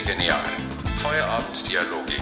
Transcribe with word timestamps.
Genial. 0.00 0.40
Feierabenddialoge 1.00 2.14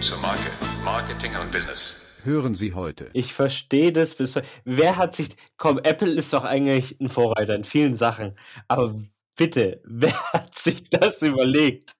zur 0.00 0.18
Marke, 0.18 0.50
Marketing 0.82 1.36
und 1.36 1.52
Business. 1.52 2.00
Hören 2.22 2.54
Sie 2.54 2.72
heute. 2.72 3.10
Ich 3.12 3.34
verstehe 3.34 3.92
das 3.92 4.14
bis 4.14 4.34
heute. 4.34 4.48
Wer 4.64 4.96
hat 4.96 5.14
sich. 5.14 5.28
Komm, 5.58 5.78
Apple 5.78 6.10
ist 6.10 6.32
doch 6.32 6.44
eigentlich 6.44 6.98
ein 7.00 7.10
Vorreiter 7.10 7.54
in 7.54 7.64
vielen 7.64 7.94
Sachen. 7.94 8.34
Aber 8.66 8.98
bitte, 9.36 9.82
wer 9.84 10.14
hat 10.32 10.54
sich 10.54 10.88
das 10.88 11.20
überlegt? 11.20 11.96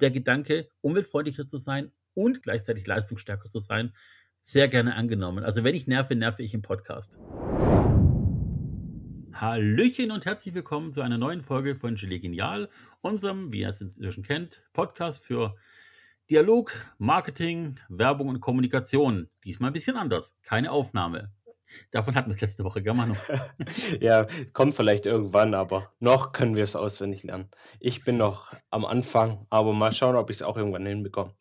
Der 0.00 0.10
Gedanke, 0.10 0.68
umweltfreundlicher 0.82 1.46
zu 1.46 1.56
sein 1.56 1.90
und 2.12 2.42
gleichzeitig 2.42 2.86
leistungsstärker 2.86 3.48
zu 3.48 3.60
sein, 3.60 3.94
sehr 4.42 4.68
gerne 4.68 4.94
angenommen. 4.94 5.42
Also 5.42 5.64
wenn 5.64 5.74
ich 5.74 5.86
nerve, 5.86 6.14
nerve 6.14 6.42
ich 6.42 6.52
im 6.52 6.60
Podcast. 6.60 7.18
Hallöchen 9.40 10.12
und 10.12 10.26
herzlich 10.26 10.54
willkommen 10.54 10.92
zu 10.92 11.02
einer 11.02 11.18
neuen 11.18 11.40
Folge 11.40 11.74
von 11.74 11.96
Gelee 11.96 12.20
Genial, 12.20 12.68
unserem, 13.00 13.52
wie 13.52 13.62
ihr 13.62 13.68
es 13.68 13.80
inzwischen 13.80 14.22
kennt, 14.22 14.62
Podcast 14.72 15.26
für 15.26 15.56
Dialog, 16.30 16.72
Marketing, 16.98 17.80
Werbung 17.88 18.28
und 18.28 18.40
Kommunikation. 18.40 19.28
Diesmal 19.42 19.70
ein 19.70 19.72
bisschen 19.72 19.96
anders. 19.96 20.38
Keine 20.44 20.70
Aufnahme. 20.70 21.32
Davon 21.90 22.14
hatten 22.14 22.30
wir 22.30 22.36
es 22.36 22.42
letzte 22.42 22.62
Woche, 22.62 22.80
gell, 22.80 22.94
Manu? 22.94 23.14
ja, 24.00 24.28
kommt 24.52 24.76
vielleicht 24.76 25.04
irgendwann, 25.04 25.54
aber 25.54 25.92
noch 25.98 26.30
können 26.30 26.54
wir 26.54 26.62
es 26.62 26.76
auswendig 26.76 27.24
lernen. 27.24 27.50
Ich 27.80 28.04
bin 28.04 28.16
noch 28.16 28.54
am 28.70 28.84
Anfang, 28.84 29.48
aber 29.50 29.72
mal 29.72 29.90
schauen, 29.90 30.14
ob 30.14 30.30
ich 30.30 30.36
es 30.36 30.42
auch 30.42 30.56
irgendwann 30.56 30.86
hinbekomme. 30.86 31.34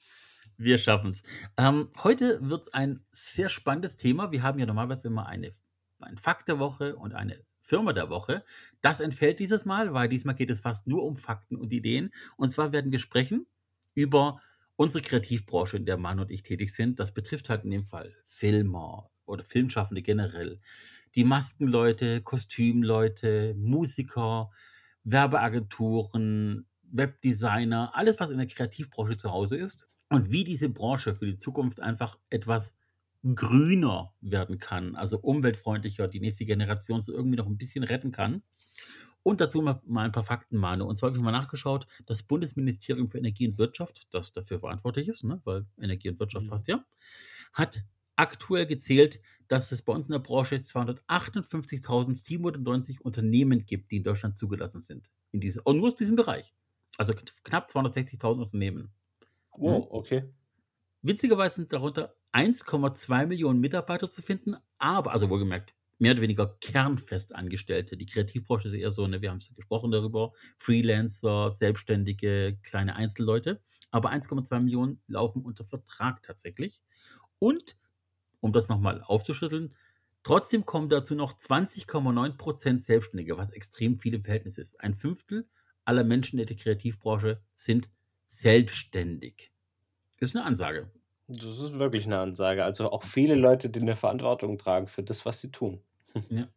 Wir 0.57 0.79
schaffen 0.79 1.11
es. 1.11 1.21
Ähm, 1.57 1.91
heute 2.03 2.39
wird 2.41 2.63
es 2.63 2.73
ein 2.73 3.05
sehr 3.11 3.49
spannendes 3.49 3.97
Thema. 3.97 4.31
Wir 4.31 4.41
haben 4.41 4.57
ja 4.57 4.65
normalerweise 4.65 5.09
immer 5.09 5.27
eine, 5.27 5.53
ein 5.99 6.17
Fakt 6.17 6.47
der 6.47 6.57
Woche 6.57 6.95
und 6.95 7.13
eine 7.13 7.39
Firma 7.63 7.93
der 7.93 8.09
Woche. 8.09 8.43
Das 8.81 8.99
entfällt 8.99 9.39
dieses 9.39 9.65
Mal, 9.65 9.93
weil 9.93 10.09
diesmal 10.09 10.35
geht 10.35 10.49
es 10.49 10.59
fast 10.59 10.85
nur 10.85 11.03
um 11.03 11.15
Fakten 11.15 11.55
und 11.55 11.71
Ideen. 11.71 12.13
Und 12.35 12.51
zwar 12.51 12.71
werden 12.71 12.91
wir 12.91 12.99
sprechen 12.99 13.47
über 13.95 14.41
unsere 14.75 15.01
Kreativbranche, 15.01 15.77
in 15.77 15.85
der 15.85 15.97
Mann 15.97 16.19
und 16.19 16.29
ich 16.29 16.43
tätig 16.43 16.73
sind. 16.73 16.99
Das 16.99 17.13
betrifft 17.13 17.49
halt 17.49 17.63
in 17.63 17.71
dem 17.71 17.85
Fall 17.85 18.13
Filmer 18.25 19.09
oder 19.25 19.43
Filmschaffende 19.45 20.01
generell. 20.01 20.59
Die 21.15 21.23
Maskenleute, 21.23 22.21
Kostümleute, 22.21 23.55
Musiker, 23.57 24.51
Werbeagenturen, 25.05 26.67
Webdesigner, 26.91 27.91
alles, 27.95 28.19
was 28.19 28.29
in 28.29 28.37
der 28.37 28.47
Kreativbranche 28.47 29.17
zu 29.17 29.31
Hause 29.31 29.57
ist. 29.57 29.87
Und 30.09 30.31
wie 30.31 30.43
diese 30.43 30.69
Branche 30.69 31.15
für 31.15 31.25
die 31.25 31.35
Zukunft 31.35 31.79
einfach 31.79 32.19
etwas 32.29 32.75
grüner 33.23 34.13
werden 34.21 34.59
kann, 34.59 34.95
also 34.95 35.17
umweltfreundlicher, 35.19 36.07
die 36.07 36.19
nächste 36.19 36.45
Generation 36.45 37.01
so 37.01 37.13
irgendwie 37.13 37.37
noch 37.37 37.47
ein 37.47 37.57
bisschen 37.57 37.83
retten 37.83 38.11
kann. 38.11 38.43
Und 39.23 39.41
dazu 39.41 39.61
mal, 39.61 39.81
mal 39.85 40.05
ein 40.05 40.11
paar 40.11 40.23
Fakten, 40.23 40.57
Manu. 40.57 40.85
Und 40.85 40.97
zwar 40.97 41.09
habe 41.09 41.17
ich 41.17 41.23
mal 41.23 41.31
nachgeschaut, 41.31 41.87
das 42.05 42.23
Bundesministerium 42.23 43.07
für 43.07 43.17
Energie 43.19 43.47
und 43.47 43.57
Wirtschaft, 43.57 44.07
das 44.11 44.33
dafür 44.33 44.59
verantwortlich 44.59 45.07
ist, 45.07 45.23
ne, 45.23 45.41
weil 45.45 45.65
Energie 45.79 46.09
und 46.09 46.19
Wirtschaft 46.19 46.43
Mhm. 46.43 46.47
passt 46.47 46.67
ja, 46.67 46.85
hat 47.53 47.83
aktuell 48.15 48.67
gezählt, 48.67 49.21
dass 49.47 49.71
es 49.71 49.81
bei 49.81 49.93
uns 49.93 50.07
in 50.07 50.11
der 50.13 50.19
Branche 50.19 50.63
258.790 50.63 53.01
Unternehmen 53.01 53.65
gibt, 53.65 53.89
die 53.91 53.97
in 53.97 54.03
Deutschland 54.03 54.37
zugelassen 54.37 54.83
sind. 54.83 55.09
In 55.31 55.39
diese, 55.41 55.61
und 55.63 55.77
nur 55.77 55.87
aus 55.87 55.95
diesem 55.95 56.15
Bereich. 56.15 56.53
Also 56.97 57.13
knapp 57.43 57.69
260.000 57.69 58.43
Unternehmen. 58.43 58.93
Oh, 59.59 59.87
okay. 59.91 60.33
Witzigerweise 61.03 61.57
sind 61.57 61.73
darunter 61.73 62.15
1,2 62.33 63.27
Millionen 63.27 63.59
Mitarbeiter 63.59 64.09
zu 64.09 64.21
finden, 64.21 64.55
aber, 64.79 65.11
also 65.13 65.29
wohlgemerkt, 65.29 65.73
mehr 65.99 66.13
oder 66.13 66.21
weniger 66.21 66.57
Kernfestangestellte. 66.59 67.95
Die 67.97 68.05
Kreativbranche 68.07 68.67
ist 68.67 68.73
eher 68.73 68.91
so, 68.91 69.07
ne, 69.07 69.21
wir 69.21 69.29
haben 69.29 69.37
es 69.37 69.53
gesprochen 69.55 69.91
darüber, 69.91 70.33
Freelancer, 70.57 71.51
Selbstständige, 71.51 72.57
kleine 72.63 72.95
Einzelleute. 72.95 73.61
Aber 73.91 74.11
1,2 74.11 74.59
Millionen 74.59 75.01
laufen 75.07 75.43
unter 75.43 75.63
Vertrag 75.63 76.23
tatsächlich. 76.23 76.81
Und, 77.39 77.77
um 78.41 78.53
das 78.53 78.69
nochmal 78.69 79.01
aufzuschlüsseln, 79.01 79.75
trotzdem 80.23 80.65
kommen 80.65 80.89
dazu 80.89 81.15
noch 81.15 81.33
20,9 81.37 82.37
Prozent 82.37 82.81
Selbstständige, 82.81 83.37
was 83.37 83.51
extrem 83.51 83.95
viel 83.97 84.15
im 84.15 84.23
Verhältnis 84.23 84.57
ist. 84.57 84.79
Ein 84.81 84.95
Fünftel 84.95 85.47
aller 85.85 86.03
Menschen 86.03 86.39
in 86.39 86.47
der 86.47 86.57
Kreativbranche 86.57 87.41
sind 87.55 87.89
selbstständig. 88.25 89.51
Das 90.19 90.29
ist 90.31 90.35
eine 90.35 90.45
Ansage. 90.45 90.91
Das 91.27 91.59
ist 91.59 91.79
wirklich 91.79 92.05
eine 92.05 92.19
Ansage. 92.19 92.63
Also 92.63 92.91
auch 92.91 93.03
viele 93.03 93.35
Leute, 93.35 93.69
die 93.69 93.81
eine 93.81 93.95
Verantwortung 93.95 94.57
tragen 94.57 94.87
für 94.87 95.03
das, 95.03 95.25
was 95.25 95.41
sie 95.41 95.51
tun. 95.51 95.81
Ja, 96.29 96.47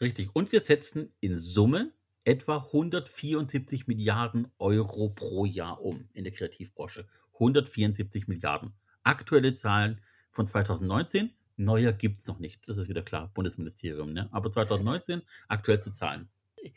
richtig. 0.00 0.34
Und 0.34 0.50
wir 0.50 0.60
setzen 0.60 1.12
in 1.20 1.36
Summe 1.36 1.92
etwa 2.24 2.56
174 2.56 3.86
Milliarden 3.86 4.48
Euro 4.58 5.10
pro 5.10 5.44
Jahr 5.44 5.80
um 5.80 6.08
in 6.12 6.24
der 6.24 6.32
Kreativbranche. 6.32 7.06
174 7.34 8.26
Milliarden. 8.26 8.72
Aktuelle 9.04 9.54
Zahlen 9.54 10.00
von 10.32 10.46
2019. 10.46 11.30
Neuer 11.56 11.92
gibt 11.92 12.20
es 12.20 12.26
noch 12.26 12.40
nicht. 12.40 12.68
Das 12.68 12.78
ist 12.78 12.88
wieder 12.88 13.02
klar, 13.02 13.30
Bundesministerium. 13.32 14.12
Ne? 14.12 14.28
Aber 14.32 14.50
2019, 14.50 15.22
aktuellste 15.48 15.92
Zahlen. 15.92 16.28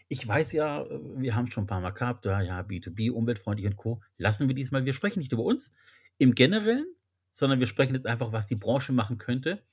Ich 0.08 0.28
weiß 0.28 0.52
ja, 0.52 0.86
wir 1.16 1.36
haben 1.36 1.50
schon 1.50 1.64
ein 1.64 1.68
paar 1.68 1.82
Mal 1.82 1.92
gehabt, 1.92 2.26
ja, 2.26 2.42
ja, 2.42 2.62
B2B, 2.62 3.12
umweltfreundlich 3.12 3.66
und 3.66 3.76
Co. 3.76 4.02
Lassen 4.18 4.48
wir 4.48 4.56
diesmal, 4.56 4.86
wir 4.86 4.94
sprechen 4.94 5.20
nicht 5.20 5.32
über 5.32 5.44
uns 5.44 5.74
im 6.20 6.36
Generellen, 6.36 6.86
sondern 7.32 7.60
wir 7.60 7.68
sprechen 7.68 7.94
jetzt 7.96 8.08
einfach, 8.08 8.32
was 8.32 8.48
die 8.48 8.56
Branche 8.56 8.94
machen 8.94 9.18
könnte. 9.18 9.64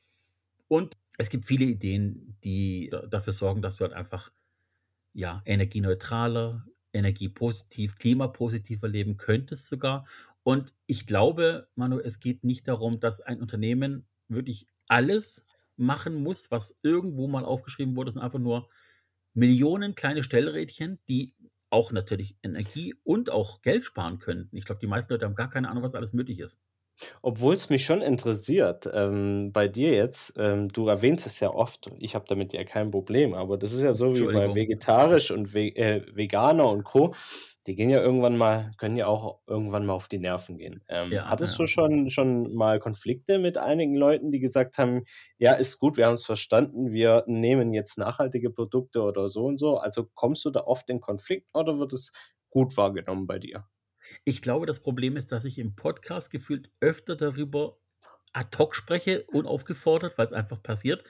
Und 0.69 0.97
es 1.19 1.31
gibt 1.31 1.47
viele 1.47 1.65
Ideen, 1.67 2.39
die 2.45 2.89
da- 2.91 3.07
dafür 3.07 3.33
sorgen, 3.33 3.63
dass 3.63 3.77
du 3.77 3.85
halt 3.85 3.95
einfach 3.95 4.33
ja, 5.13 5.43
energieneutraler, 5.45 6.67
energiepositiv, 6.93 7.97
klimapositiver 7.99 8.89
leben 8.89 9.17
könntest 9.17 9.69
sogar. 9.69 10.07
Und 10.43 10.75
ich 10.87 11.07
glaube, 11.07 11.69
Manu, 11.75 11.99
es 11.99 12.21
geht 12.21 12.45
nicht 12.45 12.69
darum, 12.69 13.01
dass 13.01 13.21
ein 13.21 13.41
Unternehmen 13.41 14.07
wirklich 14.29 14.67
alles 14.89 15.45
machen 15.77 16.23
muss, 16.23 16.51
was 16.51 16.79
irgendwo 16.83 17.29
mal 17.29 17.45
aufgeschrieben 17.45 17.97
wurde. 17.97 18.09
Es 18.09 18.15
sind 18.15 18.23
einfach 18.23 18.39
nur 18.39 18.69
Millionen 19.35 19.95
kleine 19.95 20.23
Stellrädchen, 20.23 20.99
die 21.09 21.35
auch 21.71 21.93
natürlich 21.93 22.37
Energie 22.43 22.95
und 23.05 23.31
auch 23.31 23.63
Geld 23.63 23.85
sparen 23.85 24.19
könnten. 24.19 24.57
Ich 24.57 24.65
glaube, 24.65 24.81
die 24.81 24.87
meisten 24.87 25.13
Leute 25.13 25.27
haben 25.27 25.35
gar 25.35 25.51
keine 25.51 25.69
Ahnung, 25.69 25.83
was 25.83 25.95
alles 25.95 26.13
möglich 26.13 26.39
ist. 26.39 26.61
Obwohl 27.23 27.55
es 27.55 27.69
mich 27.71 27.85
schon 27.85 28.03
interessiert, 28.03 28.89
ähm, 28.93 29.51
bei 29.53 29.69
dir 29.69 29.93
jetzt, 29.95 30.35
ähm, 30.39 30.69
du 30.69 30.89
erwähnst 30.89 31.27
es 31.27 31.41
ja 31.41 31.51
oft, 31.51 31.89
ich 31.99 32.15
habe 32.15 32.25
damit 32.29 32.53
ja 32.53 32.65
kein 32.65 32.91
Problem, 32.91 33.35
aber 33.35 33.59
das 33.59 33.73
ist 33.73 33.83
ja 33.83 33.93
so 33.95 34.17
wie 34.17 34.27
bei 34.27 34.53
Entschuldigung. 34.53 34.55
vegetarisch 34.55 35.31
und 35.31 35.53
Ve 35.55 35.75
äh, 35.77 36.03
Veganer 36.15 36.69
und 36.69 36.85
Co. 36.85 37.15
Die 37.67 37.75
gehen 37.75 37.91
ja 37.91 38.01
irgendwann 38.01 38.37
mal, 38.37 38.71
können 38.79 38.97
ja 38.97 39.07
auch 39.09 39.41
irgendwann 39.47 39.87
mal 39.87 39.95
auf 39.95 40.07
die 40.09 40.19
Nerven 40.19 40.57
gehen. 40.57 40.85
Ähm, 40.89 41.25
Ja, 41.25 41.25
hattest 41.25 41.59
ja. 41.59 41.59
du 41.59 41.67
schon, 41.67 42.11
schon 42.11 42.55
mal 42.55 42.79
Konflikte 42.79 43.39
mit 43.39 43.59
einigen 43.59 43.97
Leuten, 43.97 44.31
die 44.31 44.39
gesagt 44.39 44.79
haben, 44.79 45.03
ja, 45.39 45.53
ist 45.53 45.79
gut, 45.79 45.97
wir 45.97 46.07
haben 46.07 46.15
es 46.15 46.25
verstanden, 46.25 46.93
wir 46.93 47.25
nehmen 47.27 47.73
jetzt 47.75 47.99
nachhaltige 47.99 48.51
Produkte 48.51 49.03
oder 49.03 49.29
so 49.31 49.45
und 49.47 49.59
so. 49.59 49.79
Also 49.79 50.07
kommst 50.15 50.45
du 50.45 50.51
da 50.51 50.61
oft 50.61 50.89
in 50.91 51.01
Konflikt 51.01 51.49
oder 51.55 51.79
wird 51.81 51.93
es 51.93 52.13
gut 52.51 52.77
wahrgenommen 52.77 53.27
bei 53.27 53.39
dir? 53.41 53.67
Ich 54.29 54.43
glaube, 54.43 54.67
das 54.67 54.81
Problem 54.81 55.17
ist, 55.17 55.31
dass 55.31 55.45
ich 55.45 55.57
im 55.57 55.77
Podcast 55.77 56.33
gefühlt 56.33 56.69
öfter 56.81 57.15
darüber 57.15 57.79
ad 58.33 58.59
hoc 58.59 58.75
spreche, 58.75 59.23
unaufgefordert, 59.29 60.19
weil 60.19 60.27
es 60.27 60.33
einfach 60.33 60.61
passiert. 60.61 61.05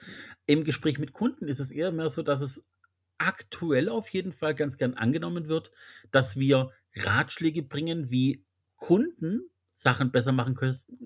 Im 0.45 0.63
Gespräch 0.63 0.99
mit 0.99 1.13
Kunden 1.13 1.47
ist 1.47 1.59
es 1.59 1.71
eher 1.71 1.91
mehr 1.91 2.09
so, 2.09 2.21
dass 2.21 2.41
es 2.41 2.69
aktuell 3.17 3.89
auf 3.89 4.07
jeden 4.09 4.31
Fall 4.31 4.53
ganz 4.53 4.77
gern 4.77 4.93
angenommen 4.93 5.47
wird, 5.47 5.71
dass 6.11 6.37
wir 6.37 6.69
Ratschläge 6.95 7.63
bringen, 7.63 8.11
wie 8.11 8.45
Kunden 8.75 9.49
Sachen 9.73 10.11
besser 10.11 10.31
machen 10.31 10.55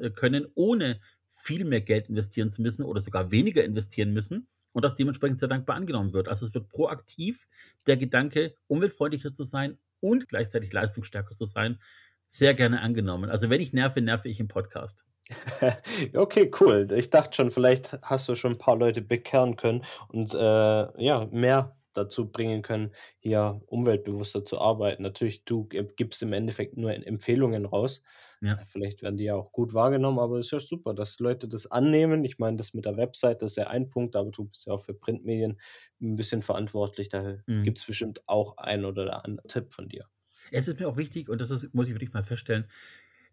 äh, 0.02 0.10
können, 0.10 0.48
ohne 0.54 1.00
viel 1.30 1.64
mehr 1.64 1.80
Geld 1.80 2.10
investieren 2.10 2.50
zu 2.50 2.62
müssen 2.62 2.84
oder 2.84 3.00
sogar 3.00 3.32
weniger 3.32 3.64
investieren 3.64 4.12
müssen 4.12 4.50
und 4.74 4.84
das 4.84 4.96
dementsprechend 4.96 5.40
sehr 5.40 5.48
dankbar 5.48 5.78
angenommen 5.78 6.12
wird. 6.12 6.28
Also 6.28 6.46
es 6.46 6.54
wird 6.54 6.68
proaktiv 6.68 7.48
der 7.88 7.96
Gedanke, 7.96 8.54
umweltfreundlicher 8.68 9.32
zu 9.32 9.44
sein 9.44 9.78
und 10.02 10.28
gleichzeitig 10.28 10.74
leistungsstärker 10.74 11.36
zu 11.36 11.46
sein, 11.46 11.80
sehr 12.28 12.54
gerne 12.54 12.82
angenommen. 12.82 13.30
Also 13.30 13.50
wenn 13.50 13.62
ich 13.62 13.74
nerve, 13.74 14.02
nerve 14.02 14.30
ich 14.30 14.40
im 14.40 14.48
Podcast. 14.48 15.06
Okay, 16.14 16.52
cool. 16.60 16.88
Ich 16.94 17.10
dachte 17.10 17.36
schon, 17.36 17.52
vielleicht 17.52 18.00
hast 18.04 18.28
du 18.28 18.36
schon 18.36 18.54
ein 18.54 18.58
paar 18.58 18.76
Leute 18.76 19.02
bekehren 19.02 19.56
können 19.56 19.86
und 20.10 20.34
äh, 20.34 21.04
ja, 21.04 21.28
mehr 21.32 21.76
dazu 21.94 22.32
bringen 22.32 22.62
können, 22.62 22.92
hier 23.20 23.62
umweltbewusster 23.68 24.46
zu 24.46 24.60
arbeiten. 24.60 25.04
Natürlich, 25.04 25.46
du 25.46 25.66
gib- 25.66 25.98
gibst 25.98 26.22
im 26.24 26.34
Endeffekt 26.34 26.78
nur 26.78 26.92
Empfehlungen 26.94 27.66
raus. 27.66 28.02
Ja. 28.42 28.64
Vielleicht 28.64 29.02
werden 29.02 29.18
die 29.18 29.24
ja 29.26 29.36
auch 29.36 29.52
gut 29.52 29.74
wahrgenommen, 29.74 30.20
aber 30.20 30.38
es 30.40 30.48
ist 30.48 30.52
ja 30.52 30.60
super, 30.60 30.94
dass 30.94 31.20
Leute 31.20 31.48
das 31.48 31.72
annehmen. 31.72 32.24
Ich 32.26 32.38
meine, 32.38 32.58
das 32.58 32.74
mit 32.74 32.86
der 32.86 32.98
Website, 32.98 33.42
das 33.42 33.52
ist 33.52 33.56
ja 33.58 33.68
ein 33.68 33.90
Punkt, 33.90 34.16
aber 34.16 34.30
du 34.32 34.46
bist 34.46 34.68
ja 34.68 34.74
auch 34.74 34.80
für 34.82 34.94
Printmedien 34.94 35.60
ein 36.02 36.16
bisschen 36.16 36.42
verantwortlich. 36.44 37.10
Da 37.10 37.38
Mhm. 37.48 37.64
gibt 37.64 37.80
es 37.80 37.86
bestimmt 37.86 38.22
auch 38.28 38.58
ein 38.58 38.86
oder 38.86 39.06
der 39.06 39.26
andere 39.26 39.48
Tipp 39.48 39.74
von 39.74 39.88
dir. 39.90 40.06
Es 40.52 40.68
ist 40.68 40.80
mir 40.80 40.88
auch 40.88 40.98
wichtig, 40.98 41.30
und 41.30 41.40
das 41.40 41.52
ist, 41.52 41.74
muss 41.74 41.88
ich 41.88 41.94
wirklich 41.94 42.14
mal 42.14 42.24
feststellen, 42.24 42.66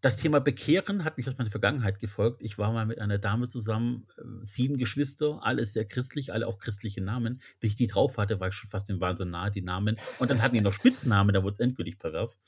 Das 0.01 0.17
Thema 0.17 0.39
Bekehren 0.39 1.03
hat 1.05 1.17
mich 1.17 1.27
aus 1.27 1.39
meiner 1.39 1.51
Vergangenheit 1.51 1.99
gefolgt. 1.99 2.41
Ich 2.43 2.57
war 2.57 2.73
mal 2.73 2.87
mit 2.87 3.01
einer 3.01 3.19
Dame 3.19 3.49
zusammen, 3.49 4.07
äh, 4.17 4.23
sieben 4.45 4.77
Geschwister, 4.77 5.41
alle 5.43 5.67
sehr 5.67 5.87
christlich, 5.87 6.33
alle 6.33 6.47
auch 6.47 6.59
christliche 6.59 7.01
Namen. 7.01 7.43
Bis 7.59 7.73
ich 7.73 7.77
die 7.77 7.89
drauf 7.89 8.17
hatte, 8.17 8.39
war 8.39 8.49
ich 8.49 8.55
schon 8.55 8.71
fast 8.71 8.89
dem 8.89 9.01
Wahnsinn 9.01 9.31
nahe, 9.31 9.51
die 9.51 9.63
Namen. 9.63 9.97
Und 10.21 10.31
dann 10.31 10.41
hatten 10.41 10.55
die 10.55 10.61
noch 10.61 10.73
Spitznamen, 10.73 11.35
da 11.35 11.43
wurde 11.43 11.55
es 11.55 11.61
endgültig 11.61 11.99
pervers. 11.99 12.39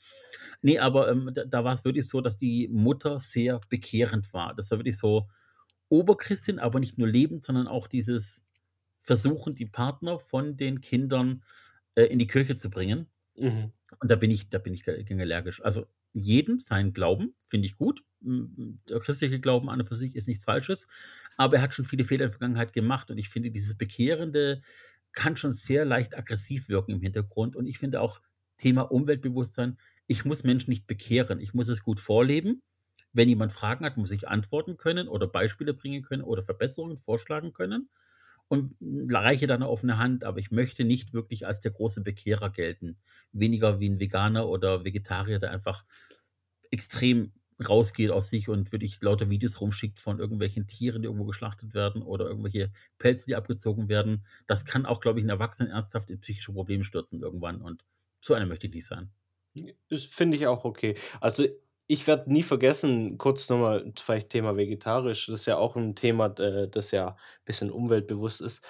Nee, 0.61 0.79
aber 0.79 1.09
ähm, 1.09 1.31
da, 1.33 1.43
da 1.43 1.63
war 1.65 1.73
es 1.73 1.83
wirklich 1.83 2.07
so, 2.07 2.21
dass 2.21 2.37
die 2.37 2.69
Mutter 2.69 3.19
sehr 3.19 3.59
bekehrend 3.67 4.31
war. 4.33 4.55
Das 4.55 4.71
war 4.71 4.79
wirklich 4.79 4.97
so 4.97 5.27
Oberchristin, 5.89 6.57
aber 6.57 6.79
nicht 6.79 6.97
nur 6.97 7.07
lebend, 7.07 7.43
sondern 7.43 7.67
auch 7.67 7.87
dieses 7.87 8.45
Versuchen, 9.01 9.55
die 9.55 9.65
Partner 9.65 10.19
von 10.19 10.55
den 10.55 10.79
Kindern 10.79 11.43
äh, 11.95 12.03
in 12.03 12.17
die 12.17 12.27
Kirche 12.27 12.55
zu 12.55 12.69
bringen. 12.69 13.07
Mhm. 13.35 13.73
Und 13.99 14.09
da 14.09 14.15
bin 14.15 14.31
ich, 14.31 14.49
da 14.49 14.57
bin 14.57 14.73
ich 14.73 14.87
allergisch. 14.87 15.61
Also 15.61 15.87
jedem 16.13 16.59
seinen 16.59 16.93
Glauben, 16.93 17.35
finde 17.47 17.67
ich 17.67 17.77
gut. 17.77 18.03
Der 18.21 18.99
christliche 18.99 19.39
Glauben 19.39 19.69
an 19.69 19.79
und 19.81 19.87
für 19.87 19.95
sich 19.95 20.15
ist 20.15 20.27
nichts 20.27 20.43
Falsches, 20.43 20.87
aber 21.37 21.57
er 21.57 21.61
hat 21.63 21.73
schon 21.73 21.85
viele 21.85 22.03
Fehler 22.03 22.25
in 22.25 22.29
der 22.29 22.37
Vergangenheit 22.37 22.73
gemacht 22.73 23.09
und 23.09 23.17
ich 23.17 23.29
finde, 23.29 23.51
dieses 23.51 23.75
Bekehrende 23.77 24.61
kann 25.13 25.35
schon 25.35 25.51
sehr 25.51 25.85
leicht 25.85 26.17
aggressiv 26.17 26.69
wirken 26.69 26.91
im 26.91 27.01
Hintergrund 27.01 27.55
und 27.55 27.65
ich 27.65 27.77
finde 27.79 28.01
auch 28.01 28.21
Thema 28.57 28.81
Umweltbewusstsein, 28.83 29.77
ich 30.07 30.25
muss 30.25 30.43
Menschen 30.43 30.69
nicht 30.69 30.85
bekehren, 30.87 31.39
ich 31.39 31.53
muss 31.53 31.69
es 31.69 31.83
gut 31.83 31.99
vorleben. 31.99 32.61
Wenn 33.13 33.27
jemand 33.27 33.51
Fragen 33.51 33.85
hat, 33.85 33.97
muss 33.97 34.11
ich 34.11 34.27
antworten 34.27 34.77
können 34.77 35.07
oder 35.07 35.27
Beispiele 35.27 35.73
bringen 35.73 36.01
können 36.03 36.21
oder 36.21 36.43
Verbesserungen 36.43 36.97
vorschlagen 36.97 37.53
können 37.53 37.89
und 38.51 38.75
reiche 39.09 39.47
dann 39.47 39.61
eine 39.61 39.71
offene 39.71 39.97
Hand, 39.97 40.25
aber 40.25 40.39
ich 40.39 40.51
möchte 40.51 40.83
nicht 40.83 41.13
wirklich 41.13 41.47
als 41.47 41.61
der 41.61 41.71
große 41.71 42.01
Bekehrer 42.01 42.49
gelten. 42.49 42.97
Weniger 43.31 43.79
wie 43.79 43.87
ein 43.87 44.01
Veganer 44.01 44.49
oder 44.49 44.83
Vegetarier, 44.83 45.39
der 45.39 45.51
einfach 45.51 45.85
extrem 46.69 47.31
rausgeht 47.65 48.11
aus 48.11 48.27
sich 48.27 48.49
und 48.49 48.73
wirklich 48.73 48.99
lauter 48.99 49.29
Videos 49.29 49.61
rumschickt 49.61 50.01
von 50.01 50.19
irgendwelchen 50.19 50.67
Tieren, 50.67 51.01
die 51.01 51.05
irgendwo 51.05 51.23
geschlachtet 51.23 51.73
werden 51.73 52.01
oder 52.01 52.25
irgendwelche 52.25 52.73
Pelze, 52.97 53.27
die 53.27 53.35
abgezogen 53.35 53.87
werden. 53.87 54.25
Das 54.47 54.65
kann 54.65 54.85
auch, 54.85 54.99
glaube 54.99 55.19
ich, 55.19 55.23
einen 55.23 55.29
Erwachsenen 55.29 55.71
ernsthaft 55.71 56.09
in 56.09 56.19
psychische 56.19 56.51
Probleme 56.51 56.83
stürzen 56.83 57.21
irgendwann 57.21 57.61
und 57.61 57.85
so 58.19 58.33
einer 58.33 58.47
möchte 58.47 58.67
ich 58.67 58.73
nicht 58.73 58.85
sein. 58.85 59.11
Das 59.89 60.03
finde 60.07 60.35
ich 60.35 60.47
auch 60.47 60.65
okay. 60.65 60.97
Also, 61.21 61.45
ich 61.91 62.07
werde 62.07 62.31
nie 62.31 62.43
vergessen, 62.43 63.17
kurz 63.17 63.49
nochmal 63.49 63.91
vielleicht 63.99 64.29
Thema 64.29 64.55
vegetarisch, 64.55 65.27
das 65.27 65.41
ist 65.41 65.45
ja 65.45 65.57
auch 65.57 65.75
ein 65.75 65.93
Thema, 65.93 66.27
äh, 66.39 66.69
das 66.69 66.91
ja 66.91 67.09
ein 67.09 67.15
bisschen 67.43 67.69
umweltbewusst 67.69 68.39
ist. 68.39 68.63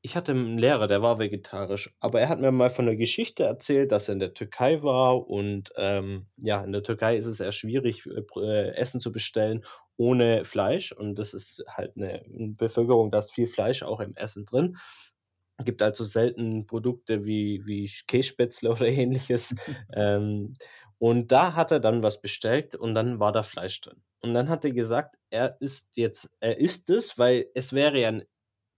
Ich 0.00 0.14
hatte 0.16 0.30
einen 0.30 0.58
Lehrer, 0.58 0.86
der 0.86 1.02
war 1.02 1.18
vegetarisch, 1.18 1.92
aber 1.98 2.20
er 2.20 2.28
hat 2.28 2.38
mir 2.38 2.52
mal 2.52 2.70
von 2.70 2.86
der 2.86 2.94
Geschichte 2.94 3.42
erzählt, 3.42 3.90
dass 3.90 4.08
er 4.08 4.12
in 4.12 4.20
der 4.20 4.32
Türkei 4.32 4.80
war 4.84 5.28
und 5.28 5.72
ähm, 5.76 6.28
ja, 6.36 6.62
in 6.62 6.70
der 6.70 6.84
Türkei 6.84 7.16
ist 7.16 7.26
es 7.26 7.40
eher 7.40 7.50
schwierig, 7.50 8.06
äh, 8.06 8.22
äh, 8.40 8.74
Essen 8.76 9.00
zu 9.00 9.10
bestellen 9.10 9.64
ohne 9.96 10.44
Fleisch 10.44 10.92
und 10.92 11.16
das 11.18 11.34
ist 11.34 11.64
halt 11.68 11.96
eine 11.96 12.22
Bevölkerung, 12.28 13.10
da 13.10 13.18
ist 13.18 13.32
viel 13.32 13.48
Fleisch 13.48 13.82
auch 13.82 13.98
im 13.98 14.14
Essen 14.14 14.44
drin. 14.44 14.76
Gibt 15.64 15.82
also 15.82 16.04
selten 16.04 16.66
Produkte 16.66 17.24
wie, 17.24 17.62
wie 17.66 17.90
Kässpätzle 18.06 18.70
oder 18.70 18.86
ähnliches. 18.86 19.52
ähm, 19.92 20.54
und 20.98 21.32
da 21.32 21.54
hat 21.54 21.70
er 21.70 21.80
dann 21.80 22.02
was 22.02 22.20
bestellt 22.20 22.74
und 22.74 22.94
dann 22.94 23.20
war 23.20 23.32
da 23.32 23.42
Fleisch 23.42 23.80
drin. 23.80 24.02
Und 24.20 24.34
dann 24.34 24.48
hat 24.48 24.64
er 24.64 24.72
gesagt, 24.72 25.16
er 25.30 25.60
isst 25.60 25.96
jetzt, 25.96 26.30
er 26.40 26.58
isst 26.58 26.90
es, 26.90 27.18
weil 27.18 27.46
es 27.54 27.72
wäre 27.72 28.00
ja 28.00 28.20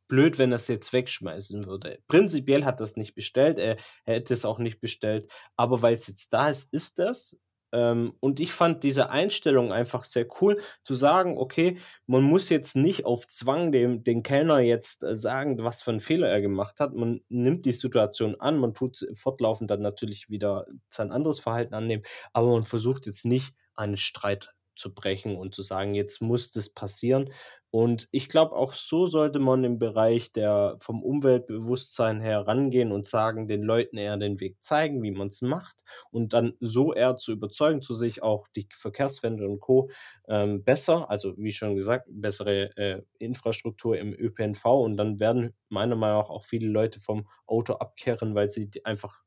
blöd, 0.08 0.38
wenn 0.38 0.52
er 0.52 0.56
es 0.56 0.69
jetzt 0.69 0.93
wegschmeißen 0.93 1.64
würde. 1.67 2.02
Prinzipiell 2.08 2.64
hat 2.64 2.81
er 2.81 2.84
es 2.84 2.96
nicht 2.96 3.14
bestellt, 3.14 3.58
er, 3.58 3.76
er 4.05 4.17
hätte 4.17 4.34
es 4.34 4.44
auch 4.44 4.58
nicht 4.58 4.81
bestellt, 4.81 5.31
aber 5.56 5.81
weil 5.82 5.94
es 5.94 6.06
jetzt 6.08 6.32
da 6.32 6.50
ist, 6.50 6.72
ist 6.75 6.99
das. 6.99 7.37
Ähm, 7.72 8.14
und 8.20 8.40
ich 8.40 8.52
fand 8.52 8.82
diese 8.82 9.11
Einstellung 9.11 9.72
einfach 9.72 10.05
sehr 10.05 10.26
cool, 10.40 10.61
zu 10.82 10.94
sagen, 10.94 11.38
okay, 11.38 11.78
man 12.06 12.22
muss 12.22 12.49
jetzt 12.49 12.76
nicht 12.76 13.05
auf 13.05 13.26
Zwang 13.26 13.72
dem, 13.72 14.02
den 14.05 14.22
Kellner 14.22 14.61
jetzt 14.61 15.02
äh, 15.02 15.17
sagen, 15.17 15.62
was 15.62 15.82
für 15.82 15.90
einen 15.93 16.00
Fehler 16.00 16.28
er 16.28 16.40
gemacht 16.40 16.81
hat. 16.81 16.94
Man 16.94 17.20
nimmt 17.28 17.67
die 17.67 17.72
Situation 17.72 18.40
an, 18.40 18.58
man 18.58 18.75
tut 18.75 19.06
fortlaufend 19.14 19.70
dann 19.70 19.82
natürlich 19.82 20.31
wieder 20.31 20.67
sein 20.88 21.12
anderes 21.12 21.40
Verhalten 21.40 21.75
annehmen, 21.75 22.02
aber 22.32 22.52
man 22.52 22.64
versucht 22.64 23.06
jetzt 23.06 23.25
nicht 23.25 23.55
einen 23.75 23.96
Streit 23.96 24.52
zu 24.76 24.94
brechen 24.94 25.37
und 25.37 25.55
zu 25.55 25.62
sagen, 25.62 25.94
jetzt 25.94 26.20
muss 26.20 26.50
das 26.50 26.70
passieren. 26.70 27.31
Und 27.72 28.08
ich 28.11 28.28
glaube, 28.28 28.56
auch 28.56 28.72
so 28.72 29.06
sollte 29.06 29.38
man 29.38 29.62
im 29.62 29.78
Bereich 29.78 30.32
der 30.32 30.76
vom 30.81 31.02
Umweltbewusstsein 31.05 32.20
her 32.20 32.46
rangehen 32.46 32.90
und 32.90 33.06
sagen, 33.06 33.46
den 33.46 33.62
Leuten 33.62 33.96
eher 33.96 34.17
den 34.17 34.40
Weg 34.40 34.56
zeigen, 34.62 35.02
wie 35.02 35.12
man 35.12 35.28
es 35.28 35.40
macht 35.40 35.84
und 36.11 36.32
dann 36.32 36.55
so 36.61 36.93
eher 36.93 37.17
zu 37.17 37.31
überzeugen, 37.32 37.81
zu 37.82 37.94
sich 37.94 38.22
auch 38.25 38.49
die 38.49 38.67
Verkehrswende 38.75 39.49
und 39.49 39.61
Co. 39.61 39.88
Ähm, 40.28 40.64
besser, 40.64 41.08
also 41.11 41.34
wie 41.37 41.52
schon 41.52 41.76
gesagt, 41.76 42.06
bessere 42.11 42.76
äh, 42.76 43.02
Infrastruktur 43.19 43.96
im 43.99 44.14
ÖPNV 44.14 44.64
und 44.82 44.96
dann 44.96 45.20
werden 45.20 45.55
meiner 45.69 45.96
Meinung 45.96 46.19
nach 46.22 46.31
auch 46.31 46.43
viele 46.43 46.69
Leute 46.69 47.00
vom 47.00 47.28
Auto 47.46 47.75
abkehren, 47.75 48.34
weil 48.34 48.50
sie 48.50 48.69
einfach 48.84 49.20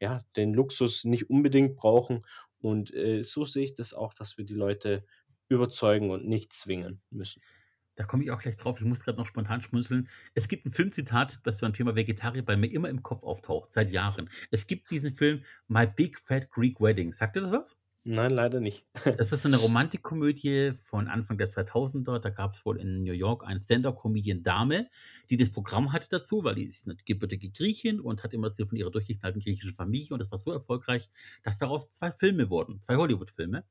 ja, 0.00 0.20
den 0.36 0.54
Luxus 0.54 1.04
nicht 1.04 1.28
unbedingt 1.30 1.76
brauchen. 1.76 2.22
Und 2.62 2.92
äh, 2.94 3.22
so 3.22 3.44
sehe 3.44 3.64
ich 3.64 3.74
das 3.74 3.92
auch, 3.94 4.14
dass 4.14 4.38
wir 4.38 4.44
die 4.44 4.54
Leute 4.54 5.04
überzeugen 5.48 6.10
und 6.10 6.26
nicht 6.26 6.52
zwingen 6.52 7.02
müssen. 7.10 7.42
Da 8.00 8.06
komme 8.06 8.24
ich 8.24 8.30
auch 8.30 8.40
gleich 8.40 8.56
drauf. 8.56 8.80
Ich 8.80 8.86
muss 8.86 9.04
gerade 9.04 9.18
noch 9.18 9.26
spontan 9.26 9.60
schmunzeln. 9.60 10.08
Es 10.32 10.48
gibt 10.48 10.64
ein 10.64 10.70
Filmzitat, 10.70 11.40
das 11.44 11.60
beim 11.60 11.74
Thema 11.74 11.96
Vegetarier 11.96 12.42
bei 12.42 12.56
mir 12.56 12.72
immer 12.72 12.88
im 12.88 13.02
Kopf 13.02 13.24
auftaucht, 13.24 13.72
seit 13.72 13.90
Jahren. 13.90 14.30
Es 14.50 14.66
gibt 14.66 14.90
diesen 14.90 15.14
Film 15.14 15.44
My 15.68 15.86
Big 15.86 16.18
Fat 16.18 16.48
Greek 16.48 16.80
Wedding. 16.80 17.12
Sagt 17.12 17.36
ihr 17.36 17.42
das 17.42 17.52
was? 17.52 17.76
Nein, 18.02 18.30
leider 18.30 18.58
nicht. 18.58 18.86
Das 19.18 19.32
ist 19.32 19.42
so 19.42 19.48
eine 19.48 19.58
Romantikkomödie 19.58 20.72
von 20.72 21.08
Anfang 21.08 21.36
der 21.36 21.50
2000er. 21.50 22.20
Da 22.20 22.30
gab 22.30 22.54
es 22.54 22.64
wohl 22.64 22.80
in 22.80 23.04
New 23.04 23.12
York 23.12 23.44
eine 23.44 23.60
Stand-up-Comedian-Dame, 23.62 24.88
die 25.28 25.36
das 25.36 25.50
Programm 25.50 25.92
hatte 25.92 26.08
dazu, 26.08 26.42
weil 26.42 26.54
die 26.54 26.64
ist 26.64 26.86
eine 26.86 26.96
gebürtige 27.04 27.50
Griechin 27.50 28.00
und 28.00 28.24
hat 28.24 28.32
immer 28.32 28.46
erzählt 28.46 28.70
von 28.70 28.78
ihrer 28.78 28.90
durchgeknallten 28.90 29.42
griechischen 29.42 29.74
Familie. 29.74 30.14
Und 30.14 30.20
das 30.20 30.30
war 30.30 30.38
so 30.38 30.52
erfolgreich, 30.52 31.10
dass 31.42 31.58
daraus 31.58 31.90
zwei 31.90 32.10
Filme 32.12 32.48
wurden, 32.48 32.80
zwei 32.80 32.96
Hollywood-Filme. 32.96 33.62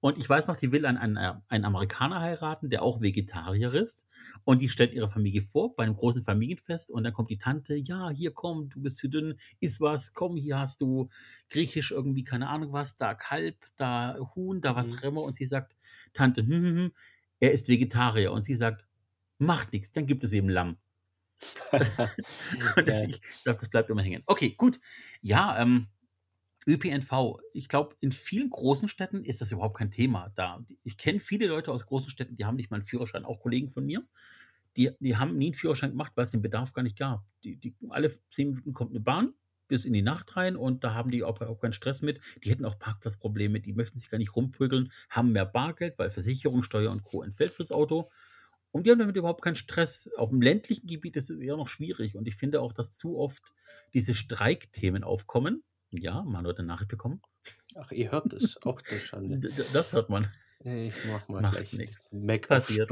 Und 0.00 0.16
ich 0.18 0.28
weiß 0.28 0.46
noch, 0.46 0.56
die 0.56 0.70
will 0.70 0.86
einen, 0.86 0.96
einen, 0.98 1.42
einen 1.48 1.64
Amerikaner 1.64 2.20
heiraten, 2.20 2.70
der 2.70 2.82
auch 2.82 3.00
Vegetarier 3.00 3.72
ist. 3.74 4.06
Und 4.44 4.62
die 4.62 4.68
stellt 4.68 4.92
ihre 4.92 5.08
Familie 5.08 5.42
vor 5.42 5.74
bei 5.74 5.84
einem 5.84 5.96
großen 5.96 6.22
Familienfest. 6.22 6.90
Und 6.90 7.02
dann 7.04 7.12
kommt 7.12 7.30
die 7.30 7.38
Tante, 7.38 7.74
ja, 7.74 8.08
hier 8.10 8.32
komm, 8.32 8.68
du 8.68 8.80
bist 8.82 8.98
zu 8.98 9.08
dünn, 9.08 9.38
iss 9.60 9.80
was, 9.80 10.14
komm, 10.14 10.36
hier 10.36 10.58
hast 10.58 10.80
du 10.80 11.08
griechisch 11.50 11.90
irgendwie, 11.90 12.22
keine 12.24 12.48
Ahnung 12.48 12.72
was, 12.72 12.96
da 12.96 13.14
Kalb, 13.14 13.56
da 13.76 14.16
Huhn, 14.36 14.60
da 14.60 14.76
was 14.76 14.90
Mhm. 14.90 14.98
immer. 15.02 15.22
Und 15.22 15.34
sie 15.34 15.46
sagt, 15.46 15.74
Tante, 16.12 16.42
hm, 16.42 16.50
hm, 16.50 16.76
hm, 16.76 16.92
er 17.40 17.52
ist 17.52 17.68
Vegetarier. 17.68 18.32
Und 18.32 18.42
sie 18.42 18.54
sagt, 18.56 18.86
macht 19.38 19.72
nichts, 19.72 19.92
dann 19.92 20.06
gibt 20.06 20.24
es 20.24 20.32
eben 20.32 20.48
Lamm. 20.48 20.78
Und 22.76 22.88
das, 22.88 23.04
ich 23.04 23.20
glaube, 23.44 23.58
das 23.60 23.68
bleibt 23.70 23.90
immer 23.90 24.02
hängen. 24.02 24.22
Okay, 24.26 24.50
gut. 24.56 24.80
Ja, 25.22 25.60
ähm, 25.60 25.88
ÖPNV. 26.66 27.40
Ich 27.52 27.68
glaube, 27.68 27.96
in 28.00 28.12
vielen 28.12 28.50
großen 28.50 28.88
Städten 28.88 29.24
ist 29.24 29.40
das 29.40 29.52
überhaupt 29.52 29.78
kein 29.78 29.90
Thema. 29.90 30.32
Da, 30.34 30.64
ich 30.84 30.96
kenne 30.96 31.20
viele 31.20 31.46
Leute 31.46 31.72
aus 31.72 31.86
großen 31.86 32.10
Städten, 32.10 32.36
die 32.36 32.44
haben 32.44 32.56
nicht 32.56 32.70
mal 32.70 32.76
einen 32.76 32.86
Führerschein, 32.86 33.24
auch 33.24 33.40
Kollegen 33.40 33.68
von 33.68 33.84
mir. 33.84 34.04
Die, 34.76 34.90
die 35.00 35.16
haben 35.16 35.36
nie 35.36 35.46
einen 35.46 35.54
Führerschein 35.54 35.90
gemacht, 35.90 36.12
weil 36.14 36.24
es 36.24 36.30
den 36.30 36.42
Bedarf 36.42 36.72
gar 36.72 36.82
nicht 36.82 36.98
gab. 36.98 37.24
Die, 37.42 37.56
die, 37.56 37.74
alle 37.88 38.10
zehn 38.28 38.50
Minuten 38.50 38.72
kommt 38.72 38.90
eine 38.90 39.00
Bahn 39.00 39.32
bis 39.68 39.84
in 39.84 39.92
die 39.92 40.02
Nacht 40.02 40.36
rein 40.36 40.56
und 40.56 40.82
da 40.82 40.94
haben 40.94 41.10
die 41.10 41.22
auch, 41.22 41.40
auch 41.42 41.60
keinen 41.60 41.72
Stress 41.72 42.02
mit. 42.02 42.20
Die 42.42 42.50
hätten 42.50 42.64
auch 42.64 42.78
Parkplatzprobleme, 42.78 43.60
die 43.60 43.74
möchten 43.74 43.98
sich 43.98 44.10
gar 44.10 44.18
nicht 44.18 44.34
rumprügeln, 44.34 44.90
haben 45.10 45.32
mehr 45.32 45.46
Bargeld, 45.46 45.98
weil 45.98 46.10
Versicherung, 46.10 46.62
Steuer 46.62 46.90
und 46.90 47.04
Co. 47.04 47.22
entfällt 47.22 47.52
fürs 47.52 47.70
Auto. 47.70 48.10
Und 48.70 48.86
die 48.86 48.90
haben 48.90 48.98
damit 48.98 49.16
überhaupt 49.16 49.42
keinen 49.42 49.56
Stress. 49.56 50.10
Auf 50.16 50.30
dem 50.30 50.42
ländlichen 50.42 50.86
Gebiet 50.86 51.16
ist 51.16 51.30
es 51.30 51.40
eher 51.40 51.56
noch 51.56 51.68
schwierig. 51.68 52.16
Und 52.16 52.28
ich 52.28 52.36
finde 52.36 52.60
auch, 52.60 52.72
dass 52.72 52.90
zu 52.90 53.18
oft 53.18 53.42
diese 53.94 54.14
Streikthemen 54.14 55.04
aufkommen. 55.04 55.62
Ja, 55.90 56.22
man 56.22 56.46
hat 56.46 56.58
eine 56.58 56.68
Nachricht 56.68 56.90
bekommen. 56.90 57.22
Ach, 57.74 57.90
ihr 57.92 58.10
hört 58.10 58.32
es, 58.32 58.60
auch 58.62 58.80
der 58.80 58.98
Schande. 58.98 59.38
Das 59.72 59.92
hört 59.92 60.10
man. 60.10 60.28
Ich 60.64 60.94
mach 61.06 61.28
mal 61.28 61.42
Macht 61.42 61.54
gleich 61.54 61.70
den 61.70 62.26
Mac 62.26 62.48
Passiert. 62.48 62.90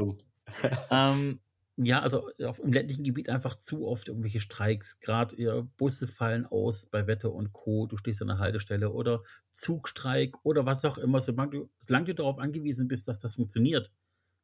Ähm, 0.89 1.39
ja, 1.75 2.01
also 2.01 2.29
auf, 2.43 2.59
im 2.59 2.73
ländlichen 2.73 3.03
Gebiet 3.03 3.29
einfach 3.29 3.57
zu 3.57 3.87
oft 3.87 4.07
irgendwelche 4.07 4.39
Streiks. 4.39 4.99
Gerade 4.99 5.39
ja, 5.41 5.61
Busse 5.77 6.07
fallen 6.07 6.45
aus 6.45 6.85
bei 6.85 7.05
Wetter 7.07 7.33
und 7.33 7.53
Co. 7.53 7.85
Du 7.85 7.97
stehst 7.97 8.21
an 8.21 8.29
der 8.29 8.39
Haltestelle 8.39 8.91
oder 8.91 9.21
Zugstreik 9.51 10.35
oder 10.43 10.65
was 10.65 10.85
auch 10.85 10.97
immer. 10.97 11.21
Solange 11.21 11.51
du, 11.51 11.69
solange 11.85 12.05
du 12.05 12.15
darauf 12.15 12.39
angewiesen 12.39 12.87
bist, 12.87 13.07
dass 13.07 13.19
das 13.19 13.35
funktioniert, 13.35 13.91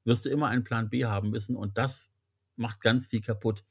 wirst 0.04 0.26
du 0.26 0.30
immer 0.30 0.50
einen 0.50 0.64
Plan 0.64 0.90
B 0.90 1.06
haben 1.06 1.30
müssen 1.30 1.56
und 1.56 1.78
das 1.78 2.12
macht 2.56 2.82
ganz 2.82 3.08
viel 3.08 3.22
kaputt. 3.22 3.64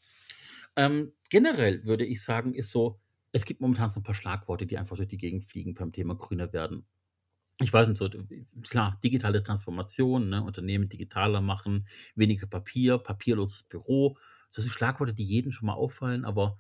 Ähm, 0.74 1.12
generell 1.28 1.84
würde 1.84 2.06
ich 2.06 2.24
sagen, 2.24 2.54
ist 2.54 2.70
so, 2.70 2.98
es 3.32 3.44
gibt 3.44 3.60
momentan 3.60 3.90
so 3.90 4.00
ein 4.00 4.02
paar 4.04 4.14
Schlagworte, 4.14 4.66
die 4.66 4.78
einfach 4.78 4.96
durch 4.96 5.08
die 5.08 5.18
Gegend 5.18 5.44
fliegen 5.44 5.74
beim 5.74 5.92
Thema 5.92 6.14
grüner 6.14 6.52
werden. 6.52 6.86
Ich 7.60 7.72
weiß 7.72 7.88
nicht 7.88 7.98
so, 7.98 8.08
klar, 8.68 8.98
digitale 9.04 9.42
Transformation, 9.42 10.28
ne, 10.30 10.42
Unternehmen 10.42 10.88
digitaler 10.88 11.40
machen, 11.40 11.86
weniger 12.14 12.46
Papier, 12.46 12.98
papierloses 12.98 13.62
Büro. 13.64 14.18
Das 14.54 14.64
sind 14.64 14.72
Schlagworte, 14.72 15.14
die 15.14 15.24
jedem 15.24 15.52
schon 15.52 15.66
mal 15.66 15.74
auffallen, 15.74 16.24
aber 16.24 16.58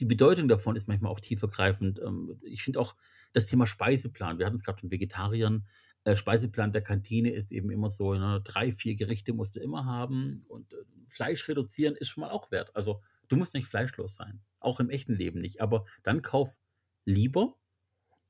die 0.00 0.04
Bedeutung 0.04 0.48
davon 0.48 0.76
ist 0.76 0.88
manchmal 0.88 1.12
auch 1.12 1.20
tiefergreifend. 1.20 2.00
Ähm, 2.00 2.38
Ich 2.42 2.62
finde 2.62 2.80
auch 2.80 2.96
das 3.32 3.46
Thema 3.46 3.66
Speiseplan, 3.66 4.38
wir 4.38 4.46
hatten 4.46 4.56
es 4.56 4.64
gerade 4.64 4.80
von 4.80 4.90
Vegetariern, 4.90 5.66
äh, 6.04 6.16
Speiseplan 6.16 6.72
der 6.72 6.82
Kantine 6.82 7.30
ist 7.30 7.52
eben 7.52 7.70
immer 7.70 7.90
so, 7.90 8.14
ne, 8.14 8.40
drei, 8.44 8.72
vier 8.72 8.96
Gerichte 8.96 9.32
musst 9.32 9.56
du 9.56 9.60
immer 9.60 9.84
haben 9.86 10.44
und 10.48 10.72
äh, 10.72 10.76
Fleisch 11.08 11.46
reduzieren 11.48 11.94
ist 11.96 12.08
schon 12.08 12.22
mal 12.22 12.30
auch 12.30 12.50
wert. 12.50 12.74
Also 12.76 13.02
du 13.28 13.36
musst 13.36 13.54
nicht 13.54 13.66
fleischlos 13.68 14.14
sein, 14.16 14.40
auch 14.64 14.80
im 14.80 14.90
echten 14.90 15.14
Leben 15.14 15.40
nicht. 15.40 15.60
Aber 15.60 15.84
dann 16.02 16.22
kauf 16.22 16.58
lieber 17.04 17.56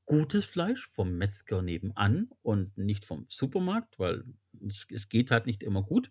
gutes 0.06 0.44
Fleisch 0.46 0.86
vom 0.88 1.16
Metzger 1.16 1.62
nebenan 1.62 2.30
und 2.42 2.76
nicht 2.76 3.04
vom 3.04 3.26
Supermarkt, 3.28 3.98
weil 3.98 4.24
es, 4.68 4.86
es 4.90 5.08
geht 5.08 5.30
halt 5.30 5.46
nicht 5.46 5.62
immer 5.62 5.82
gut 5.82 6.10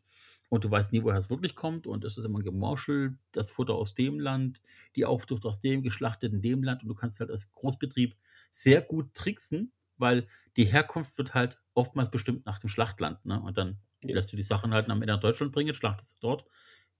und 0.50 0.64
du 0.64 0.72
weißt 0.72 0.92
nie, 0.94 1.04
woher 1.04 1.18
es 1.18 1.30
wirklich 1.30 1.56
kommt 1.56 1.88
und 1.88 2.04
es 2.06 2.18
ist 2.18 2.26
immer 2.26 2.42
gemorschelt, 2.42 3.16
das 3.34 3.52
Futter 3.52 3.74
aus 3.76 3.94
dem 3.94 4.20
Land, 4.20 4.62
die 4.96 5.06
Aufzucht 5.06 5.46
aus 5.46 5.60
dem, 5.60 5.84
geschlachtet 5.84 6.34
in 6.34 6.42
dem 6.42 6.64
Land 6.64 6.84
und 6.84 6.90
du 6.90 6.96
kannst 6.96 7.20
halt 7.20 7.30
als 7.30 7.52
Großbetrieb 7.52 8.16
sehr 8.50 8.82
gut 8.82 9.14
tricksen, 9.14 9.74
weil 9.98 10.28
die 10.58 10.66
Herkunft 10.66 11.18
wird 11.18 11.34
halt 11.34 11.60
oftmals 11.74 12.10
bestimmt 12.10 12.46
nach 12.46 12.60
dem 12.60 12.70
Schlachtland. 12.70 13.24
Ne? 13.26 13.40
Und 13.42 13.58
dann 13.58 13.80
Ja. 14.04 14.14
lässt 14.14 14.32
du 14.32 14.38
die 14.38 14.44
Sachen 14.44 14.74
halt 14.74 14.90
am 14.90 15.02
Ende 15.02 15.14
nach 15.14 15.20
Deutschland 15.22 15.52
bringen, 15.52 15.74
schlachtest 15.74 16.14
du 16.14 16.18
dort, 16.28 16.46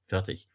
fertig. 0.08 0.50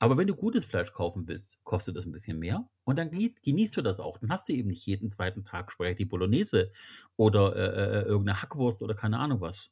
Aber 0.00 0.16
wenn 0.18 0.26
du 0.26 0.34
gutes 0.36 0.64
Fleisch 0.66 0.92
kaufen 0.92 1.28
willst, 1.28 1.62
kostet 1.64 1.96
das 1.96 2.06
ein 2.06 2.12
bisschen 2.12 2.38
mehr 2.40 2.68
und 2.84 2.98
dann 2.98 3.10
genießt 3.10 3.76
du 3.76 3.82
das 3.82 4.00
auch. 4.00 4.18
Dann 4.18 4.30
hast 4.30 4.48
du 4.48 4.54
eben 4.54 4.70
nicht 4.70 4.86
jeden 4.86 5.10
zweiten 5.12 5.44
Tag 5.44 5.72
Spaghetti 5.72 6.06
Bolognese 6.06 6.72
oder 7.16 7.54
äh, 7.56 8.00
äh, 8.00 8.02
irgendeine 8.06 8.42
Hackwurst 8.42 8.82
oder 8.82 8.94
keine 8.96 9.18
Ahnung 9.20 9.40
was. 9.42 9.70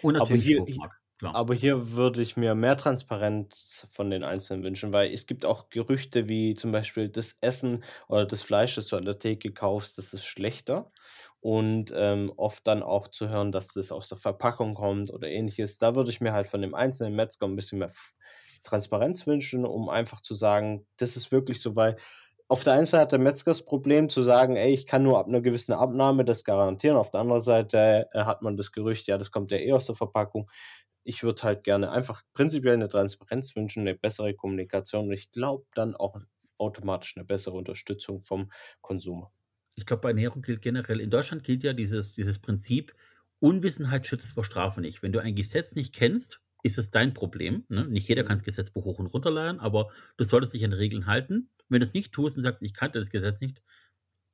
Und 0.00 0.14
Aber 0.16 0.34
natürlich 0.34 0.44
hier, 0.44 0.56
Toastmark, 0.56 1.00
klar. 1.18 1.34
aber 1.34 1.54
hier 1.54 1.92
würde 1.92 2.22
ich 2.22 2.36
mir 2.36 2.54
mehr 2.54 2.76
Transparenz 2.76 3.86
von 3.90 4.10
den 4.10 4.24
Einzelnen 4.24 4.64
wünschen, 4.64 4.92
weil 4.92 5.12
es 5.12 5.26
gibt 5.26 5.46
auch 5.46 5.70
Gerüchte 5.70 6.28
wie 6.28 6.54
zum 6.54 6.72
Beispiel 6.72 7.08
das 7.08 7.36
Essen 7.40 7.84
oder 8.08 8.26
das 8.26 8.42
Fleisch, 8.42 8.76
das 8.76 8.88
du 8.88 8.96
an 8.96 9.04
der 9.04 9.18
Theke 9.18 9.52
kaufst, 9.52 9.98
das 9.98 10.14
ist 10.14 10.24
schlechter. 10.24 10.92
Und 11.40 11.92
ähm, 11.96 12.32
oft 12.36 12.66
dann 12.66 12.82
auch 12.82 13.08
zu 13.08 13.28
hören, 13.28 13.52
dass 13.52 13.68
das 13.74 13.92
aus 13.92 14.08
der 14.08 14.18
Verpackung 14.18 14.74
kommt 14.74 15.10
oder 15.12 15.28
ähnliches. 15.28 15.78
Da 15.78 15.94
würde 15.96 16.10
ich 16.10 16.20
mir 16.22 16.32
halt 16.32 16.46
von 16.48 16.62
dem 16.62 16.74
einzelnen 16.74 17.14
Metzger 17.16 17.46
ein 17.46 17.56
bisschen 17.56 17.80
mehr 17.80 17.90
Transparenz 18.64 19.26
wünschen, 19.26 19.64
um 19.64 19.88
einfach 19.88 20.20
zu 20.20 20.34
sagen, 20.34 20.86
das 20.96 21.16
ist 21.16 21.30
wirklich 21.30 21.60
so, 21.60 21.76
weil 21.76 21.96
auf 22.48 22.64
der 22.64 22.74
einen 22.74 22.86
Seite 22.86 23.02
hat 23.02 23.12
der 23.12 23.18
Metzger 23.18 23.52
das 23.52 23.64
Problem 23.64 24.08
zu 24.08 24.22
sagen, 24.22 24.56
ey, 24.56 24.72
ich 24.72 24.86
kann 24.86 25.02
nur 25.02 25.18
ab 25.18 25.28
einer 25.28 25.40
gewissen 25.40 25.72
Abnahme 25.72 26.24
das 26.24 26.44
garantieren. 26.44 26.96
Auf 26.96 27.10
der 27.10 27.20
anderen 27.20 27.40
Seite 27.40 28.08
äh, 28.12 28.24
hat 28.24 28.42
man 28.42 28.56
das 28.56 28.72
Gerücht, 28.72 29.06
ja, 29.06 29.16
das 29.18 29.30
kommt 29.30 29.50
ja 29.50 29.58
eh 29.58 29.72
aus 29.72 29.86
der 29.86 29.94
Verpackung. 29.94 30.50
Ich 31.04 31.22
würde 31.22 31.42
halt 31.42 31.64
gerne 31.64 31.90
einfach 31.90 32.22
prinzipiell 32.34 32.74
eine 32.74 32.88
Transparenz 32.88 33.54
wünschen, 33.56 33.80
eine 33.80 33.94
bessere 33.94 34.34
Kommunikation 34.34 35.06
und 35.06 35.12
ich 35.12 35.30
glaube 35.32 35.64
dann 35.74 35.94
auch 35.96 36.16
automatisch 36.58 37.16
eine 37.16 37.24
bessere 37.24 37.56
Unterstützung 37.56 38.20
vom 38.20 38.50
Konsumer. 38.80 39.32
Ich 39.76 39.86
glaube, 39.86 40.02
bei 40.02 40.10
Ernährung 40.10 40.42
gilt 40.42 40.62
generell, 40.62 41.00
in 41.00 41.10
Deutschland 41.10 41.44
gilt 41.44 41.64
ja 41.64 41.72
dieses, 41.72 42.12
dieses 42.12 42.38
Prinzip, 42.38 42.94
Unwissenheit 43.40 44.06
schützt 44.06 44.32
vor 44.32 44.44
Strafe 44.44 44.80
nicht. 44.80 45.02
Wenn 45.02 45.12
du 45.12 45.18
ein 45.18 45.34
Gesetz 45.34 45.74
nicht 45.74 45.94
kennst, 45.94 46.40
ist 46.64 46.78
es 46.78 46.90
dein 46.90 47.14
Problem. 47.14 47.64
Ne? 47.68 47.84
Nicht 47.86 48.08
jeder 48.08 48.24
kann 48.24 48.36
das 48.36 48.42
Gesetzbuch 48.42 48.84
hoch 48.84 48.98
und 48.98 49.06
runter 49.06 49.30
lernen, 49.30 49.60
aber 49.60 49.90
du 50.16 50.24
solltest 50.24 50.54
dich 50.54 50.64
an 50.64 50.72
Regeln 50.72 51.06
halten. 51.06 51.50
Wenn 51.68 51.80
du 51.80 51.84
es 51.86 51.92
nicht 51.94 52.12
tust 52.12 52.36
und 52.36 52.42
sagst, 52.42 52.62
ich 52.62 52.74
kannte 52.74 52.98
das 52.98 53.10
Gesetz 53.10 53.38
nicht, 53.40 53.62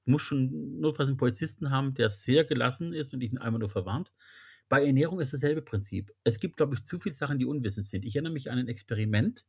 musst 0.05 0.27
schon 0.27 0.81
notfalls 0.81 1.09
einen 1.09 1.17
Polizisten 1.19 1.71
haben, 1.71 1.93
der 1.95 2.09
sehr 2.09 2.45
gelassen 2.45 2.93
ist 2.95 3.13
und 3.13 3.21
dich 3.21 3.33
einmal 3.41 3.59
nur 3.59 3.69
verwarnt. 3.69 4.13
Bei 4.69 4.87
Ernährung 4.87 5.21
ist 5.21 5.33
dasselbe 5.35 5.63
Prinzip. 5.63 6.13
Es 6.25 6.39
gibt, 6.39 6.57
glaube 6.57 6.75
ich, 6.77 6.85
zu 6.85 7.01
viele 7.01 7.15
Sachen, 7.15 7.39
die 7.41 7.45
unwissend 7.45 7.87
sind. 7.87 8.05
Ich 8.05 8.15
erinnere 8.15 8.33
mich 8.33 8.51
an 8.51 8.59
ein 8.59 8.69
Experiment 8.69 9.45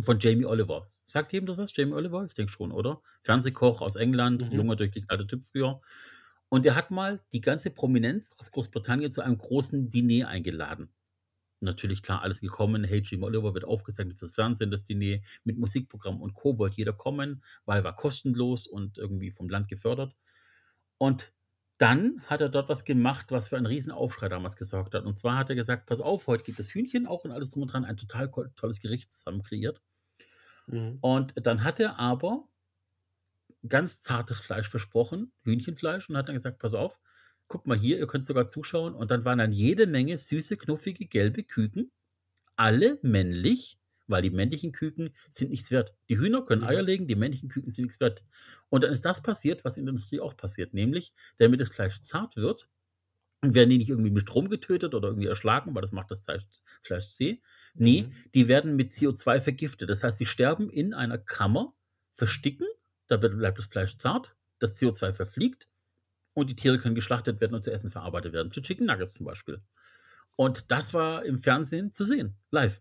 von 0.00 0.20
Jamie 0.20 0.44
Oliver. 0.46 0.88
Sagt 1.04 1.32
jedem 1.32 1.46
das 1.46 1.56
was? 1.58 1.76
Jamie 1.76 1.94
Oliver? 1.94 2.24
Ich 2.24 2.34
denke 2.34 2.52
schon, 2.52 2.70
oder? 2.70 3.02
Fernsehkoch 3.22 3.80
aus 3.80 3.96
England, 3.96 4.42
Mhm. 4.42 4.52
junger, 4.56 4.76
durchgeknallter 4.76 5.26
Typ 5.26 5.44
früher. 5.44 5.80
Und 6.48 6.64
er 6.64 6.76
hat 6.76 6.92
mal 6.92 7.20
die 7.32 7.40
ganze 7.40 7.70
Prominenz 7.70 8.30
aus 8.38 8.52
Großbritannien 8.52 9.10
zu 9.10 9.20
einem 9.22 9.36
großen 9.38 9.90
Diner 9.90 10.28
eingeladen. 10.28 10.88
Natürlich, 11.60 12.02
klar, 12.02 12.22
alles 12.22 12.40
gekommen. 12.40 12.84
Hey, 12.84 13.02
Jamie 13.04 13.24
Oliver 13.24 13.52
wird 13.54 13.64
aufgezeichnet 13.64 14.18
fürs 14.18 14.34
Fernsehen, 14.34 14.70
das 14.70 14.84
Diner 14.84 15.18
mit 15.44 15.58
Musikprogramm 15.58 16.20
und 16.20 16.34
Co. 16.34 16.56
wollte 16.58 16.76
jeder 16.76 16.92
kommen, 16.92 17.42
weil 17.64 17.82
war 17.82 17.96
kostenlos 17.96 18.66
und 18.66 18.98
irgendwie 18.98 19.30
vom 19.30 19.48
Land 19.48 19.68
gefördert. 19.68 20.14
Und 20.98 21.32
dann 21.78 22.22
hat 22.26 22.40
er 22.40 22.48
dort 22.48 22.68
was 22.68 22.84
gemacht, 22.84 23.26
was 23.30 23.48
für 23.48 23.56
einen 23.56 23.66
riesen 23.66 23.92
Aufschrei 23.92 24.28
damals 24.28 24.56
gesorgt 24.56 24.94
hat. 24.94 25.04
Und 25.04 25.18
zwar 25.18 25.36
hat 25.36 25.48
er 25.48 25.56
gesagt, 25.56 25.86
pass 25.86 26.00
auf, 26.00 26.26
heute 26.26 26.44
gibt 26.44 26.58
es 26.58 26.74
Hühnchen 26.74 27.06
auch 27.06 27.24
und 27.24 27.30
alles 27.30 27.50
drum 27.50 27.62
und 27.62 27.72
dran, 27.72 27.84
ein 27.84 27.96
total 27.96 28.30
tolles 28.56 28.80
Gericht 28.80 29.12
zusammen 29.12 29.42
kreiert. 29.42 29.80
Mhm. 30.66 30.98
Und 31.00 31.34
dann 31.36 31.64
hat 31.64 31.80
er 31.80 31.98
aber 31.98 32.48
ganz 33.68 34.00
zartes 34.00 34.40
Fleisch 34.40 34.68
versprochen, 34.68 35.32
Hühnchenfleisch, 35.42 36.08
und 36.08 36.16
hat 36.16 36.28
dann 36.28 36.36
gesagt, 36.36 36.58
pass 36.58 36.74
auf, 36.74 37.00
guck 37.48 37.66
mal 37.66 37.78
hier, 37.78 37.98
ihr 37.98 38.06
könnt 38.06 38.26
sogar 38.26 38.48
zuschauen. 38.48 38.94
Und 38.94 39.10
dann 39.10 39.24
waren 39.24 39.38
dann 39.38 39.52
jede 39.52 39.86
Menge 39.86 40.18
süße, 40.18 40.56
knuffige, 40.56 41.06
gelbe 41.06 41.44
Küken, 41.44 41.90
alle 42.56 42.98
männlich, 43.02 43.78
weil 44.06 44.22
die 44.22 44.30
männlichen 44.30 44.72
Küken 44.72 45.10
sind 45.28 45.50
nichts 45.50 45.70
wert. 45.70 45.94
Die 46.08 46.18
Hühner 46.18 46.42
können 46.44 46.62
Mhm. 46.62 46.68
Eier 46.68 46.82
legen, 46.82 47.08
die 47.08 47.16
männlichen 47.16 47.48
Küken 47.50 47.72
sind 47.72 47.84
nichts 47.86 48.00
wert. 48.00 48.24
Und 48.70 48.84
dann 48.84 48.92
ist 48.92 49.04
das 49.04 49.22
passiert, 49.22 49.64
was 49.64 49.76
in 49.76 49.86
der 49.86 49.92
Industrie 49.92 50.20
auch 50.20 50.36
passiert, 50.36 50.74
nämlich, 50.74 51.12
damit 51.38 51.60
das 51.60 51.70
Fleisch 51.70 52.00
zart 52.02 52.36
wird, 52.36 52.68
werden 53.42 53.70
die 53.70 53.78
nicht 53.78 53.90
irgendwie 53.90 54.10
mit 54.10 54.22
Strom 54.22 54.48
getötet 54.48 54.94
oder 54.94 55.08
irgendwie 55.08 55.28
erschlagen, 55.28 55.74
weil 55.74 55.82
das 55.82 55.92
macht 55.92 56.10
das 56.10 56.20
Fleisch, 56.20 56.42
Fleisch 56.82 57.08
zäh. 57.10 57.40
Nee, 57.76 58.08
Mhm. 58.08 58.16
die 58.34 58.48
werden 58.48 58.74
mit 58.76 58.90
CO2 58.92 59.40
vergiftet. 59.40 59.90
Das 59.90 60.02
heißt, 60.02 60.18
die 60.18 60.26
sterben 60.26 60.70
in 60.70 60.92
einer 60.94 61.18
Kammer, 61.18 61.74
versticken, 62.12 62.66
da 63.06 63.16
bleibt 63.16 63.58
das 63.58 63.66
Fleisch 63.66 63.96
zart, 63.98 64.34
das 64.58 64.76
CO2 64.76 65.12
verfliegt 65.14 65.68
und 66.38 66.50
die 66.50 66.56
Tiere 66.56 66.78
können 66.78 66.94
geschlachtet 66.94 67.40
werden 67.40 67.54
und 67.54 67.64
zu 67.64 67.72
Essen 67.72 67.90
verarbeitet 67.90 68.32
werden. 68.32 68.50
Zu 68.50 68.62
Chicken 68.62 68.86
Nuggets 68.86 69.14
zum 69.14 69.26
Beispiel. 69.26 69.62
Und 70.36 70.70
das 70.70 70.94
war 70.94 71.24
im 71.24 71.38
Fernsehen 71.38 71.92
zu 71.92 72.04
sehen, 72.04 72.36
live. 72.50 72.80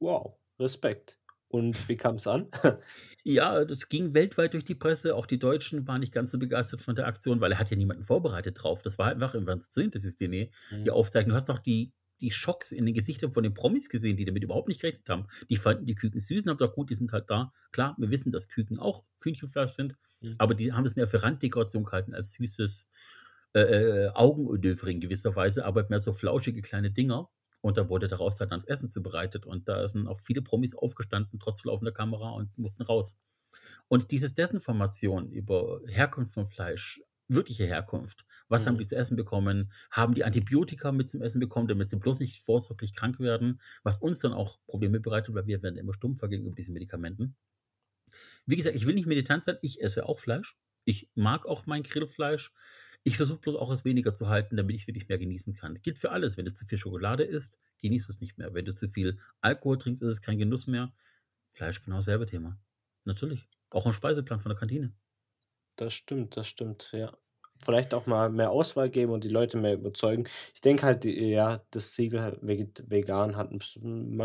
Wow, 0.00 0.38
Respekt. 0.58 1.18
Und 1.48 1.88
wie 1.88 1.96
kam 1.96 2.16
es 2.16 2.26
an? 2.26 2.48
Ja, 3.24 3.64
das 3.64 3.88
ging 3.88 4.14
weltweit 4.14 4.52
durch 4.52 4.64
die 4.64 4.74
Presse. 4.74 5.14
Auch 5.14 5.26
die 5.26 5.38
Deutschen 5.38 5.86
waren 5.86 6.00
nicht 6.00 6.12
ganz 6.12 6.32
so 6.32 6.38
begeistert 6.40 6.80
von 6.80 6.96
der 6.96 7.06
Aktion, 7.06 7.40
weil 7.40 7.52
er 7.52 7.58
hat 7.60 7.70
ja 7.70 7.76
niemanden 7.76 8.02
vorbereitet 8.02 8.60
drauf. 8.60 8.82
Das 8.82 8.98
war 8.98 9.06
einfach 9.06 9.34
im 9.34 9.44
Fernsehen 9.44 9.70
zu 9.70 9.80
sehen, 9.80 9.90
das 9.92 10.04
ist 10.04 10.18
die 10.18 10.26
Nähe. 10.26 10.50
Die 10.84 10.90
Mhm. 10.90 10.90
Aufzeichnung. 10.90 11.30
Du 11.30 11.36
hast 11.36 11.48
doch 11.48 11.60
die, 11.60 11.92
die 12.22 12.30
Schocks 12.30 12.72
in 12.72 12.86
den 12.86 12.94
Gesichtern 12.94 13.32
von 13.32 13.42
den 13.42 13.54
Promis 13.54 13.88
gesehen, 13.88 14.16
die 14.16 14.24
damit 14.24 14.42
überhaupt 14.42 14.68
nicht 14.68 14.80
gerechnet 14.80 15.08
haben. 15.08 15.26
Die 15.50 15.56
fanden 15.56 15.84
die 15.86 15.94
Küken 15.94 16.20
süß 16.20 16.44
und 16.44 16.50
haben 16.50 16.58
gesagt, 16.58 16.76
gut, 16.76 16.90
die 16.90 16.94
sind 16.94 17.12
halt 17.12 17.28
da. 17.28 17.52
Klar, 17.72 17.94
wir 17.98 18.10
wissen, 18.10 18.32
dass 18.32 18.48
Küken 18.48 18.78
auch 18.78 19.04
Hühnchenfleisch 19.20 19.72
sind, 19.72 19.96
Mhm. 20.22 20.36
aber 20.38 20.54
die 20.54 20.72
haben 20.72 20.86
es 20.86 20.96
mehr 20.96 21.06
für 21.08 21.22
Randdekoration 21.22 21.84
gehalten 21.84 22.14
als 22.14 22.32
süßes 22.34 22.88
äh, 23.54 23.60
äh, 23.60 24.08
Augenödöfere 24.14 24.90
in 24.90 25.00
gewisser 25.00 25.36
Weise, 25.36 25.64
aber 25.64 25.86
mehr 25.88 26.00
so 26.00 26.12
flauschige 26.12 26.62
kleine 26.62 26.90
Dinger. 26.90 27.28
Und 27.60 27.76
da 27.76 27.88
wurde 27.88 28.08
daraus 28.08 28.40
halt 28.40 28.50
dann 28.50 28.64
Essen 28.66 28.88
zubereitet. 28.88 29.46
Und 29.46 29.68
da 29.68 29.86
sind 29.86 30.08
auch 30.08 30.20
viele 30.20 30.42
Promis 30.42 30.74
aufgestanden, 30.74 31.38
trotz 31.38 31.64
laufender 31.64 31.92
Kamera 31.92 32.30
und 32.30 32.56
mussten 32.58 32.82
raus. 32.82 33.18
Und 33.88 34.10
diese 34.10 34.32
Desinformation 34.34 35.30
über 35.30 35.80
Herkunft 35.86 36.32
von 36.34 36.48
Fleisch, 36.48 37.02
wirkliche 37.34 37.64
Herkunft, 37.66 38.24
was 38.48 38.66
haben 38.66 38.76
Mhm. 38.76 38.78
die 38.78 38.84
zu 38.86 38.96
essen 38.96 39.16
bekommen, 39.16 39.72
haben 39.90 40.14
die 40.14 40.24
Antibiotika 40.24 40.92
mit 40.92 41.08
zum 41.08 41.22
Essen 41.22 41.40
bekommen, 41.40 41.68
damit 41.68 41.90
sie 41.90 41.96
bloß 41.96 42.20
nicht 42.20 42.40
vorsorglich 42.40 42.94
krank 42.94 43.20
werden, 43.20 43.60
was 43.82 44.00
uns 44.00 44.20
dann 44.20 44.32
auch 44.32 44.58
Probleme 44.66 45.00
bereitet, 45.00 45.34
weil 45.34 45.46
wir 45.46 45.62
werden 45.62 45.76
immer 45.76 45.94
stumpfer 45.94 46.28
gegenüber 46.28 46.54
diesen 46.56 46.74
Medikamenten. 46.74 47.36
Wie 48.46 48.56
gesagt, 48.56 48.76
ich 48.76 48.86
will 48.86 48.94
nicht 48.94 49.06
militant 49.06 49.44
sein, 49.44 49.58
ich 49.62 49.80
esse 49.82 50.06
auch 50.06 50.18
Fleisch. 50.18 50.56
Ich 50.84 51.10
mag 51.14 51.46
auch 51.46 51.66
mein 51.66 51.82
Grillfleisch. 51.82 52.52
Ich 53.04 53.16
versuche 53.16 53.40
bloß 53.40 53.56
auch 53.56 53.70
es 53.70 53.84
weniger 53.84 54.12
zu 54.12 54.28
halten, 54.28 54.56
damit 54.56 54.76
ich 54.76 54.82
es 54.82 54.86
wirklich 54.88 55.08
mehr 55.08 55.18
genießen 55.18 55.54
kann. 55.54 55.80
Gilt 55.82 55.98
für 55.98 56.10
alles. 56.10 56.36
Wenn 56.36 56.44
du 56.44 56.52
zu 56.54 56.66
viel 56.66 56.78
Schokolade 56.78 57.24
isst, 57.24 57.58
genießt 57.78 58.08
es 58.10 58.20
nicht 58.20 58.38
mehr. 58.38 58.54
Wenn 58.54 58.64
du 58.64 58.74
zu 58.74 58.88
viel 58.88 59.18
Alkohol 59.40 59.78
trinkst, 59.78 60.02
ist 60.02 60.08
es 60.08 60.20
kein 60.22 60.38
Genuss 60.38 60.66
mehr. 60.66 60.92
Fleisch 61.50 61.82
genau 61.82 61.96
dasselbe 61.96 62.26
Thema. 62.26 62.60
Natürlich. 63.04 63.48
Auch 63.70 63.86
im 63.86 63.92
Speiseplan 63.92 64.40
von 64.40 64.50
der 64.50 64.58
Kantine. 64.58 64.94
Das 65.76 65.92
stimmt, 65.92 66.38
das 66.38 66.48
stimmt, 66.48 66.88
ja. 66.92 67.14
Vielleicht 67.64 67.94
auch 67.94 68.06
mal 68.06 68.28
mehr 68.30 68.50
Auswahl 68.50 68.90
geben 68.90 69.12
und 69.12 69.24
die 69.24 69.28
Leute 69.28 69.56
mehr 69.56 69.74
überzeugen. 69.74 70.24
Ich 70.54 70.60
denke 70.60 70.84
halt, 70.84 71.04
ja, 71.04 71.62
das 71.70 71.94
Siegel 71.94 72.38
vegan 72.42 73.36
hat 73.36 73.50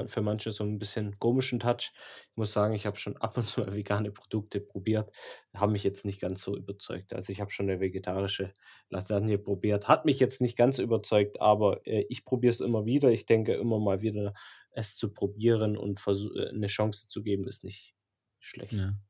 für 0.08 0.22
manche 0.22 0.52
so 0.52 0.64
ein 0.64 0.80
bisschen 0.80 1.20
komischen 1.20 1.60
Touch. 1.60 1.92
Ich 2.32 2.36
muss 2.38 2.52
sagen, 2.54 2.74
ich 2.74 2.86
habe 2.86 2.98
schon 2.98 3.18
ab 3.18 3.38
und 3.38 3.46
zu 3.46 3.62
mal 3.62 3.74
vegane 3.74 4.12
Produkte 4.12 4.60
probiert, 4.60 5.12
haben 5.54 5.72
mich 5.72 5.84
jetzt 5.84 6.06
nicht 6.06 6.20
ganz 6.20 6.44
so 6.44 6.56
überzeugt. 6.56 7.14
Also 7.14 7.32
ich 7.32 7.42
habe 7.42 7.52
schon 7.52 7.70
eine 7.70 7.80
vegetarische 7.80 8.54
Lasagne 8.90 9.38
probiert, 9.38 9.88
hat 9.88 10.06
mich 10.06 10.20
jetzt 10.20 10.42
nicht 10.42 10.58
ganz 10.58 10.80
überzeugt, 10.80 11.42
aber 11.42 11.86
äh, 11.86 12.06
ich 12.10 12.26
probiere 12.26 12.52
es 12.52 12.60
immer 12.62 12.86
wieder. 12.86 13.10
Ich 13.12 13.26
denke 13.26 13.54
immer 13.54 13.80
mal 13.80 14.02
wieder, 14.02 14.34
es 14.72 14.96
zu 14.96 15.14
probieren 15.14 15.78
und 15.78 16.00
äh, 16.08 16.50
eine 16.50 16.68
Chance 16.68 17.08
zu 17.08 17.24
geben, 17.24 17.48
ist 17.48 17.64
nicht 17.64 17.96
schlecht. 18.40 18.78
Ja. 18.78 19.07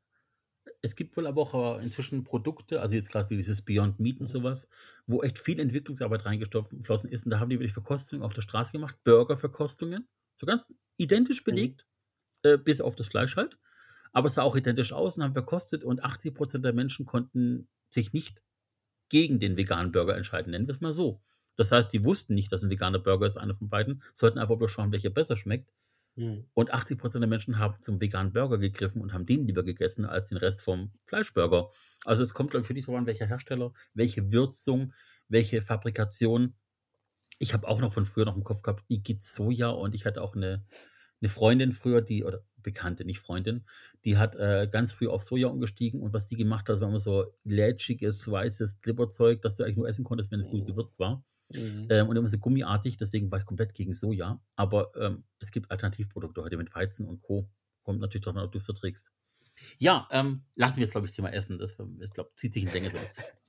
Es 0.82 0.96
gibt 0.96 1.18
wohl 1.18 1.28
aber 1.28 1.42
auch 1.42 1.80
äh, 1.80 1.84
inzwischen 1.84 2.24
Produkte, 2.24 2.82
also 2.82 2.96
jetzt 2.96 3.12
gerade 3.12 3.30
wie 3.30 3.38
dieses 3.38 3.62
Beyond 3.62 4.00
Meat 4.00 4.20
und 4.20 4.28
sowas, 4.28 4.68
wo 5.08 5.24
echt 5.24 5.40
viel 5.40 5.60
Entwicklungsarbeit 5.60 6.26
reingeflossen 6.26 7.12
ist. 7.12 7.26
Und 7.26 7.32
da 7.32 7.40
haben 7.40 7.50
die 7.50 7.56
wirklich 7.56 7.74
Verkostungen 7.74 8.24
auf 8.24 8.34
der 8.34 8.42
Straße 8.42 8.72
gemacht, 8.72 8.96
Burgerverkostungen, 9.04 10.08
so 10.40 10.46
ganz 10.46 10.66
identisch 10.98 11.44
belegt, 11.44 11.86
äh, 12.44 12.58
bis 12.58 12.82
auf 12.82 12.96
das 12.96 13.08
Fleisch 13.08 13.36
halt. 13.36 13.58
Aber 14.14 14.28
es 14.28 14.36
sah 14.36 14.44
auch 14.44 14.56
identisch 14.56 14.94
aus 14.94 15.18
und 15.18 15.24
haben 15.24 15.34
verkostet 15.34 15.84
und 15.84 16.04
80% 16.04 16.60
der 16.60 16.74
Menschen 16.74 17.06
konnten 17.06 17.68
sich 17.90 18.14
nicht 18.14 18.42
gegen 19.10 19.40
den 19.40 19.58
veganen 19.58 19.92
Burger 19.92 20.16
entscheiden, 20.16 20.52
nennen 20.52 20.68
wir 20.68 20.74
es 20.74 20.82
mal 20.82 20.94
so. 20.94 21.22
Das 21.56 21.72
heißt, 21.72 21.92
die 21.92 22.04
wussten 22.04 22.36
nicht, 22.36 22.52
dass 22.52 22.64
ein 22.64 22.70
veganer 22.70 23.00
Burger 23.00 23.26
ist, 23.26 23.38
einer 23.38 23.56
von 23.56 23.70
beiden, 23.70 24.04
sollten 24.14 24.38
einfach 24.38 24.58
bloß 24.58 24.72
schauen, 24.72 24.92
welcher 24.92 25.10
besser 25.10 25.38
schmeckt. 25.38 25.72
Mhm. 26.18 26.46
Und 26.54 26.74
80% 26.74 27.20
der 27.20 27.28
Menschen 27.28 27.60
haben 27.60 27.82
zum 27.82 28.02
veganen 28.02 28.34
Burger 28.34 28.58
gegriffen 28.58 29.02
und 29.02 29.14
haben 29.14 29.26
den 29.26 29.46
lieber 29.46 29.64
gegessen 29.64 30.04
als 30.04 30.28
den 30.28 30.38
Rest 30.38 30.62
vom 30.62 30.92
Fleischburger. 31.06 31.70
Also 32.06 32.24
es 32.24 32.34
kommt, 32.34 32.52
glaube 32.52 32.64
ich, 32.64 32.70
wirklich 32.70 32.86
darauf 32.86 33.00
an, 33.00 33.06
welcher 33.06 33.28
Hersteller, 33.28 33.72
welche 33.94 34.32
Würzung, 34.32 34.94
welche 35.30 35.62
Fabrikation. 35.62 36.56
Ich 37.38 37.54
habe 37.54 37.68
auch 37.68 37.80
noch 37.80 37.94
von 37.94 38.06
früher 38.06 38.26
noch 38.26 38.36
im 38.36 38.44
Kopf 38.44 38.64
gehabt, 38.64 38.84
Igit 38.88 39.22
Soja 39.22 39.70
und 39.70 39.94
ich 39.94 40.06
hatte 40.06 40.24
auch 40.24 40.36
eine, 40.36 40.66
eine 41.22 41.30
Freundin 41.30 41.72
früher, 41.72 42.02
die, 42.02 42.24
oder 42.24 42.42
Bekannte, 42.68 43.06
nicht 43.06 43.20
Freundin, 43.20 43.64
die 44.06 44.18
hat 44.18 44.36
äh, 44.36 44.68
ganz 44.70 44.92
früh 44.92 45.08
auf 45.08 45.22
Soja 45.24 45.48
umgestiegen 45.48 46.02
und 46.02 46.14
was 46.14 46.28
die 46.28 46.36
gemacht 46.36 46.68
hat, 46.70 46.82
war 46.82 46.90
immer 46.90 47.00
so 47.00 47.34
lätschiges, 47.46 48.30
weißes 48.30 48.82
Glibberzeug, 48.82 49.42
das 49.42 49.56
du 49.56 49.64
eigentlich 49.64 49.78
nur 49.78 49.88
essen 49.88 50.04
konntest, 50.04 50.30
wenn 50.32 50.42
es 50.42 50.48
gut 50.50 50.62
Mhm. 50.64 50.68
gewürzt 50.68 51.00
war. 51.00 51.24
Mhm. 51.54 51.88
Ähm, 51.90 52.08
und 52.10 52.18
immer 52.18 52.28
so 52.28 52.38
gummiartig, 52.38 52.98
deswegen 52.98 53.32
war 53.32 53.40
ich 53.40 53.46
komplett 53.46 53.74
gegen 53.74 53.94
Soja. 53.94 54.42
Aber 54.58 54.92
ähm, 54.98 55.24
es 55.40 55.52
gibt 55.52 55.72
Alternativprodukte 55.72 56.44
heute 56.44 56.58
mit 56.58 56.76
Weizen 56.76 57.08
und 57.08 57.22
Co. 57.22 57.50
Kommt 57.84 58.02
natürlich 58.02 58.26
drauf 58.26 58.36
an, 58.36 58.44
ob 58.44 58.52
du 58.52 58.58
es 58.60 58.66
verträgst. 58.66 59.12
Ja, 59.80 60.08
ähm, 60.12 60.44
lassen 60.56 60.76
wir 60.78 60.84
jetzt, 60.84 60.92
glaube 60.92 61.08
ich, 61.08 61.12
das 61.12 61.16
Thema 61.16 61.32
Essen. 61.34 61.58
Das, 61.58 61.78
ich 62.02 62.14
glaube, 62.14 62.32
zieht 62.36 62.54
sich 62.54 62.64
in 62.64 62.72
Länge 62.74 62.92
sonst. 62.92 63.24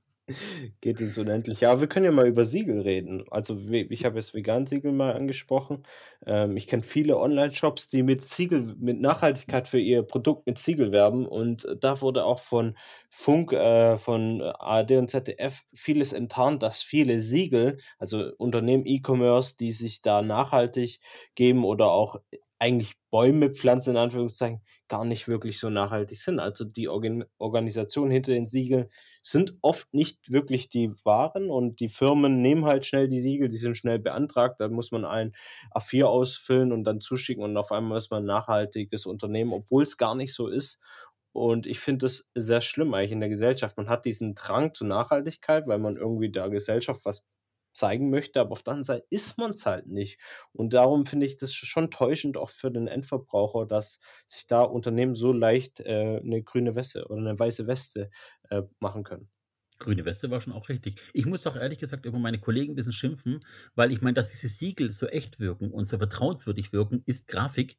Geht 0.80 1.00
ins 1.00 1.16
Unendliche. 1.16 1.64
Ja, 1.64 1.80
wir 1.80 1.88
können 1.88 2.04
ja 2.04 2.12
mal 2.12 2.26
über 2.26 2.44
Siegel 2.44 2.80
reden. 2.82 3.24
Also 3.30 3.56
ich 3.70 4.04
habe 4.04 4.18
jetzt 4.18 4.34
Vegan-Siegel 4.34 4.92
mal 4.92 5.14
angesprochen. 5.14 5.84
Ähm, 6.26 6.56
ich 6.56 6.66
kenne 6.66 6.82
viele 6.82 7.18
Online-Shops, 7.18 7.88
die 7.88 8.02
mit 8.02 8.22
Siegel, 8.22 8.74
mit 8.78 9.00
Nachhaltigkeit 9.00 9.68
für 9.68 9.78
ihr 9.78 10.02
Produkt 10.02 10.46
mit 10.46 10.58
Siegel 10.58 10.92
werben. 10.92 11.26
Und 11.26 11.66
da 11.80 12.00
wurde 12.02 12.24
auch 12.24 12.40
von 12.40 12.76
Funk, 13.08 13.52
äh, 13.52 13.96
von 13.96 14.42
ARD 14.42 14.92
und 14.92 15.10
ZDF 15.10 15.62
vieles 15.72 16.12
enttarnt, 16.12 16.62
dass 16.62 16.82
viele 16.82 17.20
Siegel, 17.20 17.78
also 17.98 18.30
Unternehmen 18.36 18.84
E-Commerce, 18.86 19.56
die 19.56 19.72
sich 19.72 20.02
da 20.02 20.20
nachhaltig 20.22 21.00
geben 21.36 21.64
oder 21.64 21.90
auch 21.90 22.16
eigentlich 22.58 22.94
Bäume 23.10 23.50
pflanzen, 23.50 23.90
in 23.90 23.96
Anführungszeichen, 23.96 24.60
gar 24.88 25.04
nicht 25.04 25.28
wirklich 25.28 25.58
so 25.58 25.70
nachhaltig 25.70 26.20
sind. 26.20 26.40
Also 26.40 26.64
die 26.64 26.88
Organ 26.88 27.24
Organisation 27.38 28.10
hinter 28.10 28.32
den 28.32 28.46
Siegeln 28.46 28.88
sind 29.22 29.56
oft 29.62 29.92
nicht 29.94 30.32
wirklich 30.32 30.68
die 30.68 30.92
wahren 31.04 31.50
und 31.50 31.80
die 31.80 31.88
Firmen 31.88 32.42
nehmen 32.42 32.64
halt 32.64 32.86
schnell 32.86 33.08
die 33.08 33.20
Siegel, 33.20 33.48
die 33.48 33.56
sind 33.58 33.76
schnell 33.76 33.98
beantragt, 33.98 34.60
da 34.60 34.68
muss 34.68 34.90
man 34.90 35.04
ein 35.04 35.32
A4 35.74 36.04
ausfüllen 36.04 36.72
und 36.72 36.84
dann 36.84 37.00
zuschicken 37.00 37.42
und 37.44 37.56
auf 37.56 37.72
einmal 37.72 37.98
ist 37.98 38.10
man 38.10 38.22
ein 38.22 38.26
nachhaltiges 38.26 39.06
Unternehmen, 39.06 39.52
obwohl 39.52 39.82
es 39.82 39.96
gar 39.96 40.14
nicht 40.14 40.34
so 40.34 40.48
ist. 40.48 40.78
Und 41.32 41.66
ich 41.66 41.78
finde 41.78 42.06
das 42.06 42.24
sehr 42.34 42.60
schlimm 42.60 42.94
eigentlich 42.94 43.12
in 43.12 43.20
der 43.20 43.28
Gesellschaft. 43.28 43.76
Man 43.76 43.88
hat 43.88 44.04
diesen 44.06 44.34
Drang 44.34 44.74
zur 44.74 44.88
Nachhaltigkeit, 44.88 45.66
weil 45.66 45.78
man 45.78 45.96
irgendwie 45.96 46.30
der 46.30 46.48
Gesellschaft 46.50 47.04
was 47.04 47.26
zeigen 47.78 48.10
möchte, 48.10 48.40
aber 48.40 48.52
auf 48.52 48.62
der 48.62 48.72
anderen 48.72 48.84
Seite 48.84 49.06
ist 49.10 49.38
man 49.38 49.52
es 49.52 49.64
halt 49.64 49.86
nicht. 49.86 50.20
Und 50.52 50.74
darum 50.74 51.06
finde 51.06 51.26
ich 51.26 51.36
das 51.36 51.54
schon 51.54 51.90
täuschend 51.90 52.36
auch 52.36 52.50
für 52.50 52.70
den 52.70 52.88
Endverbraucher, 52.88 53.66
dass 53.66 54.00
sich 54.26 54.46
da 54.46 54.62
Unternehmen 54.62 55.14
so 55.14 55.32
leicht 55.32 55.80
äh, 55.80 56.20
eine 56.22 56.42
grüne 56.42 56.74
Weste 56.74 57.06
oder 57.06 57.18
eine 57.18 57.38
weiße 57.38 57.66
Weste 57.66 58.10
äh, 58.50 58.62
machen 58.80 59.04
können. 59.04 59.30
Grüne 59.78 60.04
Weste 60.04 60.30
war 60.30 60.40
schon 60.40 60.52
auch 60.52 60.68
richtig. 60.68 61.00
Ich 61.12 61.26
muss 61.26 61.46
auch 61.46 61.56
ehrlich 61.56 61.78
gesagt 61.78 62.04
über 62.04 62.18
meine 62.18 62.40
Kollegen 62.40 62.72
ein 62.72 62.76
bisschen 62.76 62.92
schimpfen, 62.92 63.40
weil 63.74 63.92
ich 63.92 64.00
meine, 64.00 64.14
dass 64.14 64.30
diese 64.30 64.48
Siegel 64.48 64.90
so 64.92 65.06
echt 65.06 65.38
wirken 65.38 65.70
und 65.70 65.84
so 65.84 65.98
vertrauenswürdig 65.98 66.72
wirken, 66.72 67.02
ist 67.06 67.28
Grafik, 67.28 67.78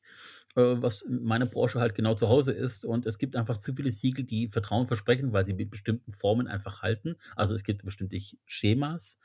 äh, 0.55 0.61
was 0.61 1.01
in 1.01 1.23
meiner 1.23 1.45
Branche 1.45 1.79
halt 1.79 1.95
genau 1.95 2.15
zu 2.15 2.29
Hause 2.29 2.53
ist. 2.53 2.85
Und 2.85 3.05
es 3.05 3.17
gibt 3.17 3.35
einfach 3.35 3.57
zu 3.57 3.73
viele 3.75 3.91
Siegel, 3.91 4.25
die 4.25 4.47
Vertrauen 4.47 4.87
versprechen, 4.87 5.33
weil 5.33 5.45
sie 5.45 5.53
mit 5.53 5.69
bestimmten 5.69 6.13
Formen 6.13 6.47
einfach 6.47 6.81
halten. 6.81 7.15
Also 7.35 7.53
es 7.53 7.63
gibt 7.63 7.83
bestimmte 7.83 8.17
Schemas, 8.45 9.19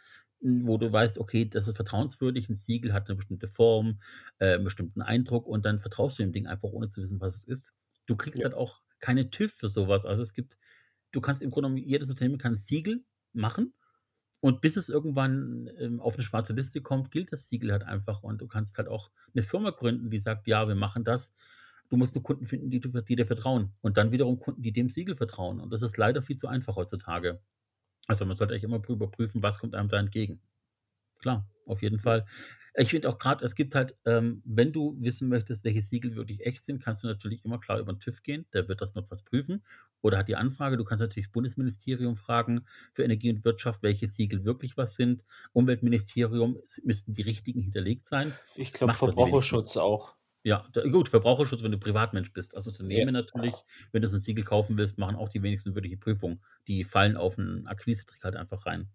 wo 0.45 0.79
du 0.79 0.93
weißt, 0.93 1.19
okay, 1.19 1.47
das 1.47 1.69
ist 1.69 1.77
vertrauenswürdig, 1.77 2.49
ein 2.49 2.55
Siegel 2.55 2.93
hat 2.93 3.09
eine 3.09 3.17
bestimmte 3.17 3.49
Form, 3.49 4.01
äh, 4.39 4.55
einen 4.55 4.65
bestimmten 4.65 5.03
Eindruck 5.03 5.47
und 5.47 5.65
dann 5.65 5.81
vertraust 5.81 6.19
du 6.19 6.23
dem 6.23 6.33
Ding 6.33 6.47
einfach, 6.47 6.69
ohne 6.71 6.89
zu 6.91 7.01
wissen, 7.03 7.21
was 7.21 7.35
es 7.37 7.45
ist. 7.45 7.75
Du 8.07 8.17
kriegst 8.17 8.41
Ja. 8.41 8.45
halt 8.45 8.55
auch 8.55 8.83
keine 9.01 9.31
TÜV 9.31 9.53
für 9.53 9.69
sowas. 9.69 10.05
Also 10.07 10.23
es 10.23 10.33
gibt, 10.35 10.59
du 11.13 11.21
kannst 11.21 11.43
im 11.43 11.51
Grunde 11.51 11.69
genommen, 11.71 11.89
jedes 11.89 12.11
Unternehmen 12.11 12.39
kann 12.39 12.55
ein 12.55 12.57
Siegel 12.59 13.05
machen 13.33 13.75
und 14.41 14.61
bis 14.61 14.77
es 14.77 14.89
irgendwann 14.89 15.71
ähm, 15.79 16.01
auf 16.01 16.15
eine 16.15 16.23
schwarze 16.25 16.53
Liste 16.53 16.83
kommt, 16.83 17.11
gilt 17.11 17.33
das 17.33 17.49
Siegel 17.49 17.73
halt 17.73 17.83
einfach 17.85 18.23
und 18.23 18.41
du 18.41 18.47
kannst 18.47 18.79
halt 18.79 18.89
auch 18.89 19.11
eine 19.35 19.43
Firma 19.43 19.71
gründen, 19.71 20.11
die 20.11 20.21
sagt, 20.21 20.47
ja, 20.47 20.69
wir 20.69 20.75
machen 20.75 21.05
das. 21.05 21.35
Du 21.91 21.97
musst 21.97 22.15
nur 22.15 22.25
Kunden 22.25 22.47
finden, 22.47 22.71
die, 22.71 22.81
die 22.81 23.17
dir 23.17 23.27
vertrauen 23.27 23.73
und 23.83 23.97
dann 23.97 24.13
wiederum 24.13 24.39
Kunden, 24.41 24.63
die 24.63 24.73
dem 24.73 24.89
Siegel 24.89 25.15
vertrauen 25.17 25.61
und 25.61 25.71
das 25.73 25.83
ist 25.83 25.97
leider 25.97 26.23
viel 26.23 26.37
zu 26.37 26.49
einfach 26.49 26.77
heutzutage. 26.77 27.41
Also 28.07 28.25
man 28.25 28.35
sollte 28.35 28.53
eigentlich 28.55 28.65
immer 28.65 28.83
überprüfen, 28.89 29.43
was 29.43 29.59
kommt 29.59 29.75
einem 29.75 29.89
da 29.89 29.99
entgegen. 29.99 30.41
Klar, 31.21 31.49
auf 31.67 31.83
jeden 31.83 31.99
Fall. 31.99 32.27
Ich 32.77 32.91
finde 32.91 33.09
auch 33.09 33.19
gerade, 33.19 33.45
es 33.45 33.55
gibt 33.55 33.77
halt, 33.77 33.97
ähm, 34.05 34.43
wenn 34.45 34.73
du 34.73 34.97
wissen 35.01 35.29
möchtest, 35.29 35.65
welche 35.65 35.81
Siegel 35.81 36.17
wirklich 36.17 36.45
echt 36.45 36.63
sind, 36.65 36.83
kannst 36.83 37.05
du 37.05 37.07
natürlich 37.07 37.45
immer 37.45 37.61
klar 37.61 37.79
über 37.79 37.93
den 37.93 38.01
TÜV 38.01 38.23
gehen, 38.23 38.47
der 38.53 38.69
wird 38.69 38.81
das 38.81 38.97
notfalls 38.97 39.23
prüfen 39.23 39.63
oder 40.03 40.19
hat 40.19 40.29
die 40.29 40.35
Anfrage. 40.35 40.77
Du 40.77 40.85
kannst 40.85 41.01
natürlich 41.01 41.27
das 41.27 41.33
Bundesministerium 41.33 42.17
fragen 42.17 42.67
für 42.93 43.05
Energie 43.05 43.31
und 43.31 43.45
Wirtschaft, 43.45 43.85
welche 43.85 44.11
Siegel 44.11 44.45
wirklich 44.45 44.77
was 44.77 44.97
sind. 44.97 45.23
Umweltministerium, 45.53 46.59
müssten 46.83 47.15
die 47.15 47.23
richtigen 47.23 47.61
hinterlegt 47.61 48.07
sein. 48.07 48.33
Ich 48.57 48.73
glaube, 48.73 48.95
Verbraucherschutz 48.95 49.77
auch. 49.77 50.17
Ja, 50.45 50.69
da, 50.75 50.87
gut, 50.87 51.09
Verbraucherschutz, 51.09 51.63
wenn 51.63 51.73
du 51.73 51.79
Privatmensch 51.79 52.31
bist. 52.35 52.55
Als 52.55 52.69
Unternehmen 52.69 53.15
natürlich, 53.15 53.55
wenn 53.93 54.03
du 54.03 54.09
so 54.09 54.19
ein 54.19 54.21
Siegel 54.21 54.45
kaufen 54.45 54.77
willst, 54.77 54.99
machen 54.99 55.17
auch 55.17 55.31
die 55.31 55.43
wenigsten 55.43 55.75
wirkliche 55.75 55.97
Prüfung. 55.97 56.43
Die 56.69 56.85
fallen 56.85 57.17
auf 57.17 57.39
einen 57.39 57.67
Akquise-Trick 57.67 58.23
halt 58.23 58.37
einfach 58.37 58.67
rein. 58.67 58.91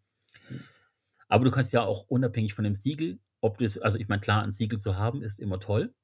Aber 1.28 1.46
du 1.46 1.52
kannst 1.52 1.74
ja 1.74 1.82
auch 1.82 2.06
unabhängig 2.08 2.54
von 2.54 2.66
dem 2.66 2.76
Siegel, 2.76 3.20
ob 3.42 3.58
du 3.58 3.66
es, 3.66 3.80
also 3.80 3.98
ich 3.98 4.08
meine, 4.08 4.22
klar, 4.22 4.44
ein 4.44 4.52
Siegel 4.52 4.78
zu 4.78 4.96
haben, 4.96 5.24
ist 5.24 5.40
immer 5.40 5.60
toll. 5.60 5.96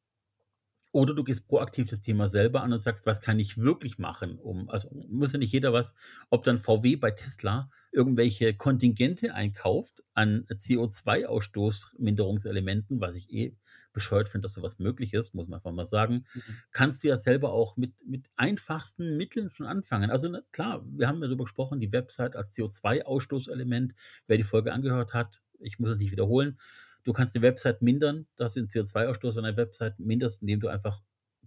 Oder 0.92 1.14
du 1.14 1.24
gehst 1.24 1.48
proaktiv 1.48 1.90
das 1.90 2.02
Thema 2.02 2.28
selber 2.28 2.64
an 2.64 2.72
und 2.72 2.80
sagst, 2.80 3.06
was 3.06 3.22
kann 3.22 3.38
ich 3.38 3.58
wirklich 3.58 4.00
machen, 4.00 4.40
um, 4.40 4.68
also 4.70 4.90
muss 5.10 5.34
ja 5.34 5.40
nicht 5.40 5.52
jeder 5.52 5.74
was, 5.74 5.94
ob 6.30 6.44
dann 6.44 6.58
VW 6.58 6.96
bei 6.96 7.12
Tesla 7.12 7.70
irgendwelche 7.92 8.56
Kontingente 8.56 9.34
einkauft 9.34 10.06
an 10.14 10.46
CO2-Ausstoßminderungselementen, 10.46 13.02
was 13.02 13.16
ich 13.16 13.30
eh 13.30 13.58
bescheuert 13.96 14.30
finde, 14.30 14.46
dass 14.46 14.54
sowas 14.54 14.80
möglich 14.80 15.14
ist, 15.16 15.34
muss 15.34 15.48
man 15.48 15.58
einfach 15.60 15.72
mal 15.72 15.86
sagen, 15.88 16.26
Mhm. 16.34 16.64
kannst 16.72 17.04
du 17.04 17.08
ja 17.08 17.18
selber 17.18 17.52
auch 17.54 17.78
mit, 17.78 17.94
mit 18.06 18.30
einfachsten 18.36 19.18
Mitteln 19.18 19.50
schon 19.50 19.66
anfangen. 19.66 20.12
Also 20.12 20.30
na, 20.30 20.42
klar, 20.52 20.84
wir 20.88 21.08
haben 21.08 21.22
ja 21.22 21.28
darüber 21.28 21.46
gesprochen, 21.46 21.80
die 21.80 21.92
Website 21.92 22.36
als 22.36 22.54
CO2-Ausstoßelement, 22.54 23.94
wer 24.28 24.38
die 24.38 24.44
Folge 24.44 24.74
angehört 24.74 25.14
hat, 25.14 25.42
ich 25.60 25.80
muss 25.80 25.90
es 25.92 25.98
nicht 26.00 26.12
wiederholen, 26.12 26.60
du 27.04 27.14
kannst 27.14 27.34
die 27.36 27.42
Website 27.42 27.82
mindern, 27.82 28.28
dass 28.36 28.54
du 28.54 28.62
den 28.62 28.70
CO2-Ausstoß 28.70 29.38
an 29.40 29.46
der 29.46 29.58
Website 29.58 30.00
minderst, 30.00 30.42
indem 30.42 30.60
du 30.60 30.68
einfach 30.68 31.02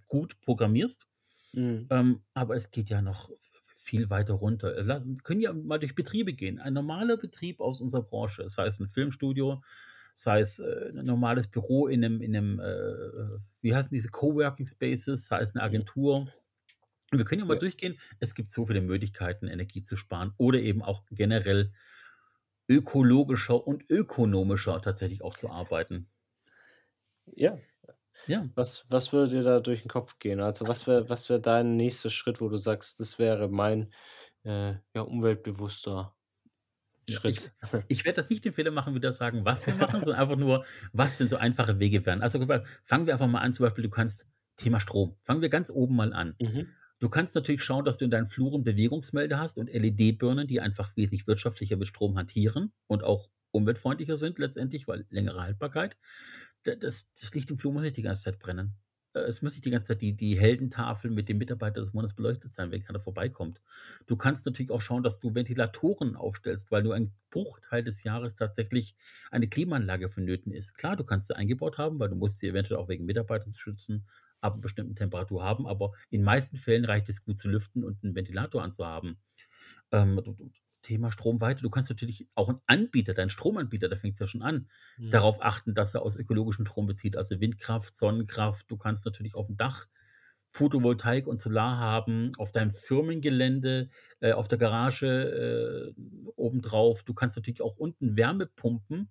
gut 0.09 0.41
programmierst. 0.41 1.07
Mhm. 1.55 1.87
Ähm, 1.91 2.23
aber 2.35 2.57
es 2.57 2.71
geht 2.71 2.91
ja 2.91 3.03
noch 3.03 3.31
viel 3.75 4.11
weiter 4.11 4.35
runter. 4.35 4.75
Wir 4.87 5.17
können 5.23 5.41
ja 5.41 5.53
mal 5.53 5.79
durch 5.79 5.95
Betriebe 5.95 6.35
gehen. 6.35 6.59
Ein 6.59 6.75
normaler 6.75 7.17
Betrieb 7.17 7.61
aus 7.61 7.81
unserer 7.81 8.03
Branche, 8.03 8.49
sei 8.51 8.67
es 8.67 8.81
ein 8.81 8.89
Filmstudio, 8.89 9.63
sei 10.19 10.41
es 10.41 10.59
äh, 10.59 10.91
ein 10.91 11.05
normales 11.07 11.47
Büro 11.49 11.87
in 11.87 12.05
einem, 12.05 12.21
in 12.21 12.35
einem 12.37 12.59
äh, 12.61 13.39
wie 13.61 13.75
heißen 13.75 13.95
diese 13.95 14.09
Coworking 14.11 14.67
Spaces, 14.67 15.29
sei 15.29 15.41
es 15.41 15.55
eine 15.55 15.63
Agentur. 15.63 16.33
Wir 17.13 17.25
können 17.25 17.41
ja 17.41 17.47
mal 17.47 17.57
Ja. 17.57 17.59
durchgehen. 17.59 18.01
Es 18.21 18.35
gibt 18.35 18.51
so 18.51 18.67
viele 18.67 18.81
Möglichkeiten, 18.83 19.49
Energie 19.49 19.83
zu 19.83 19.97
sparen 19.97 20.35
oder 20.39 20.61
eben 20.61 20.83
auch 20.83 21.05
generell 21.11 21.73
ökologischer 22.69 23.67
und 23.67 23.91
ökonomischer 23.91 24.81
tatsächlich 24.83 25.23
auch 25.23 25.35
zu 25.35 25.51
arbeiten. 25.51 26.09
Ja. 27.37 27.59
Ja. 28.27 28.49
Was, 28.57 28.87
was 28.91 29.13
würde 29.13 29.37
dir 29.37 29.45
da 29.45 29.61
durch 29.61 29.83
den 29.83 29.89
Kopf 29.91 30.19
gehen? 30.21 30.41
Also 30.41 30.69
was 30.69 30.87
wäre 30.89 31.09
was 31.11 31.31
wär 31.31 31.39
dein 31.41 31.77
nächster 31.77 32.11
Schritt, 32.11 32.41
wo 32.43 32.49
du 32.51 32.59
sagst, 32.59 33.01
das 33.01 33.19
wäre 33.21 33.49
mein 33.51 33.93
äh, 34.45 34.75
ja, 34.95 35.03
umweltbewusster 35.03 36.18
Schritt? 37.15 37.53
Ich 37.89 38.05
werde 38.05 38.17
das 38.17 38.31
nicht 38.31 38.45
den 38.45 38.53
Fehler 38.53 38.71
machen, 38.71 38.95
wieder 38.95 39.13
sagen, 39.13 39.45
was 39.45 39.67
wir 39.67 39.75
machen, 39.75 40.01
sondern 40.05 40.21
einfach 40.21 40.37
nur, 40.37 40.65
was 40.93 41.19
denn 41.19 41.29
so 41.29 41.37
einfache 41.37 41.79
Wege 41.79 42.05
wären. 42.07 42.23
Also 42.23 42.39
fangen 42.85 43.07
wir 43.07 43.13
einfach 43.15 43.27
mal 43.29 43.41
an, 43.41 43.55
zum 43.55 43.65
Beispiel, 43.65 43.85
du 43.85 43.91
kannst 43.91 44.27
Thema 44.57 44.81
Strom. 44.81 45.17
Fangen 45.21 45.41
wir 45.43 45.49
ganz 45.49 45.71
oben 45.71 45.97
mal 45.97 46.13
an. 46.13 46.35
Mhm. 46.41 46.67
Du 47.01 47.09
kannst 47.09 47.35
natürlich 47.37 47.63
schauen, 47.63 47.85
dass 47.85 47.99
du 47.99 48.05
in 48.05 48.11
deinen 48.11 48.27
Fluren 48.27 48.65
Bewegungsmelder 48.65 49.39
hast 49.39 49.57
und 49.59 49.73
LED-Birnen, 49.73 50.49
die 50.49 50.61
einfach 50.61 50.97
wesentlich 50.97 51.27
wirtschaftlicher 51.29 51.77
mit 51.77 51.87
Strom 51.87 52.17
hantieren 52.19 52.73
und 52.89 53.05
auch 53.05 53.29
umweltfreundlicher 53.53 54.17
sind 54.17 54.39
letztendlich, 54.41 54.89
weil 54.89 55.07
längere 55.11 55.41
Haltbarkeit. 55.43 55.97
Da- 56.65 56.75
Das, 56.75 57.07
das 57.21 57.33
Licht 57.35 57.51
im 57.51 57.57
Flur 57.57 57.73
muss 57.73 57.83
nicht 57.83 57.97
die 57.97 58.03
ganze 58.03 58.25
Zeit 58.25 58.39
brennen. 58.41 58.75
Äh, 59.19 59.29
Es 59.29 59.43
muss 59.43 59.53
nicht 59.53 59.65
die 59.65 59.71
ganze 59.71 59.89
Zeit 59.89 60.03
die, 60.03 60.17
die 60.17 60.39
Heldentafel 60.39 61.11
mit 61.11 61.29
dem 61.29 61.39
Mitarbeiter 61.39 61.81
des 61.81 61.93
Monats 61.93 62.15
beleuchtet 62.15 62.51
sein, 62.51 62.71
wenn 62.71 62.83
keiner 62.83 63.01
vorbeikommt. 63.01 63.61
Du 64.07 64.17
kannst 64.17 64.47
natürlich 64.47 64.71
auch 64.71 64.81
schauen, 64.81 65.03
dass 65.03 65.21
du 65.21 65.35
Ventilatoren 65.35 66.17
aufstellst, 66.17 66.71
weil 66.71 66.83
nur 66.83 66.95
ein 66.95 67.13
Bruchteil 67.31 67.83
des 67.83 68.05
Jahres 68.05 68.37
tatsächlich 68.37 68.95
eine 69.31 69.49
Klimaanlage 69.49 70.09
vonnöten 70.09 70.53
ist. 70.53 70.75
Klar, 70.75 70.97
du 70.97 71.05
kannst 71.05 71.29
sie 71.29 71.37
eingebaut 71.37 71.79
haben, 71.79 71.99
weil 71.99 72.09
du 72.09 72.17
musst 72.17 72.39
sie 72.39 72.49
eventuell 72.49 72.79
auch 72.81 72.89
wegen 72.89 73.05
Mitarbeitern 73.05 73.53
schützen, 73.55 74.07
ab 74.41 74.55
einer 74.55 74.63
bestimmten 74.63 74.95
Temperatur 74.95 75.43
haben, 75.43 75.67
aber 75.67 75.93
in 76.11 76.23
meisten 76.23 76.57
Fällen 76.57 76.85
reicht 76.85 77.09
es 77.09 77.25
gut 77.25 77.39
zu 77.39 77.49
lüften 77.49 77.85
und 77.85 78.03
einen 78.05 78.15
Ventilator 78.15 78.63
anzuhaben. 78.63 79.19
Ähm, 79.93 80.21
Thema 80.89 81.13
Strom 81.13 81.41
weiter. 81.41 81.63
Du 81.63 81.71
kannst 81.71 81.91
natürlich 81.91 82.29
auch 82.35 82.49
einen 82.49 82.61
Anbieter, 82.67 83.15
deinen 83.15 83.31
Stromanbieter, 83.31 83.89
da 83.89 83.97
fängt 83.97 84.15
es 84.15 84.21
ja 84.21 84.27
schon 84.27 84.43
an, 84.43 84.69
Mhm. 84.99 85.11
darauf 85.11 85.43
achten, 85.43 85.75
dass 85.75 85.95
er 85.95 86.03
aus 86.03 86.17
ökologischen 86.17 86.67
Strom 86.67 86.87
bezieht, 86.87 87.17
also 87.17 87.41
Windkraft, 87.41 87.95
Sonnenkraft. 87.95 88.71
Du 88.71 88.77
kannst 88.77 89.05
natürlich 89.07 89.35
auf 89.35 89.47
dem 89.47 89.57
Dach 89.57 89.87
Photovoltaik 90.51 91.27
und 91.27 91.41
Solar 91.41 91.79
haben, 91.79 92.33
auf 92.39 92.53
deinem 92.53 92.71
Firmengelände, 92.71 93.91
äh, 94.21 94.33
auf 94.33 94.49
der 94.49 94.59
Garage 94.59 95.95
äh, 95.97 96.01
obendrauf. 96.37 97.03
Du 97.05 97.13
kannst 97.15 97.37
natürlich 97.37 97.61
auch 97.63 97.77
unten 97.77 98.17
Wärmepumpen 98.17 99.11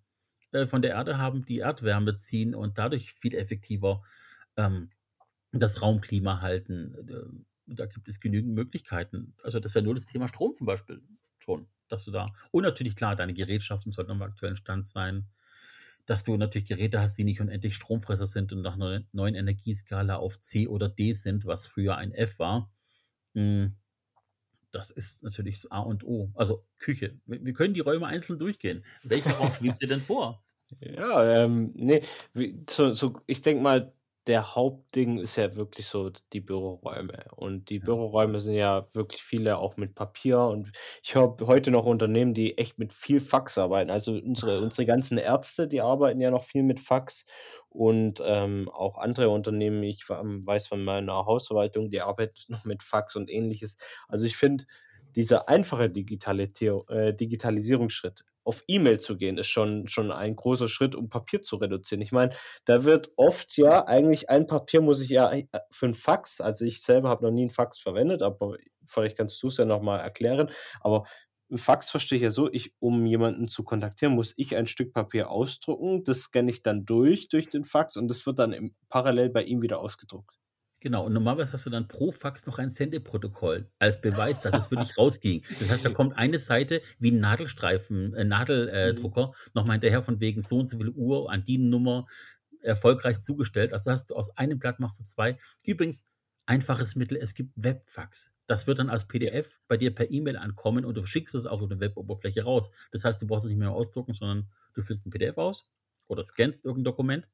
äh, 0.51 0.65
von 0.65 0.81
der 0.81 0.91
Erde 0.91 1.17
haben, 1.19 1.45
die 1.45 1.59
Erdwärme 1.59 2.17
ziehen 2.17 2.55
und 2.55 2.77
dadurch 2.79 3.13
viel 3.13 3.35
effektiver 3.35 4.03
ähm, 4.57 4.89
das 5.51 5.81
Raumklima 5.81 6.41
halten. 6.41 6.95
Äh, 7.09 7.43
Da 7.75 7.85
gibt 7.85 8.07
es 8.09 8.19
genügend 8.21 8.53
Möglichkeiten. 8.55 9.35
Also 9.43 9.59
das 9.59 9.75
wäre 9.75 9.83
nur 9.85 9.95
das 9.95 10.05
Thema 10.07 10.27
Strom 10.29 10.53
zum 10.55 10.67
Beispiel 10.67 11.01
schon, 11.47 11.67
dass 11.87 12.05
du 12.05 12.11
da 12.11 12.27
und 12.51 12.63
natürlich 12.63 12.95
klar, 12.95 13.15
deine 13.15 13.33
Gerätschaften 13.33 13.91
sollten 13.91 14.11
am 14.11 14.21
aktuellen 14.21 14.57
Stand 14.57 14.87
sein, 14.87 15.27
dass 16.05 16.23
du 16.23 16.37
natürlich 16.37 16.67
Geräte 16.67 17.01
hast, 17.01 17.15
die 17.17 17.23
nicht 17.25 17.41
unendlich 17.41 17.75
Stromfresser 17.75 18.27
sind 18.27 18.51
und 18.53 18.61
nach 18.61 18.75
einer 18.75 19.03
neuen 19.13 19.35
Energieskala 19.35 20.17
auf 20.17 20.41
C 20.41 20.67
oder 20.67 20.89
D 20.89 21.13
sind, 21.13 21.45
was 21.45 21.67
früher 21.67 21.97
ein 21.97 22.13
F 22.13 22.39
war. 22.39 22.71
Mm, 23.35 23.67
Das 24.71 24.91
ist 24.91 25.23
natürlich 25.23 25.61
das 25.61 25.71
A 25.71 25.79
und 25.79 26.03
O. 26.05 26.31
Also 26.35 26.65
Küche. 26.77 27.19
Wir 27.25 27.53
können 27.53 27.73
die 27.73 27.79
Räume 27.81 28.07
einzeln 28.07 28.39
durchgehen. 28.39 28.85
Welcher 29.03 29.33
Raum 29.33 29.51
schwebt 29.53 29.81
dir 29.81 29.87
denn 29.87 30.01
vor? 30.01 30.43
Ja, 30.81 31.43
ähm, 31.45 31.71
ne, 31.75 32.01
wie 32.33 32.63
so 32.69 32.93
so 32.93 33.13
ich 33.25 33.41
denke 33.41 33.63
mal, 33.63 33.93
der 34.27 34.55
Hauptding 34.55 35.17
ist 35.19 35.37
ja 35.37 35.55
wirklich 35.55 35.87
so 35.87 36.11
die 36.33 36.41
Büroräume. 36.41 37.25
Und 37.35 37.69
die 37.69 37.79
Ja. 37.81 37.87
Büroräume 37.87 38.39
sind 38.41 38.55
ja 38.55 38.87
wirklich 38.93 39.23
viele 39.23 39.57
auch 39.57 39.77
mit 39.77 39.95
Papier 39.95 40.39
und 40.41 40.71
ich 41.03 41.15
höre 41.15 41.35
heute 41.43 41.71
noch 41.71 41.85
Unternehmen, 41.85 42.33
die 42.33 42.57
echt 42.57 42.77
mit 42.79 42.93
viel 42.93 43.21
Fax 43.21 43.57
arbeiten. 43.57 43.89
Also 43.89 44.11
unsere 44.13 44.59
unsere 44.61 44.85
ganzen 44.85 45.17
Ärzte, 45.17 45.67
die 45.67 45.81
arbeiten 45.81 46.19
ja 46.21 46.29
noch 46.31 46.43
viel 46.43 46.63
mit 46.63 46.79
Fax 46.79 47.25
und, 47.69 48.21
ähm, 48.25 48.69
auch 48.73 48.97
andere 48.97 49.29
Unternehmen. 49.29 49.83
Ich 49.83 50.07
wa 50.09 50.21
weiß 50.23 50.67
von 50.67 50.83
meiner 50.83 51.25
Hausverwaltung, 51.25 51.89
die 51.89 52.01
arbeitet 52.01 52.45
noch 52.49 52.65
mit 52.65 52.83
Fax 52.83 53.15
und 53.15 53.29
Ähnliches. 53.31 53.77
Also, 54.07 54.25
ich 54.25 54.37
finde, 54.37 54.65
dieser 55.17 55.49
einfache 55.49 55.85
äh, 55.85 57.13
Digitalisierungsschritt, 57.15 58.25
auf 58.45 58.63
E-Mail 58.69 58.99
zu 59.01 59.17
gehen, 59.17 59.37
ist 59.39 59.47
schon 59.49 59.89
schon 59.89 60.11
ein 60.11 60.37
großer 60.37 60.69
Schritt, 60.69 60.95
um 60.95 61.09
Papier 61.09 61.41
zu 61.43 61.57
reduzieren. 61.57 62.01
Ich 62.03 62.13
meine, 62.13 62.33
da 62.65 62.85
wird 62.85 63.11
oft 63.17 63.57
ja 63.57 63.85
eigentlich 63.87 64.29
ein 64.29 64.47
Papier 64.47 64.81
muss 64.81 65.01
ich 65.01 65.09
ja, 65.09 65.31
äh, 65.33 65.45
für 65.71 65.87
'n 65.87 65.95
Fax 65.95 66.41
also, 66.41 66.65
ich 66.65 66.81
selber 66.83 67.09
habe 67.09 67.25
noch 67.25 67.31
nie 67.33 67.43
'n 67.45 67.51
Fax 67.51 67.79
verwendet, 67.79 68.23
aber 68.23 68.57
vielleicht 68.85 69.17
kannst 69.17 69.43
du's 69.43 69.57
ja 69.57 69.65
noch 69.65 69.81
mal 69.83 69.99
erklären. 69.99 70.49
Aber 70.81 71.05
'n 71.51 71.57
Fax 71.59 71.91
verstehe 71.91 72.17
ich 72.17 72.23
ja 72.23 72.31
so, 72.31 72.51
ich 72.51 72.73
um 72.79 73.05
jemanden 73.05 73.49
zu 73.49 73.63
kontaktieren, 73.65 74.15
muss 74.15 74.33
ich 74.37 74.55
ein 74.57 74.67
Stück 74.67 74.93
Papier 74.93 75.29
ausdrucken, 75.31 76.03
das 76.05 76.21
scanne 76.23 76.51
ich 76.51 76.63
dann 76.63 76.85
durch 76.85 77.29
durch 77.29 77.49
den 77.49 77.65
Fax 77.65 77.97
und 77.97 78.07
das 78.09 78.25
wird 78.27 78.39
dann 78.39 78.53
im 78.53 78.75
parallel 78.89 79.29
bei 79.31 79.43
ihm 79.43 79.61
wieder 79.61 79.79
ausgedruckt. 79.79 80.37
Genau, 80.83 81.05
und 81.07 81.13
normalerweise 81.13 81.53
hast 81.53 81.65
du 81.65 81.71
dann 81.71 81.87
pro 81.87 82.11
Fax 82.11 82.45
noch 82.45 82.59
ein 82.59 82.69
Sendeprotokoll 82.69 83.71
als 83.79 83.99
Beweis, 83.99 84.41
dass 84.41 84.55
es 84.55 84.69
wirklich 84.69 84.95
rausging. 84.97 85.43
Das 85.57 85.71
heißt, 85.71 85.83
da 85.83 85.89
kommt 85.89 86.15
eine 86.15 86.37
Seite 86.37 86.81
wie 86.99 87.09
'n 87.09 87.19
Nadelstreifen 87.19 88.13
äh, 88.13 88.23
Nadel 88.23 88.69
äh, 88.69 88.93
Mhm. 88.93 88.93
Drucker 88.93 89.33
noch 89.55 89.65
mal 89.65 89.73
hinterher 89.73 90.03
von 90.03 90.19
wegen 90.19 90.41
so 90.43 90.59
und 90.59 90.67
so 90.67 90.77
viel 90.77 90.89
Uhr 90.89 91.31
an 91.31 91.43
die 91.45 91.57
Nummer 91.57 92.05
erfolgreich 92.61 93.17
zugestellt. 93.19 93.73
Also, 93.73 93.89
hast 93.91 94.11
du 94.11 94.15
aus 94.15 94.37
einem 94.37 94.59
Blatt 94.59 94.79
machst 94.79 94.99
du 94.99 95.03
2. 95.03 95.39
Übrigens, 95.65 96.05
einfaches 96.45 96.95
Mittel, 96.95 97.17
es 97.17 97.33
gibt 97.33 97.53
Webfax. 97.55 98.33
Das 98.45 98.67
wird 98.67 98.77
dann 98.79 98.89
als 98.91 99.05
Ja. 99.23 99.29
PDF 99.29 99.59
bei 99.67 99.77
dir 99.77 99.93
per 99.95 100.11
E-Mail 100.11 100.37
ankommen 100.37 100.85
und 100.85 100.95
du 100.95 101.05
schickst 101.07 101.33
es 101.35 101.47
auch 101.47 101.61
über 101.61 101.73
'ne 101.75 101.81
Weboberfläche 101.81 102.43
raus. 102.43 102.69
Das 102.91 103.03
heißt, 103.03 103.19
du 103.21 103.25
brauchst 103.27 103.45
es 103.45 103.49
nicht 103.49 103.57
mehr 103.59 103.71
ausdrucken, 103.71 104.13
sondern 104.13 104.47
du 104.75 104.83
füllst 104.83 105.07
'n 105.07 105.09
PDF 105.11 105.37
aus 105.37 105.71
oder 106.07 106.23
scannst 106.23 106.65
irgend 106.65 106.81
'n 106.81 106.85
Dokument, 106.85 107.27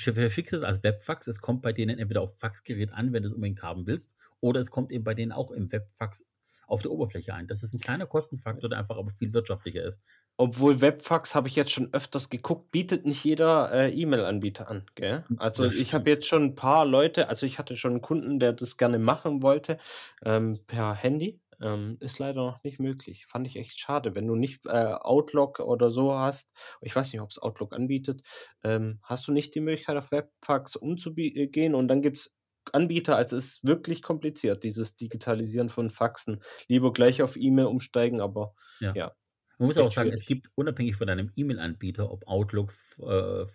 verschickst 0.00 0.52
es 0.54 0.62
als 0.62 0.82
Webfax. 0.82 1.26
Es 1.28 1.40
kommt 1.40 1.62
bei 1.62 1.72
denen 1.72 1.98
entweder 1.98 2.22
aufm 2.22 2.38
Faxgerät 2.38 2.92
an, 2.92 3.12
wenn 3.12 3.22
du's 3.22 3.32
unbedingt 3.32 3.62
haben 3.62 3.86
willst, 3.86 4.14
oder 4.40 4.60
es 4.60 4.70
kommt 4.70 4.92
eben 4.92 5.04
bei 5.04 5.14
denen 5.14 5.32
auch 5.32 5.50
im 5.50 5.70
Webfax 5.72 6.26
auf 6.66 6.82
der 6.82 6.90
Oberfläche 6.92 7.34
an. 7.34 7.46
Das 7.48 7.62
ist 7.62 7.74
'n 7.74 7.80
kleiner 7.80 8.06
Kostenfaktor, 8.06 8.68
der 8.70 8.78
einfach 8.78 8.96
aber 8.98 9.12
viel 9.12 9.32
wirtschaftlicher 9.32 9.82
ist. 9.84 10.02
Obwohl 10.40 10.80
Webfax 10.80 11.34
habe 11.34 11.48
ich 11.48 11.56
jetzt 11.56 11.72
schon 11.72 11.92
öfters 11.92 12.28
geguckt, 12.30 12.70
bietet 12.70 13.04
nicht 13.04 13.24
jeder, 13.24 13.72
äh, 13.72 13.90
E-Mail-Anbieter 13.90 14.70
an, 14.70 14.86
gell? 14.94 15.24
Hm, 15.28 15.38
Also, 15.40 15.68
ich 15.68 15.94
habe 15.94 16.08
jetzt 16.10 16.26
schon 16.28 16.42
'n 16.50 16.54
paar 16.54 16.84
Leute 16.86 17.28
also, 17.28 17.44
ich 17.46 17.58
hatte 17.58 17.76
schon 17.76 17.94
'n 17.96 18.00
Kunden, 18.02 18.38
der 18.38 18.52
das 18.52 18.76
gerne 18.76 18.98
machen 18.98 19.42
wollte, 19.42 19.78
ähm, 20.24 20.58
per 20.66 20.94
Handy. 20.94 21.40
Ähm, 21.60 21.96
ist 22.00 22.18
leider 22.20 22.42
noch 22.46 22.62
nicht 22.62 22.78
möglich. 22.80 23.26
Fand 23.26 23.46
ich 23.46 23.56
echt 23.56 23.78
schade. 23.80 24.14
Wenn 24.14 24.26
du 24.28 24.36
nicht, 24.36 24.64
äh, 24.66 24.70
Outlook 24.94 25.58
oder 25.60 25.90
so 25.90 26.14
hast 26.14 26.50
ich 26.82 26.94
weiß 26.94 27.12
nicht, 27.12 27.20
ob's 27.22 27.38
Outlook 27.38 27.74
anbietet, 27.74 28.22
ähm, 28.62 29.00
hast 29.02 29.26
du 29.28 29.32
nicht 29.32 29.54
die 29.54 29.60
Möglichkeit, 29.60 29.96
auf 29.96 30.12
Webfax 30.12 30.76
umzubi 30.76 31.28
äh, 31.36 31.46
gehen 31.48 31.74
und 31.74 31.88
dann 31.88 32.02
gibt's 32.02 32.34
Anbieter 32.72 33.16
also, 33.16 33.36
es 33.36 33.46
ist 33.46 33.66
wirklich 33.66 34.02
kompliziert, 34.02 34.62
dieses 34.62 34.94
Digitalisieren 34.96 35.70
von 35.70 35.90
Faxen. 35.90 36.40
Lieber 36.68 36.92
gleich 36.92 37.22
auf 37.22 37.36
E-Mail 37.36 37.66
umsteigen, 37.66 38.20
aber 38.20 38.54
Ja. 38.80 38.94
ja, 38.94 39.12
Man 39.58 39.68
muss 39.68 39.78
auch 39.78 39.90
sagen, 39.90 40.12
es 40.12 40.24
schwierig. 40.24 40.26
gibt 40.26 40.50
unabhängig 40.56 40.96
von 40.96 41.06
deinem 41.08 41.32
E-Mail-Anbieter, 41.36 42.10
ob 42.10 42.26
Outlook, 42.28 42.72
äh, 43.00 43.46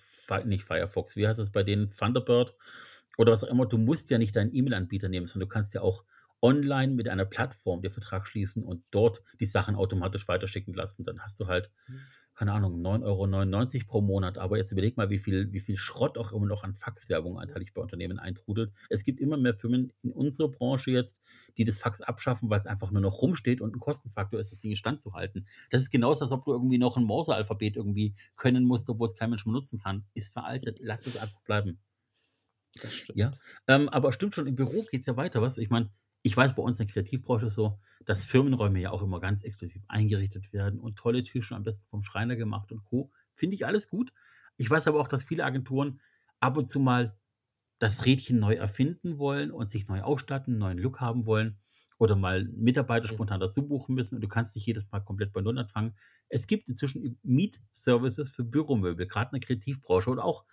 nicht 0.45 0.63
Firefox, 0.65 1.15
wie 1.17 1.27
heißt 1.27 1.39
das 1.39 1.51
bei 1.51 1.63
denen, 1.63 1.89
Thunderbird 1.89 2.55
oder 3.17 3.33
was 3.33 3.43
auch 3.43 3.49
immer, 3.49 3.65
du 3.67 3.77
musst 3.77 4.09
ja 4.11 4.17
nicht 4.17 4.35
deinen 4.35 4.55
E-Mail-Anbieter 4.55 5.09
nehmen, 5.09 5.27
sondern 5.27 5.49
du 5.49 5.53
kannst 5.53 5.73
ja 5.75 5.81
auch 5.81 6.05
online 6.43 6.93
mit 6.93 7.09
einer 7.09 7.25
Plattform 7.25 7.81
den 7.83 7.91
Vertrag 7.91 8.27
schließen 8.27 8.63
und 8.63 8.85
dort 8.91 9.23
die 9.41 9.47
Sachen 9.47 9.75
automatisch 9.77 10.27
weiterschicken 10.29 10.75
lassen. 10.75 11.05
Dann 11.05 11.21
hast 11.21 11.39
du 11.41 11.47
halt, 11.47 11.71
Mhm. 11.89 12.13
keine 12.35 12.53
Ahnung, 12.53 12.81
9,99 12.81 13.83
€ 13.83 13.87
pro 13.87 14.01
Monat. 14.01 14.37
Aber 14.39 14.57
jetzt 14.57 14.71
überleg 14.71 14.97
mal, 14.97 15.09
wie 15.11 15.19
viel 15.19 15.53
wie 15.53 15.59
viel 15.59 15.77
Schrott 15.77 16.17
auch 16.17 16.31
immer 16.33 16.47
noch 16.47 16.63
an 16.63 16.75
Faxwerbung 16.75 17.39
anteilig 17.39 17.73
bei 17.73 17.81
Unternehmen 17.81 18.19
eintrudelt. 18.19 18.73
Es 18.89 19.03
gibt 19.03 19.19
immer 19.21 19.37
mehr 19.37 19.53
Firmen 19.55 19.93
in 20.03 20.11
unserer 20.11 20.49
Branche 20.49 20.91
jetzt, 20.91 21.17
die 21.57 21.65
das 21.65 21.79
Fax 21.79 22.01
abschaffen, 22.01 22.49
weil's 22.49 22.65
einfach 22.67 22.91
nur 22.91 23.01
noch 23.01 23.21
rumsteht 23.21 23.61
und 23.61 23.75
'n 23.75 23.79
Kostenfaktor 23.79 24.39
ist, 24.39 24.51
das 24.51 24.59
Ding 24.59 24.71
instand 24.71 25.01
zu 25.01 25.13
halten. 25.13 25.47
Das 25.71 25.81
ist 25.83 25.91
genauso, 25.91 26.25
als 26.25 26.31
ob 26.31 26.45
du 26.45 26.53
irgendwie 26.53 26.79
noch 26.79 26.97
'n 26.97 27.03
Morsealphabet 27.05 27.75
irgendwie 27.77 28.15
können 28.35 28.65
musst, 28.65 28.89
obwohl's 28.89 29.15
kein 29.15 29.29
Mensch 29.31 29.45
mehr 29.45 29.53
nutzen 29.53 29.79
kann. 29.79 30.05
Ist 30.15 30.33
veraltet. 30.33 30.79
Lass 30.81 31.05
es 31.07 31.17
einfach 31.17 31.41
bleiben. 31.41 31.79
Das 32.81 32.93
stimmt. 32.93 33.17
Ja, 33.17 33.31
ähm, 33.67 33.89
aber 33.89 34.11
stimmt 34.11 34.33
schon, 34.33 34.47
im 34.47 34.55
Büro 34.55 34.83
geht's 34.83 35.05
ja 35.05 35.15
weiter, 35.17 35.41
was? 35.41 35.57
Ich 35.57 35.69
meine, 35.69 35.89
ich 36.23 36.35
weiß, 36.35 36.55
bei 36.55 36.63
uns 36.63 36.79
in 36.79 36.87
der 36.87 36.93
Kreativbranche 36.93 37.47
ist 37.47 37.55
so, 37.55 37.79
dass 38.05 38.25
Firmenräume 38.25 38.79
ja 38.79 38.91
auch 38.91 39.01
immer 39.03 39.19
ganz 39.19 39.43
exklusiv 39.43 39.83
eingerichtet 39.87 40.53
werden 40.53 40.79
und 40.79 40.97
tolle 40.97 41.23
Tische 41.23 41.55
am 41.55 41.63
besten 41.63 41.85
vom 41.87 42.01
Schreiner 42.01 42.35
gemacht 42.35 42.71
und 42.71 42.83
Co. 42.85 43.11
Finde 43.35 43.55
ich 43.55 43.65
alles 43.65 43.89
gut. 43.89 44.13
Ich 44.57 44.69
weiß 44.69 44.87
aber 44.87 44.99
auch, 44.99 45.07
dass 45.07 45.23
viele 45.23 45.45
Agenturen 45.45 46.01
ab 46.39 46.57
und 46.57 46.65
zu 46.67 46.79
mal 46.79 47.17
das 47.79 48.05
Rädchen 48.05 48.39
neu 48.39 48.55
erfinden 48.55 49.17
wollen 49.17 49.51
und 49.51 49.69
sich 49.69 49.87
neu 49.87 50.01
ausstatten, 50.01 50.57
neuen 50.57 50.77
Look 50.77 51.01
haben 51.01 51.25
wollen 51.25 51.59
oder 51.99 52.15
mal 52.15 52.45
Mitarbeiter 52.45 53.07
Mhm. 53.07 53.07
spontan 53.07 53.39
dazu 53.39 53.67
buchen 53.67 53.95
müssen 53.95 54.15
und 54.15 54.21
du 54.21 54.27
kannst 54.27 54.55
nicht 54.55 54.65
jedes 54.65 54.89
Mal 54.91 55.01
komplett 55.01 55.33
bei 55.33 55.41
Null 55.41 55.57
anfangen. 55.59 55.95
Es 56.29 56.47
gibt 56.47 56.69
inzwischen 56.69 57.19
Mietservices 57.23 58.29
für 58.31 58.43
Büromöbel, 58.43 59.07
grad 59.07 59.33
in 59.33 59.39
der 59.39 59.47
Kreativbranche 59.47 60.09
oder 60.09 60.23
auch 60.25 60.45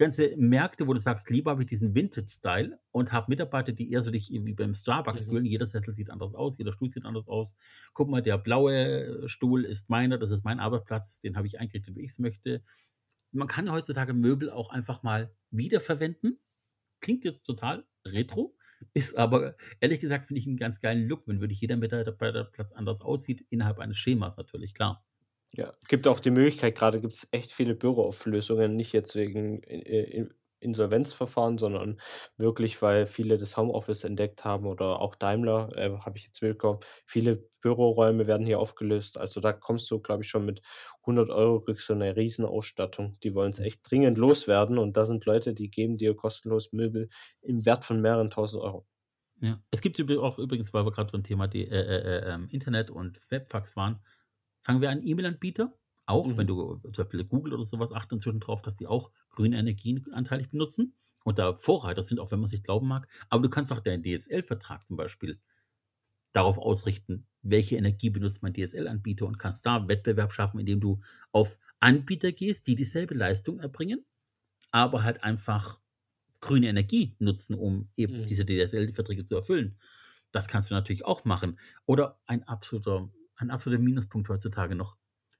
ganze 0.00 0.36
Märkte, 0.36 0.88
wo 0.88 0.94
du 0.94 1.00
sagst: 1.00 1.30
„Lieber 1.30 1.52
habe 1.52 1.62
ich 1.62 1.68
diesen 1.68 1.94
Vintage-Style 1.94 2.80
und 2.92 3.12
habe 3.12 3.26
Mitarbeiter, 3.30 3.72
die 3.72 3.92
eher 3.92 4.02
so 4.02 4.10
dich 4.10 4.32
irgendwie 4.34 4.54
beim 4.54 4.74
Starbucks 4.74 5.24
Mhm. 5.24 5.26
fühlen. 5.26 5.46
Jeder 5.46 5.66
Sessel 5.66 5.94
sieht 5.94 6.10
anders 6.10 6.34
aus, 6.34 6.58
jeder 6.58 6.72
Stuhl 6.72 6.90
sieht 6.90 7.04
anders 7.06 7.28
aus. 7.28 7.56
Guck 7.94 8.10
mal, 8.10 8.22
der 8.22 8.38
blaue 8.38 9.28
Stuhl 9.28 9.64
ist 9.64 9.90
meiner, 9.90 10.18
das 10.18 10.32
ist 10.32 10.44
mein 10.44 10.60
Arbeitsplatz, 10.60 11.20
den 11.22 11.36
habe 11.36 11.46
ich 11.46 11.60
eingerichtet, 11.60 11.96
wie 11.96 12.02
ich's 12.02 12.18
möchte.“ 12.20 12.62
Man 13.32 13.48
kann 13.48 13.70
heutzutage 13.72 14.14
Möbel 14.14 14.50
auch 14.50 14.70
einfach 14.70 15.02
mal 15.02 15.34
wiederverwenden. 15.50 16.40
Klingt 17.00 17.24
jetzt 17.24 17.44
total 17.44 17.86
retro, 18.06 18.56
ist 18.94 19.16
aber 19.16 19.56
ehrlich 19.80 20.00
gesagt, 20.00 20.26
finde 20.28 20.40
ich 20.40 20.46
'n 20.48 20.56
ganz 20.58 20.80
geilen 20.80 21.08
Look, 21.08 21.28
wenn 21.28 21.40
wirklich 21.42 21.60
jeder 21.62 21.76
Mitarbeiterplatz 21.76 22.72
anders 22.72 23.00
aussieht, 23.02 23.44
innerhalb 23.50 23.78
eines 23.80 23.98
Schemas 23.98 24.36
natürlich, 24.38 24.74
klar. 24.74 25.04
Ja, 25.54 25.72
gibt 25.88 26.06
auch 26.06 26.20
die 26.20 26.30
Möglichkeit 26.30 26.76
grade 26.76 27.00
gibt's 27.00 27.26
echt 27.32 27.52
viele 27.52 27.74
Büroauflösungen, 27.74 28.76
nicht 28.76 28.92
jetzt 28.92 29.16
wegen 29.16 29.62
Insolvenzverfahren, 30.62 31.56
sondern 31.58 31.98
wirklich, 32.36 32.80
weil 32.82 33.06
viele 33.06 33.38
das 33.38 33.56
Homeoffice 33.56 34.04
entdeckt 34.04 34.44
haben 34.44 34.66
oder 34.66 35.00
auch 35.00 35.14
Daimler, 35.14 35.70
äh, 35.76 35.90
habe 36.00 36.18
ich 36.18 36.24
jetzt 36.26 36.42
mitbekommen. 36.42 36.80
Viele 37.06 37.36
Büroräume 37.62 38.26
werden 38.26 38.44
hier 38.46 38.60
aufgelöst. 38.60 39.16
Also, 39.18 39.40
da 39.40 39.52
kommst 39.54 39.90
du, 39.90 40.00
glaube 40.00 40.22
ich, 40.22 40.28
schon 40.28 40.44
mit 40.44 40.60
100 41.06 41.30
€ 41.30 41.60
kriegst 41.62 41.88
du 41.88 41.94
'ne 41.94 42.14
Riesenausstattung. 42.14 43.18
Die 43.22 43.34
wollen's 43.34 43.58
Mhm. 43.58 43.64
echt 43.64 43.80
dringend 43.90 44.18
loswerden 44.18 44.76
und 44.78 44.96
da 44.98 45.06
sind 45.06 45.24
Leute, 45.24 45.54
die 45.54 45.70
geben 45.70 45.96
dir 45.96 46.14
kostenlos 46.14 46.72
Möbel 46.72 47.08
im 47.40 47.64
Wert 47.64 47.84
von 47.86 48.00
mehreren 48.02 48.30
Tausend 48.30 48.62
Euro. 48.62 48.86
Ja. 49.40 49.60
Es 49.70 49.80
gibt 49.80 50.00
auch 50.18 50.38
übrigens, 50.38 50.74
weil 50.74 50.84
wir 50.84 50.92
grad 50.92 51.12
beim 51.12 51.22
Thema 51.22 51.46
de 51.48 51.64
äh, 51.64 51.68
äh, 51.80 52.18
äh, 52.28 52.34
ähm, 52.34 52.48
Internet 52.50 52.90
und 52.90 53.18
Webfax 53.30 53.76
waren, 53.76 54.04
fangen 54.62 54.80
wir 54.80 54.90
an, 54.90 55.02
E-Mail-Anbieter, 55.06 55.78
auch 56.06 56.36
wenn 56.36 56.46
Mhm. 56.46 56.48
du 56.48 56.76
zum 56.92 57.04
Beispiel 57.04 57.24
Google 57.24 57.54
oder 57.54 57.64
so 57.64 57.78
was 57.78 57.92
achten 57.92 58.14
inzwischen 58.14 58.40
drauf, 58.40 58.62
dass 58.62 58.76
die 58.76 58.86
auch 58.86 59.12
grüne 59.30 59.58
Energien 59.58 60.04
anteilig 60.12 60.50
benutzen 60.50 60.94
und 61.24 61.38
da 61.38 61.56
Vorreiter 61.56 62.02
sind, 62.02 62.18
auch 62.20 62.30
wenn 62.32 62.40
man's 62.40 62.52
nicht 62.52 62.64
glauben 62.64 62.88
mag. 62.88 63.08
Aber 63.28 63.42
du 63.42 63.50
kannst 63.50 63.72
auch 63.72 63.80
deinen 63.80 64.02
DSL-Vertrag 64.02 64.86
zum 64.86 64.96
Beispiel 64.96 65.40
darauf 66.32 66.58
ausrichten, 66.58 67.26
welche 67.42 67.76
Energie 67.76 68.10
benutzt 68.10 68.42
mein 68.42 68.52
DSL-Anbieter 68.54 69.26
und 69.26 69.38
kannst 69.38 69.66
da 69.66 69.88
Wettbewerb 69.88 70.32
schaffen, 70.32 70.60
indem 70.60 70.80
du 70.80 71.00
auf 71.32 71.58
Anbieter 71.80 72.32
gehst, 72.32 72.66
die 72.66 72.76
dieselbe 72.76 73.14
Leistung 73.14 73.58
erbringen, 73.60 74.04
aber 74.72 75.04
halt 75.04 75.24
einfach 75.24 75.80
grüne 76.40 76.68
Energie 76.68 77.16
nutzen, 77.18 77.54
um 77.56 77.90
eben 77.96 78.12
Mhm. 78.12 78.30
diese 78.30 78.46
DSL-Verträge 78.46 79.24
zu 79.24 79.36
erfüllen. 79.36 79.78
Das 80.32 80.48
kannst 80.48 80.70
du 80.70 80.74
natürlich 80.74 81.04
auch 81.04 81.24
machen. 81.24 81.58
Oder 81.86 82.20
ein 82.26 82.44
absoluter, 82.44 83.10
ein 83.40 83.50
absoluter 83.50 83.82
Minuspunkt 83.82 84.28
heutzutage 84.28 84.74
noch. 84.74 84.96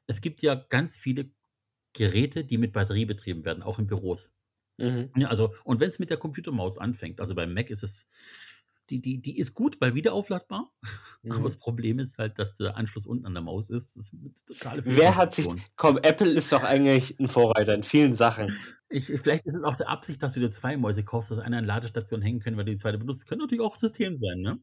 Es 0.07 0.21
gibt 0.21 0.43
ja 0.43 0.55
ganz 0.55 0.99
viele 0.99 1.31
Geräte, 1.93 2.45
die 2.45 2.59
mit 2.59 2.73
Batterie 2.73 3.05
betrieben 3.05 3.45
werden, 3.45 3.63
auch 3.63 3.79
in 3.79 3.87
Büros. 3.87 4.33
Mhm. 4.79 5.11
Ja, 5.17 5.29
also, 5.29 5.55
und 5.65 5.81
wenn 5.81 5.89
es 5.89 5.99
mit 5.99 6.11
der 6.11 6.17
Computermaus 6.17 6.79
anfängt, 6.79 7.21
also 7.21 7.35
beim 7.35 7.53
Mac 7.53 7.71
ist 7.71 7.83
es, 7.83 8.09
die, 8.89 9.01
die, 9.01 9.23
die 9.23 9.39
ist 9.39 9.55
gut, 9.55 9.81
weil 9.81 9.95
wieder 9.95 10.13
aufladbar. 10.13 10.73
Aber 11.29 11.41
Mhm. 11.41 11.45
das 11.45 11.57
Problem 11.57 11.99
ist 11.99 12.19
halt, 12.19 12.39
dass 12.39 12.57
der 12.57 12.77
Anschluss 12.77 13.07
unten 13.07 13.27
an 13.27 13.35
der 13.35 13.43
Maus 13.43 13.71
ist. 13.71 13.97
Das 13.97 14.07
ist 14.07 14.15
eine 14.15 14.33
totale 14.47 14.85
Wer 14.85 15.17
hat 15.17 15.35
sich. 15.35 15.47
Komm, 15.77 15.99
Apple 15.99 16.31
ist 16.31 16.51
doch 16.51 16.65
eigentlich 16.65 17.19
ein 17.21 17.29
Vorreiter 17.29 17.75
in 17.75 17.83
vielen 17.83 18.15
Sachen. 18.15 18.59
Ich, 18.89 19.07
vielleicht 19.07 19.47
ist 19.47 19.55
es 19.55 19.63
auch 19.63 19.77
der 19.77 19.89
Absicht, 19.89 20.23
dass 20.23 20.33
du 20.33 20.41
dir 20.41 20.51
zwei 20.51 20.77
Mäuse 20.77 21.05
kaufst, 21.05 21.31
dass 21.31 21.39
eine 21.39 21.59
an 21.59 21.65
Ladestation 21.65 22.23
hängen 22.23 22.41
können, 22.41 22.57
weil 22.57 22.65
du 22.65 22.73
die 22.73 22.79
zweite 22.79 22.99
benutzt. 22.99 23.29
Könnte 23.29 23.45
natürlich 23.45 23.63
auch 23.63 23.77
System 23.77 24.17
sein, 24.17 24.41
ne? 24.41 24.59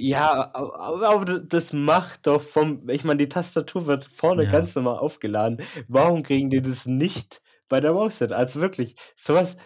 Ja, 0.00 0.50
aber 0.54 1.40
das 1.40 1.72
macht 1.72 2.26
doch 2.26 2.40
vom. 2.40 2.88
Ich 2.88 3.04
meine, 3.04 3.18
die 3.18 3.28
Tastatur 3.28 3.86
wird 3.86 4.04
vorne 4.04 4.44
Ja. 4.44 4.50
ganz 4.50 4.74
normal 4.74 4.98
aufgeladen. 4.98 5.60
Warum 5.88 6.22
kriegen 6.22 6.50
die 6.50 6.62
das 6.62 6.86
nicht 6.86 7.42
bei 7.68 7.80
der 7.80 7.92
Maus 7.92 8.18
hin? 8.18 8.32
Also 8.32 8.60
wirklich, 8.60 8.94
sowas. 9.16 9.56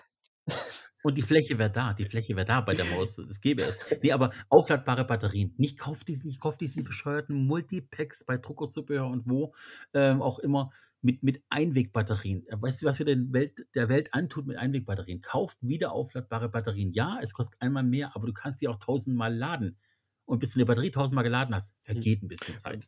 Und 1.05 1.19
die 1.19 1.23
Fläche 1.23 1.59
wäre 1.59 1.71
da, 1.71 1.95
die 1.95 2.05
Fläche 2.05 2.37
wäre 2.37 2.47
da 2.47 2.61
bei 2.61 2.75
der 2.75 2.85
Maus, 2.85 3.17
das 3.17 3.41
gäbe 3.41 3.63
es. 3.63 3.81
Nee, 4.03 4.13
aber 4.13 4.31
aufladbare 4.49 5.05
Batterien. 5.05 5.53
Nicht 5.59 5.77
kauf 5.79 6.05
diese, 6.05 6.27
nicht 6.29 6.41
kauf 6.41 6.59
diese 6.59 6.83
bescheuerten 6.85 7.35
Multipacks 7.47 8.25
bei 8.25 8.37
Druckerzubehör 8.37 9.09
und 9.09 9.29
wo 9.29 9.53
ähm, 9.95 10.23
auch 10.23 10.39
immer 10.39 10.71
mit, 11.01 11.25
mit 11.25 11.43
Einwegbatterien. 11.51 12.47
Äh, 12.47 12.57
Weißt 12.63 12.83
du, 12.83 12.87
was 12.87 13.01
wir 13.01 13.07
den 13.07 13.33
Welt, 13.33 13.53
der 13.75 13.89
Welt 13.89 14.15
antut 14.15 14.47
mit 14.47 14.57
Einwegbatterien? 14.57 15.21
Kauft 15.23 15.59
wieder 15.61 15.91
aufladbare 15.91 16.49
Batterien. 16.49 16.93
Ja, 16.93 17.19
es 17.21 17.33
kostet 17.33 17.61
einmal 17.61 17.83
mehr, 17.83 18.15
aber 18.15 18.27
du 18.29 18.33
kannst 18.33 18.61
die 18.61 18.69
auch 18.69 18.79
tausendmal 18.79 19.35
laden. 19.35 19.77
Und 20.25 20.39
bis 20.39 20.53
du 20.53 20.59
eine 20.59 20.67
Batterie 20.67 20.91
tausendmal 20.91 21.25
geladen 21.25 21.55
hast, 21.55 21.75
vergeht 21.81 22.23
ein 22.23 22.29
bisschen 22.29 22.57
Zeit. 22.57 22.87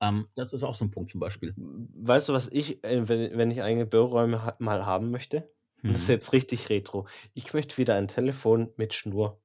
Ähm, 0.00 0.28
das 0.34 0.52
ist 0.52 0.62
auch 0.62 0.74
so 0.74 0.84
ein 0.84 0.90
Punkt 0.90 1.10
zum 1.10 1.20
Beispiel. 1.20 1.54
Weißt 1.56 2.28
du, 2.28 2.32
was 2.32 2.48
ich, 2.48 2.84
äh, 2.84 3.08
wenn, 3.08 3.36
wenn 3.38 3.50
ich 3.50 3.62
eigene 3.62 3.86
Büroräume 3.86 4.44
ha 4.44 4.56
mal 4.58 4.84
haben 4.86 5.10
möchte? 5.10 5.50
Und 5.82 5.92
das 5.92 6.02
ist 6.02 6.08
Mhm. 6.08 6.14
jetzt 6.14 6.32
richtig 6.32 6.68
retro. 6.70 7.06
Ich 7.34 7.52
möchte 7.54 7.76
wieder 7.78 7.94
ein 7.94 8.08
Telefon 8.08 8.70
mit 8.76 8.94
Schnur. 8.94 9.40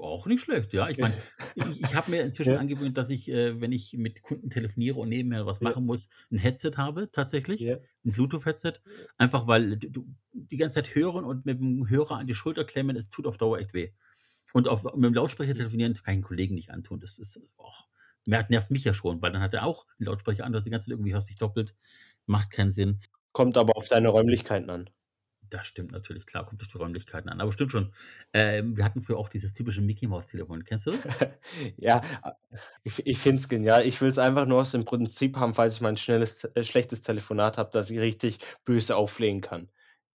Auch 0.00 0.26
nicht 0.26 0.40
schlecht, 0.40 0.72
ja. 0.72 0.88
Ich 0.88 0.98
meine, 0.98 1.14
ich, 1.54 1.80
ich 1.80 1.94
habe 1.94 2.10
mir 2.10 2.22
inzwischen 2.22 2.54
Ja. 2.54 2.58
angewöhnt, 2.58 2.96
dass 2.98 3.08
ich, 3.08 3.28
äh, 3.30 3.60
wenn 3.60 3.70
ich 3.70 3.92
mit 3.96 4.20
Kunden 4.22 4.50
telefoniere 4.50 4.98
und 4.98 5.08
nebenher 5.10 5.46
was 5.46 5.60
Ja. 5.60 5.68
machen 5.68 5.86
muss, 5.86 6.08
ein 6.32 6.38
Headset 6.38 6.72
habe, 6.76 7.08
tatsächlich. 7.12 7.60
Ja. 7.60 7.76
Ein 8.04 8.12
Bluetooth-Headset. 8.12 8.74
Einfach 9.16 9.46
weil 9.46 9.76
du 9.76 10.04
die 10.32 10.56
ganze 10.56 10.74
Zeit 10.76 10.94
hören 10.94 11.24
und 11.24 11.46
mit 11.46 11.60
dem 11.60 11.88
Hörer 11.88 12.16
an 12.16 12.26
die 12.26 12.34
Schulter 12.34 12.64
klemmen, 12.64 12.96
es 12.96 13.10
tut 13.10 13.26
auf 13.26 13.36
Dauer 13.38 13.58
echt 13.58 13.74
weh. 13.74 13.92
Und 14.54 14.68
auf, 14.68 14.84
mit 14.84 15.04
dem 15.04 15.14
Lautsprecher 15.14 15.54
telefonieren 15.56 15.94
kann 15.94 16.02
ich 16.04 16.08
einen 16.08 16.22
Kollegen 16.22 16.54
nicht 16.54 16.70
antun. 16.70 17.00
Das 17.00 17.18
ist, 17.18 17.40
och, 17.58 17.88
nervt 18.24 18.50
nervt 18.50 18.70
mich 18.70 18.84
ja 18.84 18.94
schon, 18.94 19.20
weil 19.20 19.32
dann 19.32 19.42
hat 19.42 19.52
er 19.52 19.64
auch 19.66 19.84
einen 19.98 20.06
Lautsprecher 20.06 20.44
an, 20.44 20.52
du 20.52 20.58
hast 20.58 20.64
die 20.64 20.70
ganze 20.70 20.86
Zeit 20.86 20.92
irgendwie 20.92 21.12
hörst 21.12 21.28
dich 21.28 21.38
doppelt. 21.38 21.74
Macht 22.26 22.52
keinen 22.52 22.70
Sinn. 22.70 23.00
Kommt 23.32 23.58
aber 23.58 23.76
auf 23.76 23.88
deine 23.88 24.10
Räumlichkeiten 24.10 24.70
an. 24.70 24.88
Das 25.50 25.66
stimmt 25.66 25.90
natürlich, 25.90 26.24
klar, 26.24 26.46
kommt 26.46 26.60
durch 26.60 26.70
die 26.70 26.78
Räumlichkeiten 26.78 27.28
an. 27.28 27.40
Aber 27.40 27.52
stimmt 27.52 27.72
schon. 27.72 27.92
Ähm, 28.32 28.76
wir 28.76 28.84
hatten 28.84 29.00
früher 29.00 29.18
auch 29.18 29.28
dieses 29.28 29.52
typische 29.54 29.80
Mickey-Maus-Telefon. 29.82 30.62
Kennst 30.64 30.86
du 30.86 30.92
das? 30.92 31.02
Ja, 31.76 32.02
ich, 32.84 33.04
ich 33.06 33.18
finde 33.18 33.40
es 33.40 33.48
genial. 33.48 33.84
Ich 33.86 34.00
will 34.00 34.08
es 34.08 34.18
einfach 34.18 34.46
nur 34.46 34.60
aus 34.62 34.70
dem 34.72 34.84
Prinzip 34.84 35.36
haben, 35.36 35.54
falls 35.54 35.74
ich 35.74 35.80
mal 35.80 35.88
ein 35.90 35.96
schnelles, 35.96 36.44
äh, 36.44 36.62
schlechtes 36.64 37.02
Telefonat 37.02 37.58
habe, 37.58 37.70
dass 37.72 37.90
ich 37.90 37.98
richtig 37.98 38.38
böse 38.64 38.96
auflegen 38.96 39.40
kann. 39.40 39.68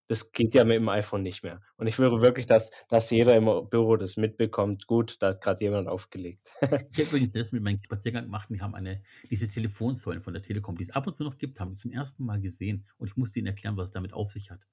Das 0.09 0.31
geht 0.31 0.55
ja 0.55 0.65
mit 0.65 0.77
dem 0.77 0.89
iPhone 0.89 1.21
nicht 1.21 1.43
mehr. 1.43 1.61
Und 1.77 1.85
ich 1.85 1.99
will 1.99 2.09
wirklich, 2.19 2.47
dass, 2.47 2.71
dass 2.89 3.11
jeder 3.11 3.35
im 3.35 3.45
Büro 3.69 3.95
das 3.95 4.17
mitbekommt. 4.17 4.87
Gut, 4.87 5.21
da 5.21 5.29
hat 5.29 5.41
gerade 5.41 5.63
jemand 5.63 5.87
aufgelegt. 5.87 6.51
Ich 6.61 6.67
habe 6.71 6.87
übrigens 6.97 7.33
das 7.33 7.51
mit 7.51 7.61
meinem 7.61 7.79
Spaziergang 7.83 8.23
gemacht. 8.23 8.49
Die 8.49 8.59
haben 8.59 8.73
eine, 8.73 9.03
diese 9.29 9.47
Telefonsäulen 9.47 10.19
von 10.19 10.33
der 10.33 10.41
Telekom, 10.41 10.75
die 10.75 10.83
es 10.83 10.89
ab 10.89 11.05
und 11.05 11.13
zu 11.13 11.23
noch 11.23 11.37
gibt, 11.37 11.59
haben 11.59 11.69
die 11.69 11.77
zum 11.77 11.91
ersten 11.91 12.25
Mal 12.25 12.41
gesehen. 12.41 12.87
Und 12.97 13.07
ich 13.07 13.17
musste 13.17 13.37
ihnen 13.37 13.47
erklären, 13.47 13.77
was 13.77 13.89
es 13.89 13.93
damit 13.93 14.13
auf 14.13 14.31
sich 14.31 14.49
hat. 14.49 14.65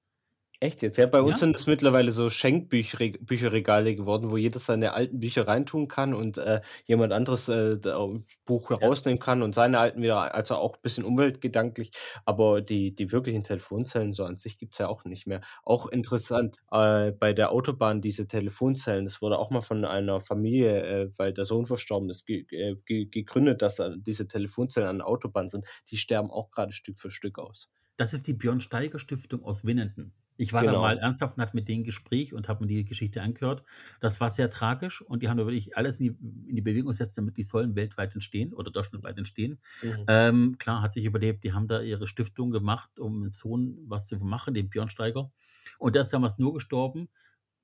Echt 0.60 0.80
jetzt? 0.80 0.96
Ja, 0.96 1.04
bei 1.04 1.20
uns 1.20 1.38
Ja. 1.38 1.40
sind 1.40 1.54
es 1.54 1.66
mittlerweile 1.66 2.12
so 2.12 2.30
Schenkbücherregale 2.30 3.94
geworden, 3.94 4.30
wo 4.30 4.38
jeder 4.38 4.58
seine 4.58 4.94
alten 4.94 5.20
Bücher 5.20 5.46
reintun 5.46 5.86
kann 5.86 6.14
und 6.14 6.38
äh, 6.38 6.62
jemand 6.86 7.12
anderes 7.12 7.46
äh, 7.50 7.78
da 7.78 8.02
ein 8.02 8.24
Buch 8.46 8.70
Ja. 8.78 8.78
rausnehmen 8.80 9.18
kann 9.18 9.42
und 9.42 9.54
seine 9.54 9.78
alten 9.78 10.00
wieder, 10.00 10.34
also 10.34 10.54
auch 10.54 10.76
ein 10.76 10.80
bisschen 10.82 11.04
umweltgedanklich. 11.04 11.90
Aber 12.24 12.62
die, 12.62 12.94
die 12.94 13.12
wirklichen 13.12 13.42
Telefonzellen 13.44 14.12
so 14.14 14.24
an 14.24 14.38
sich 14.38 14.56
gibt 14.56 14.72
es 14.72 14.78
ja 14.78 14.88
auch 14.88 15.04
nicht 15.04 15.26
mehr. 15.26 15.42
Auch 15.62 15.88
interessant, 15.88 16.56
äh, 16.70 17.12
bei 17.12 17.34
der 17.34 17.52
Autobahn 17.52 18.00
diese 18.00 18.26
Telefonzellen, 18.26 19.04
das 19.04 19.20
wurde 19.20 19.38
auch 19.38 19.50
mal 19.50 19.60
von 19.60 19.84
einer 19.84 20.20
Familie, 20.20 20.82
äh, 20.82 21.10
weil 21.18 21.34
der 21.34 21.44
Sohn 21.44 21.66
verstorben 21.66 22.08
ist, 22.08 22.24
ge 22.24 22.46
äh, 22.50 22.76
ge 22.86 23.04
gegründet, 23.10 23.60
dass 23.60 23.78
äh, 23.78 23.90
diese 23.98 24.26
Telefonzellen 24.26 24.88
an 24.88 24.98
der 24.98 25.06
Autobahn 25.08 25.50
sind. 25.50 25.66
Die 25.90 25.98
sterben 25.98 26.30
auch 26.30 26.50
gerade 26.50 26.72
Stück 26.72 26.98
für 26.98 27.10
Stück 27.10 27.38
aus. 27.38 27.68
Das 27.98 28.14
ist 28.14 28.26
die 28.26 28.32
Björn 28.32 28.60
Steiger 28.62 28.98
Stiftung 28.98 29.44
aus 29.44 29.66
Winnenden. 29.66 30.14
Ich 30.36 30.52
war 30.52 30.64
da 30.64 30.74
Genau. 30.74 30.76
mal 30.76 30.98
ernsthaft 30.98 31.36
und 31.36 31.42
hatte 31.42 31.56
mit 31.56 31.68
denen 31.68 31.84
Gespräch 31.84 32.34
und 32.34 32.48
habe 32.48 32.64
mir 32.64 32.68
die 32.68 32.84
Geschichte 32.84 33.22
angehört. 33.22 33.64
Das 34.00 34.20
war 34.20 34.30
sehr 34.30 34.50
tragisch 34.50 35.02
und 35.02 35.22
die 35.22 35.28
haben 35.28 35.38
da 35.38 35.44
wirklich 35.46 35.76
alles 35.76 36.00
in 36.00 36.06
die, 36.14 36.48
in 36.50 36.56
die 36.56 36.62
Bewegung 36.62 36.88
gesetzt, 36.90 37.16
damit 37.18 37.36
die 37.36 37.42
Säulen 37.42 37.74
weltweit 37.76 38.14
entstehen 38.14 38.52
oder 38.54 38.70
deutschlandweit 38.70 39.18
entstehen. 39.18 39.58
Mhm. 39.82 40.06
Ähm, 40.06 40.56
klar, 40.58 40.82
hat 40.82 40.92
sich 40.92 41.04
überlebt. 41.04 41.44
Die 41.44 41.52
haben 41.52 41.68
da 41.68 41.80
ihre 41.80 42.06
Stiftung 42.06 42.50
gemacht, 42.50 42.98
um 42.98 43.22
dem 43.22 43.32
Sohn 43.32 43.78
was 43.86 44.08
zu 44.08 44.16
machen, 44.18 44.54
den 44.54 44.68
Björn 44.70 44.88
Steiger. 44.88 45.32
Und 45.78 45.94
der 45.94 46.02
ist 46.02 46.10
damals 46.12 46.38
nur 46.38 46.54
gestorben, 46.54 47.08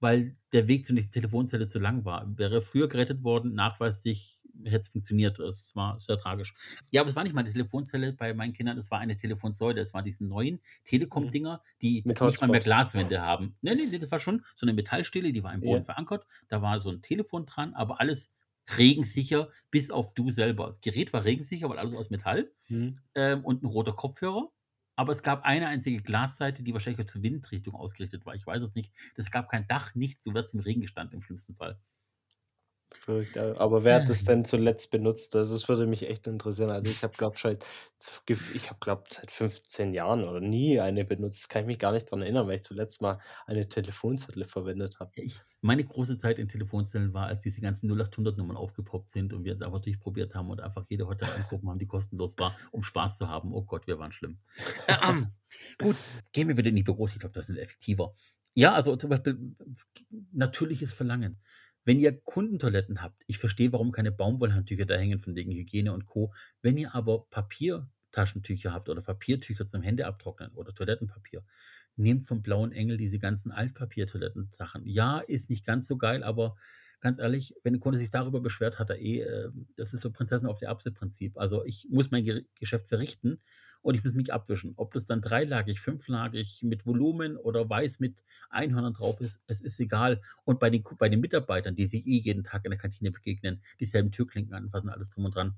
weil 0.01 0.37
der 0.53 0.69
Weg 0.69 0.87
zur 0.87 0.95
nächsten 0.95 1.13
Telefonzelle 1.13 1.69
zu 1.69 1.79
lang 1.79 2.05
war. 2.05 2.37
Wäre 2.39 2.57
er 2.57 2.63
früher 2.63 2.89
gerettet 2.89 3.23
worden, 3.23 3.55
nachweislich 3.55 4.42
hätte 4.65 4.77
es 4.79 4.89
funktioniert. 4.89 5.39
Das 5.39 5.75
war 5.77 6.01
sehr 6.01 6.17
tragisch. 6.17 6.55
Ja, 6.91 7.01
aber 7.03 7.11
es 7.11 7.17
war 7.17 7.25
nicht 7.25 7.33
mal 7.35 7.41
eine 7.43 7.53
Telefonzelle 7.53 8.13
bei 8.13 8.35
meinen 8.35 8.53
Kindern, 8.53 8.79
es 8.79 8.91
war 8.91 8.99
eine 9.01 9.17
Telefonsäule. 9.17 9.81
Es 9.81 9.95
waren 9.95 10.05
diese 10.05 10.25
neuen 10.25 10.61
Telekom-Dinger, 10.85 11.63
die 11.81 12.03
Mit 12.05 12.21
nicht 12.21 12.41
mal 12.41 12.49
mehr. 12.49 12.61
Glaswände 12.61 13.21
haben. 13.23 13.57
Nee, 13.63 13.75
nee, 13.75 13.87
nee, 13.87 13.99
das 13.99 14.11
war 14.11 14.19
schon 14.19 14.45
so 14.55 14.67
eine 14.67 14.73
Metallstele, 14.75 15.33
die 15.33 15.43
war 15.43 15.55
im 15.55 15.63
Boden 15.63 15.83
Ja. 15.83 15.85
verankert. 15.85 16.27
Da 16.49 16.63
war 16.63 16.81
so 16.81 16.91
ein 16.91 17.03
Telefon 17.03 17.47
dran, 17.47 17.75
aber 17.75 18.01
alles 18.01 18.33
regensicher, 18.79 19.49
bis 19.71 19.91
auf 19.91 20.15
du 20.15 20.31
selber. 20.31 20.69
Das 20.69 20.81
Gerät 20.81 21.13
war 21.13 21.25
regensicher, 21.25 21.69
weil 21.69 21.79
alles 21.79 21.95
aus 21.95 22.11
Metall 22.11 22.53
Mhm. 22.69 22.99
ähm, 23.15 23.45
und 23.45 23.63
ein 23.63 23.67
roter 23.67 23.93
Kopfhörer. 23.95 24.51
Aber 24.97 25.13
es 25.13 25.23
gab 25.23 25.43
eine 25.45 25.69
einzige 25.69 26.03
Glasseite, 26.03 26.63
die 26.63 26.73
wahrscheinlich 26.75 27.07
zur 27.07 27.23
Windrichtung 27.23 27.75
ausgerichtet 27.75 28.27
war. 28.27 28.35
Ich 28.35 28.47
weiß 28.47 28.63
es 28.63 28.75
nicht. 28.75 28.93
Es 29.17 29.31
gab 29.31 29.49
kein 29.51 29.67
Dach, 29.67 29.95
nichts. 29.95 30.25
Du 30.25 30.35
wirst 30.35 30.55
im 30.55 30.61
Regen 30.61 30.83
gestanden 30.83 31.17
im 31.17 31.23
schlimmsten 31.23 31.55
Fall. 31.57 31.79
Verrückt, 33.05 33.37
aber 33.37 33.83
wer 33.83 33.97
hat 33.97 34.09
das 34.09 34.25
denn 34.25 34.45
zuletzt 34.45 34.93
benutzt? 34.93 35.35
Also, 35.35 35.55
das 35.55 35.69
würde 35.69 35.89
mich 35.89 36.09
echt 36.09 36.29
interessieren. 36.29 36.71
Also, 36.71 36.89
ich 36.89 37.03
habe, 37.03 37.13
glaube 37.17 37.37
seit 37.37 37.65
ich 38.55 38.71
habe, 38.71 38.79
glaube 38.79 39.03
seit 39.11 39.29
15 39.29 39.93
Jahren 39.93 40.23
oder 40.23 40.39
nie 40.39 40.79
eine 40.79 41.05
benutzt. 41.05 41.49
Kann 41.49 41.63
ich 41.63 41.67
mich 41.67 41.79
gar 41.81 41.91
nicht 41.91 42.09
dran 42.09 42.23
erinnern, 42.23 42.47
weil 42.47 42.55
ich 42.57 42.63
zuletzt 42.63 43.03
mal 43.03 43.19
eine 43.47 43.69
Telefonzelle 43.69 44.45
verwendet 44.45 45.01
habe. 45.01 45.11
Ich, 45.17 45.41
meine 45.63 45.83
große 45.83 46.17
Zeit 46.17 46.39
in 46.39 46.47
Telefonzellen 46.47 47.13
war, 47.13 47.27
als 47.27 47.41
diese 47.41 47.61
ganzen 47.61 47.91
0800-Nummern 47.91 48.57
aufgepoppt 48.57 49.11
sind 49.11 49.33
und 49.33 49.43
wir 49.43 49.55
es 49.55 49.63
einfach 49.63 49.81
durchprobiert 49.81 50.37
haben 50.37 50.49
und 50.51 50.61
einfach 50.61 50.85
jede 50.89 51.09
Hotline 51.09 51.35
angucken 51.35 51.71
haben, 51.71 51.81
die 51.81 51.89
kostenlos 51.89 52.39
war, 52.39 52.57
um 52.71 52.85
Spaß 52.85 53.19
zu 53.19 53.29
haben. 53.29 53.53
Oh 53.53 53.63
Gott, 53.63 53.89
wir 53.89 53.99
waren 53.99 54.13
schlimm. 54.13 54.39
Äh, 54.87 54.95
ähm, 55.09 55.33
gut, 55.77 55.97
gehen 56.31 56.47
wir 56.47 56.57
wieder 56.57 56.69
in 56.69 56.77
die 56.77 56.85
Büros. 56.85 57.15
Ich 57.15 57.19
glaube, 57.19 57.35
das 57.35 57.49
sind 57.49 57.57
effektiver. 57.57 58.15
Ja, 58.55 58.75
also 58.75 58.95
zum 58.95 59.11
Beispiel 59.11 59.57
natürliches 60.33 60.93
Verlangen. 60.93 61.41
Wenn 61.85 61.99
ihr 61.99 62.21
Kundentoiletten 62.21 63.03
habt, 63.03 63.23
ich 63.27 63.39
verstehe, 63.39 63.73
warum 63.73 63.93
keine 63.93 64.13
Baumwollhandtücher 64.13 64.87
da 64.87 64.95
hängen 64.95 65.19
von 65.19 65.35
wegen 65.35 65.53
Hygiene 65.53 65.93
und 65.93 66.07
Co. 66.07 66.33
Wenn 66.63 66.79
ihr 66.79 66.95
aber 66.95 67.27
Papiertaschentücher 67.31 68.73
habt 68.73 68.89
oder 68.89 69.03
Papiertücher 69.03 69.67
zum 69.67 69.83
Hände 69.83 70.07
abtrocknen 70.07 70.53
oder 70.53 70.73
Toilettenpapier, 70.73 71.45
nehmt 71.97 72.25
vom 72.25 72.43
Blauen 72.43 72.73
Engel 72.73 72.97
diese 72.97 73.19
ganzen 73.19 73.51
Altpapiertoilettensachen. 73.51 74.87
Ja, 74.87 75.19
ist 75.19 75.51
nicht 75.51 75.67
ganz 75.67 75.87
so 75.87 75.97
geil, 75.97 76.23
aber 76.23 76.57
ganz 77.01 77.19
ehrlich, 77.19 77.55
wenn 77.65 77.75
ein 77.75 77.81
Kunde 77.81 77.99
sich 77.99 78.11
darüber 78.11 78.41
beschwert, 78.41 78.79
hat 78.79 78.91
er 78.91 78.99
eh, 78.99 79.21
äh, 79.21 79.51
das 79.77 79.93
ist 79.93 80.03
so 80.03 80.11
Prinzessin 80.13 80.49
auf 80.49 80.59
der 80.59 80.69
Erbse-Prinzip. 80.69 81.37
Also 81.37 81.65
ich 81.65 81.89
muss 81.91 82.11
mein 82.11 82.25
Ge 82.25 82.47
Geschäft 82.59 82.89
verrichten 82.89 83.41
und 83.83 83.97
ich 83.97 84.05
muss 84.05 84.15
mich 84.15 84.33
abwischen. 84.33 84.75
Ob 84.77 84.93
das 84.95 85.07
dann 85.07 85.21
dreilagig, 85.21 85.81
fünflagig, 85.81 86.61
mit 86.63 86.87
Volumen 86.87 87.37
oder 87.37 87.69
weiß 87.69 88.01
mit 88.01 88.23
Einhörnern 88.51 88.95
drauf 88.95 89.21
ist, 89.21 89.43
es 89.47 89.61
ist 89.61 89.79
egal. 89.81 90.21
Und 90.45 90.61
bei 90.61 90.71
den, 90.71 90.85
bei 90.99 91.09
den 91.09 91.21
Mitarbeitern, 91.21 91.75
die 91.75 91.87
sich 91.87 92.07
eh 92.07 92.19
jeden 92.19 92.45
Tag 92.45 92.65
in 92.65 92.71
der 92.71 92.79
Kantine 92.79 93.11
begegnen, 93.11 93.63
dieselben 93.81 94.13
Türklinken 94.13 94.55
anfassen, 94.55 94.89
alles 94.89 95.11
drum 95.11 95.25
und 95.27 95.35
dran, 95.35 95.57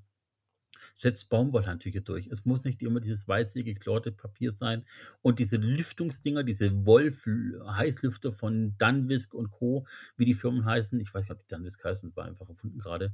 setzt 0.95 1.29
Baumwollhandtücher 1.29 1.99
durch. 1.99 2.27
Es 2.27 2.45
muss 2.45 2.63
nicht 2.63 2.81
immer 2.81 3.01
dieses 3.01 3.27
weiße, 3.27 3.63
geklaute 3.63 4.13
Papier 4.13 4.51
sein. 4.51 4.85
Und 5.21 5.39
diese 5.39 5.57
Lüftungsdinger, 5.57 6.43
diese 6.43 6.85
Wolf-Heißlüfter 6.85 8.31
von 8.31 8.77
Dunwisk 8.77 9.33
und 9.33 9.51
Co., 9.51 9.85
wie 10.15 10.23
die 10.23 10.33
Firmen 10.33 10.63
heißen, 10.63 10.99
ich 11.01 11.13
weiß 11.13 11.25
nicht, 11.25 11.31
ob 11.31 11.45
die 11.45 11.53
Dunwisk 11.53 11.83
heißen, 11.83 12.15
war 12.15 12.25
einfach 12.25 12.49
erfunden 12.49 12.79
gerade, 12.79 13.13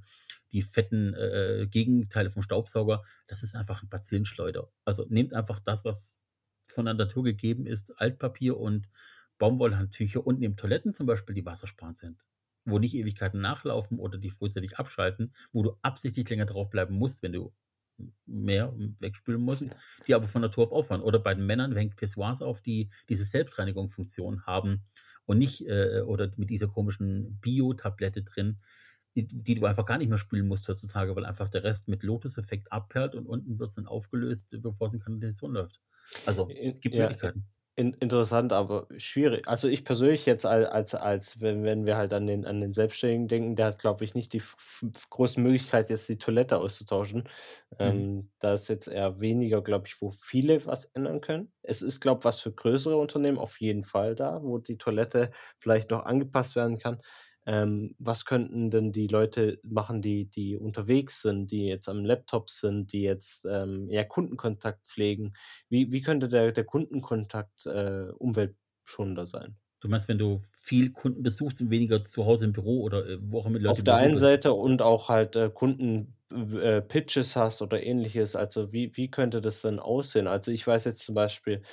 die 0.52 0.62
fetten 0.62 1.16
äh, 1.16 1.68
Gegenteile 1.70 2.30
vom 2.30 2.44
Staubsauger, 2.44 3.04
das 3.28 3.42
ist 3.42 3.56
einfach 3.56 3.82
ein 3.82 3.90
Bazillenschleuder. 3.90 4.72
Also 4.86 5.08
nehmt 5.10 5.34
einfach 5.34 5.60
das, 5.60 5.84
was 5.84 6.22
von 6.68 6.86
der 6.86 6.94
Natur 6.94 7.24
gegeben 7.24 7.66
ist, 7.66 8.00
Altpapier 8.00 8.58
und 8.58 8.88
Baumwollhandtücher 9.40 10.26
und 10.26 10.40
nehmt 10.40 10.60
Toiletten 10.60 10.94
zum 10.94 11.08
Beispiel, 11.08 11.34
die 11.34 11.46
wassersparend 11.46 11.98
sind 11.98 12.24
wo 12.64 12.78
nicht 12.78 12.94
Ewigkeiten 12.94 13.42
nachlaufen 13.42 13.98
oder 13.98 14.20
die 14.20 14.30
frühzeitig 14.30 14.78
abschalten, 14.78 15.34
wo 15.52 15.64
du 15.64 15.78
absichtlich 15.82 16.30
länger 16.30 16.46
draufbleiben 16.46 16.96
musst, 16.96 17.24
wenn 17.24 17.34
du 17.34 17.52
mehr 18.26 18.74
wegspülen 19.00 19.42
musst, 19.42 19.66
die 20.08 20.14
aber 20.14 20.28
von 20.28 20.42
Natur 20.42 20.64
auf 20.66 20.72
aufhören. 20.72 21.02
Oder 21.02 21.20
bei 21.20 21.34
den 21.34 21.46
Männern 21.46 21.76
hängt 21.76 21.96
Pissoirs 21.96 22.42
auf, 22.42 22.62
die 22.62 22.90
diese 23.10 23.26
Selbstreinigungsfunktion 23.26 24.46
haben 24.46 24.84
und 25.26 25.38
nicht, 25.38 25.68
äh, 25.68 26.02
oder 26.02 26.32
mit 26.38 26.50
dieser 26.50 26.68
komischen 26.68 27.40
Bio-Tablette 27.40 28.24
drin, 28.24 28.60
die, 29.16 29.28
die, 29.28 29.56
du 29.56 29.66
einfach 29.66 29.86
gar 29.86 29.98
nicht 29.98 30.08
mehr 30.08 30.18
spülen 30.18 30.48
musst 30.48 30.68
heutzutage, 30.70 31.16
weil 31.16 31.26
einfach 31.26 31.50
der 31.50 31.64
Rest 31.64 31.88
mit 31.88 32.02
Lotus-Effekt 32.04 32.72
abperlt 32.72 33.14
und 33.14 33.26
unten 33.26 33.60
wird 33.60 33.70
es 33.70 33.76
dann 33.76 33.88
aufgelöst, 33.88 34.56
bevor 34.62 34.88
es 34.88 34.94
in 34.94 35.02
Kanalisation 35.02 35.54
läuft. 35.54 35.82
Also, 36.26 36.48
gibt 36.48 36.96
ja, 36.96 37.04
Möglichkeiten. 37.04 37.46
In, 37.82 37.94
interessant, 37.96 38.54
aber 38.54 38.88
schwierig. 38.98 39.48
Also 39.48 39.68
ich 39.68 39.84
persönlich 39.84 40.28
jetzt 40.28 40.46
als, 40.46 40.68
als, 40.68 40.94
als 40.94 41.42
wenn, 41.42 41.64
wenn 41.64 41.86
wir 41.88 41.98
halt 41.98 42.14
an 42.14 42.28
den, 42.28 42.46
an 42.46 42.60
den 42.62 42.74
Selbstständigen 42.74 43.28
denken, 43.28 43.56
der 43.56 43.68
hat, 43.68 43.80
glaube 43.80 44.04
ich, 44.04 44.14
nicht 44.14 44.34
die 44.34 44.42
große 45.10 45.40
Möglichkeit, 45.40 45.90
jetzt 45.90 46.08
die 46.08 46.20
Toilette 46.20 46.58
auszutauschen. 46.58 47.24
Mhm. 47.72 47.78
Ähm, 47.80 48.30
da 48.40 48.54
ist 48.54 48.68
jetzt 48.68 48.88
eher 48.88 49.20
weniger, 49.20 49.64
glaube 49.64 49.88
ich, 49.88 50.00
wo 50.00 50.12
viele 50.12 50.64
was 50.68 50.86
ändern 50.94 51.22
können. 51.22 51.52
Es 51.64 51.82
ist, 51.82 52.02
glaube 52.02 52.20
ich, 52.20 52.26
was 52.26 52.40
für 52.42 52.52
größere 52.52 52.98
Unternehmen 52.98 53.40
auf 53.40 53.60
jeden 53.60 53.84
Fall 53.84 54.14
da, 54.16 54.44
wo 54.44 54.60
die 54.60 54.78
Toilette 54.78 55.32
vielleicht 55.58 55.90
noch 55.90 56.06
angepasst 56.06 56.56
werden 56.56 56.78
kann. 56.78 57.02
Ähm, 57.46 57.96
was 57.98 58.26
könnten 58.26 58.70
denn 58.70 58.92
die 58.92 59.08
Leute 59.08 59.60
machen, 59.64 60.02
die, 60.02 60.26
die 60.26 60.58
unterwegs 60.58 61.22
sind, 61.22 61.52
die 61.52 61.66
jetzt 61.66 61.90
am 61.90 62.06
Laptop 62.06 62.50
sind, 62.50 62.94
die 62.94 63.02
jetzt 63.02 63.46
ähm, 63.46 63.90
ja, 63.90 64.04
Kundenkontakt 64.04 64.86
pflegen? 64.86 65.34
Wie, 65.70 65.92
wie 65.92 66.02
könnte 66.02 66.30
der, 66.30 66.52
der 66.52 66.66
Kundenkontakt 66.66 67.66
äh, 67.66 68.10
umweltschonender 68.18 69.26
sein? 69.26 69.58
Du 69.82 69.88
meinst, 69.88 70.08
wenn 70.08 70.20
du 70.20 70.40
viel 70.62 70.92
Kunden 70.92 71.24
besuchst 71.24 71.60
und 71.60 71.72
weniger 71.72 72.06
zu 72.06 72.26
Hause 72.26 72.46
im 72.46 72.54
Büro 72.54 72.82
oder 72.82 73.08
äh, 73.08 73.18
wo 73.20 73.40
auch 73.40 73.48
immer 73.48 73.58
Leute 73.58 73.72
Auf 73.72 73.84
der 73.84 73.96
einen 73.96 74.18
Seite 74.18 74.54
und 74.54 74.84
auch 74.84 75.10
halt 75.10 75.36
äh, 75.36 75.50
Kunden-Pitches 75.50 77.36
äh, 77.36 77.40
hast 77.40 77.64
oder 77.64 77.82
ähnliches. 77.82 78.36
Also 78.36 78.72
wie, 78.72 78.96
wie 78.96 79.10
könnte 79.10 79.42
das 79.42 79.64
denn 79.64 79.80
aussehen? 79.80 80.28
Also 80.28 80.52
ich 80.52 80.68
weiß 80.68 80.86
jetzt 80.86 81.04
zum 81.04 81.16
Beispiel, 81.16 81.64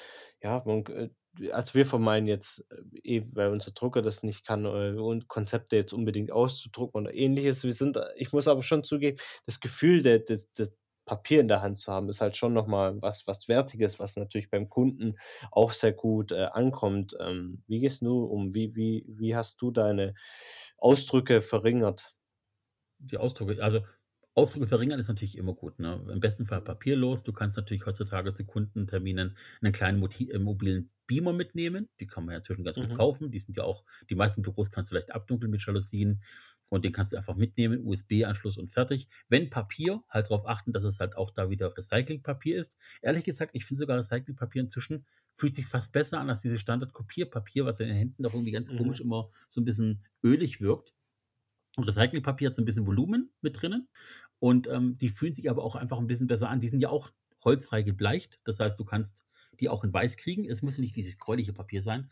ja, 0.42 0.62
man, 0.64 0.86
äh, 0.86 1.10
also 1.52 1.74
wir 1.74 1.86
vermeiden 1.86 2.28
jetzt, 2.28 2.64
äh, 2.70 2.82
eben 3.02 3.34
weil 3.34 3.50
unser 3.50 3.72
Drucker 3.72 4.02
das 4.02 4.22
nicht 4.22 4.46
kann, 4.46 4.64
äh, 4.64 4.98
und 4.98 5.28
Konzepte 5.28 5.76
jetzt 5.76 5.92
unbedingt 5.92 6.32
auszudrucken 6.32 7.02
oder 7.02 7.14
ähnliches. 7.14 7.64
Wir 7.64 7.72
sind, 7.72 7.96
äh, 7.96 8.06
ich 8.16 8.32
muss 8.32 8.48
aber 8.48 8.62
schon 8.62 8.84
zugeben, 8.84 9.18
das 9.46 9.60
Gefühl, 9.60 10.02
der, 10.02 10.20
der, 10.20 10.40
der 10.58 10.68
Papier 11.04 11.40
in 11.40 11.48
der 11.48 11.62
Hand 11.62 11.78
zu 11.78 11.90
haben, 11.92 12.08
ist 12.08 12.20
halt 12.20 12.36
schon 12.36 12.52
nochmal 12.52 13.00
was, 13.00 13.26
was 13.26 13.48
Wertiges, 13.48 13.98
was 13.98 14.16
natürlich 14.16 14.50
beim 14.50 14.68
Kunden 14.68 15.16
auch 15.50 15.72
sehr 15.72 15.92
gut 15.92 16.32
äh, 16.32 16.48
ankommt. 16.52 17.16
Ähm, 17.20 17.62
wie 17.66 17.80
gehst 17.80 18.02
du 18.02 18.24
um? 18.24 18.54
Wie, 18.54 18.76
wie, 18.76 19.06
wie 19.08 19.34
hast 19.34 19.60
du 19.62 19.70
deine 19.70 20.14
Ausdrücke 20.76 21.40
verringert? 21.40 22.14
Die 22.98 23.16
Ausdrücke, 23.16 23.62
also 23.62 23.80
Ausdrücke 24.34 24.68
verringern 24.68 25.00
ist 25.00 25.08
natürlich 25.08 25.36
immer 25.38 25.54
gut. 25.54 25.78
Ne? 25.78 26.04
Im 26.12 26.20
besten 26.20 26.46
Fall 26.46 26.60
papierlos. 26.60 27.22
Du 27.22 27.32
kannst 27.32 27.56
natürlich 27.56 27.86
heutzutage 27.86 28.32
zu 28.34 28.44
Kundenterminen 28.44 29.36
einen 29.60 29.72
kleinen 29.72 29.98
mobilen 29.98 30.90
Beamer 31.08 31.32
mitnehmen. 31.32 31.88
Die 31.98 32.06
kann 32.06 32.24
man 32.24 32.34
ja 32.34 32.36
inzwischen 32.38 32.62
ganz 32.62 32.76
gut 32.76 32.90
mhm. 32.90 32.94
kaufen. 32.94 33.30
Die 33.32 33.40
sind 33.40 33.56
ja 33.56 33.64
auch, 33.64 33.84
die 34.08 34.14
meisten 34.14 34.42
Büros 34.42 34.70
kannst 34.70 34.90
du 34.90 34.94
vielleicht 34.94 35.12
abdunkeln 35.12 35.50
mit 35.50 35.64
Jalousien 35.66 36.22
und 36.68 36.84
den 36.84 36.92
kannst 36.92 37.12
du 37.12 37.16
einfach 37.16 37.34
mitnehmen, 37.34 37.84
USB-Anschluss 37.84 38.58
und 38.58 38.68
fertig. 38.68 39.08
Wenn 39.28 39.50
Papier, 39.50 40.04
halt 40.08 40.26
darauf 40.26 40.46
achten, 40.46 40.72
dass 40.72 40.84
es 40.84 41.00
halt 41.00 41.16
auch 41.16 41.30
da 41.30 41.50
wieder 41.50 41.76
Recyclingpapier 41.76 42.58
ist. 42.58 42.78
Ehrlich 43.02 43.24
gesagt, 43.24 43.50
ich 43.54 43.64
finde 43.64 43.80
sogar 43.80 43.98
Recyclingpapier 43.98 44.62
inzwischen 44.62 45.04
fühlt 45.34 45.54
sich 45.54 45.66
fast 45.66 45.92
besser 45.92 46.20
an 46.20 46.30
als 46.30 46.42
dieses 46.42 46.60
Standard-Kopierpapier, 46.60 47.64
was 47.64 47.80
in 47.80 47.88
den 47.88 47.96
Händen 47.96 48.22
doch 48.22 48.34
irgendwie 48.34 48.52
ganz 48.52 48.70
mhm. 48.70 48.78
komisch 48.78 49.00
immer 49.00 49.30
so 49.48 49.60
ein 49.60 49.64
bisschen 49.64 50.04
ölig 50.22 50.60
wirkt. 50.60 50.94
Und 51.76 51.84
Recyclingpapier 51.84 52.48
hat 52.48 52.54
so 52.54 52.62
ein 52.62 52.64
bisschen 52.64 52.86
Volumen 52.86 53.30
mit 53.40 53.60
drinnen. 53.60 53.88
Und 54.40 54.66
ähm, 54.66 54.98
die 54.98 55.08
fühlen 55.08 55.32
sich 55.32 55.48
aber 55.48 55.62
auch 55.62 55.76
einfach 55.76 55.98
ein 55.98 56.06
bisschen 56.06 56.26
besser 56.26 56.50
an. 56.50 56.60
Die 56.60 56.68
sind 56.68 56.80
ja 56.80 56.90
auch 56.90 57.12
holzfrei 57.44 57.82
gebleicht. 57.82 58.40
Das 58.44 58.58
heißt, 58.58 58.78
du 58.78 58.84
kannst 58.84 59.24
die 59.60 59.68
auch 59.68 59.84
in 59.84 59.92
weiß 59.92 60.16
kriegen. 60.16 60.44
Es 60.44 60.62
muss 60.62 60.78
nicht 60.78 60.96
dieses 60.96 61.18
gräuliche 61.18 61.52
Papier 61.52 61.82
sein. 61.82 62.10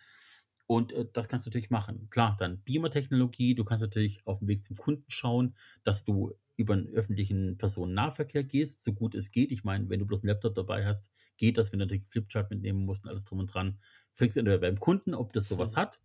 Und 0.66 0.92
äh, 0.92 1.06
das 1.12 1.28
kannst 1.28 1.46
du 1.46 1.50
natürlich 1.50 1.70
machen. 1.70 2.08
Klar, 2.10 2.36
dann 2.38 2.62
Beamer-Technologie. 2.62 3.54
Du 3.54 3.64
kannst 3.64 3.82
natürlich 3.82 4.26
auf 4.26 4.40
dem 4.40 4.48
Weg 4.48 4.62
zum 4.62 4.76
Kunden 4.76 5.04
schauen, 5.08 5.54
dass 5.84 6.04
du 6.04 6.34
über 6.56 6.74
einen 6.74 6.88
öffentlichen 6.88 7.58
Personennahverkehr 7.58 8.42
gehst, 8.42 8.82
so 8.82 8.92
gut 8.92 9.14
es 9.14 9.30
geht. 9.30 9.52
Ich 9.52 9.62
meine, 9.62 9.88
wenn 9.88 10.00
du 10.00 10.06
bloß 10.06 10.22
einen 10.22 10.28
Laptop 10.28 10.54
dabei 10.54 10.86
hast, 10.86 11.10
geht 11.36 11.58
das, 11.58 11.70
wenn 11.70 11.78
du 11.78 11.84
natürlich 11.84 12.06
Flipchart 12.06 12.50
mitnehmen 12.50 12.84
musst 12.84 13.04
und 13.04 13.10
alles 13.10 13.24
drum 13.24 13.40
und 13.40 13.52
dran. 13.52 13.78
Fragst 14.14 14.36
du 14.36 14.40
entweder 14.40 14.58
beim 14.58 14.80
Kunden, 14.80 15.14
ob 15.14 15.32
das 15.34 15.48
sowas 15.48 15.76
hat, 15.76 16.00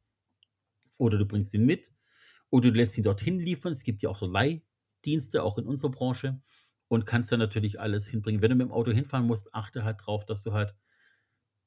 oder 1.02 1.18
du 1.18 1.26
bringst 1.26 1.54
ihn 1.54 1.66
mit. 1.66 1.92
Oder 2.50 2.72
du 2.72 2.78
lässt 2.78 2.98
ihn 2.98 3.04
dorthin 3.04 3.40
liefern. 3.40 3.74
Es 3.74 3.84
gibt 3.84 4.04
ja 4.04 4.10
auch 4.10 4.20
so 4.20 4.28
Leihdienste, 4.28 5.42
auch 5.42 5.58
in 5.58 5.66
unserer 5.66 5.90
Branche. 5.90 6.40
Und 6.88 7.06
kannst 7.06 7.32
dann 7.32 7.40
natürlich 7.40 7.80
alles 7.80 8.08
hinbringen. 8.08 8.42
Wenn 8.42 8.52
du 8.52 8.56
mit 8.56 8.68
dem 8.68 8.72
Auto 8.72 8.92
hinfahren 8.92 9.26
musst, 9.26 9.54
achte 9.56 9.84
halt 9.84 9.98
drauf, 10.06 10.26
dass 10.26 10.44
du 10.44 10.54
halt 10.54 10.76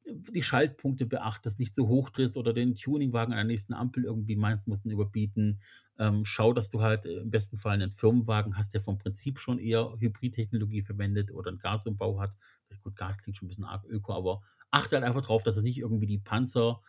die 0.06 0.42
Schaltpunkte 0.42 1.06
beachtest, 1.06 1.58
nicht 1.58 1.74
zu 1.74 1.88
hoch 1.88 2.10
drehst 2.10 2.36
oder 2.36 2.52
den 2.52 2.74
Tuningwagen 2.74 3.32
an 3.32 3.38
der 3.38 3.44
nächsten 3.44 3.72
Ampel 3.72 4.04
irgendwie 4.04 4.36
meinst, 4.36 4.68
musst 4.68 4.84
überbieten. 4.84 5.60
Ähm, 5.98 6.24
schau, 6.24 6.52
dass 6.52 6.70
du 6.70 6.82
halt 6.82 7.06
im 7.06 7.30
besten 7.30 7.56
Fall 7.56 7.74
einen 7.74 7.92
Firmenwagen 7.92 8.56
hast, 8.58 8.74
der 8.74 8.82
vom 8.82 8.98
Prinzip 8.98 9.38
schon 9.38 9.58
eher 9.58 9.96
Hybridtechnologie 9.98 10.82
verwendet 10.82 11.32
oder 11.32 11.48
einen 11.48 11.58
Gasumbau 11.58 12.20
hat. 12.20 12.36
Gut, 12.82 12.96
Gas 12.96 13.18
klingt 13.18 13.36
schon 13.36 13.46
ein 13.46 13.48
bisschen 13.48 13.64
arg 13.64 13.84
öko, 13.86 14.12
aber 14.12 14.42
achte 14.70 14.96
halt 14.96 15.04
einfach 15.04 15.24
drauf, 15.24 15.42
dass 15.42 15.56
es 15.56 15.62
nicht 15.62 15.78
irgendwie 15.78 16.06
die 16.06 16.18
Panzer 16.18 16.82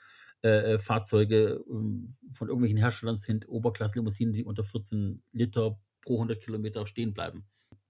äh, 0.43 0.73
äh, 0.73 0.77
ähm, 0.77 2.15
von 2.31 2.47
irgendwelchen 2.47 2.77
Herstellern 2.77 3.17
sind, 3.17 3.47
Oberklasse-Limousinen, 3.47 4.33
die 4.33 4.43
unter 4.43 4.63
14 4.63 5.23
Liter 5.31 5.79
pro 6.01 6.15
100 6.15 6.41
Kilometer 6.41 6.85
stehen 6.85 7.13
bleiben. 7.13 7.45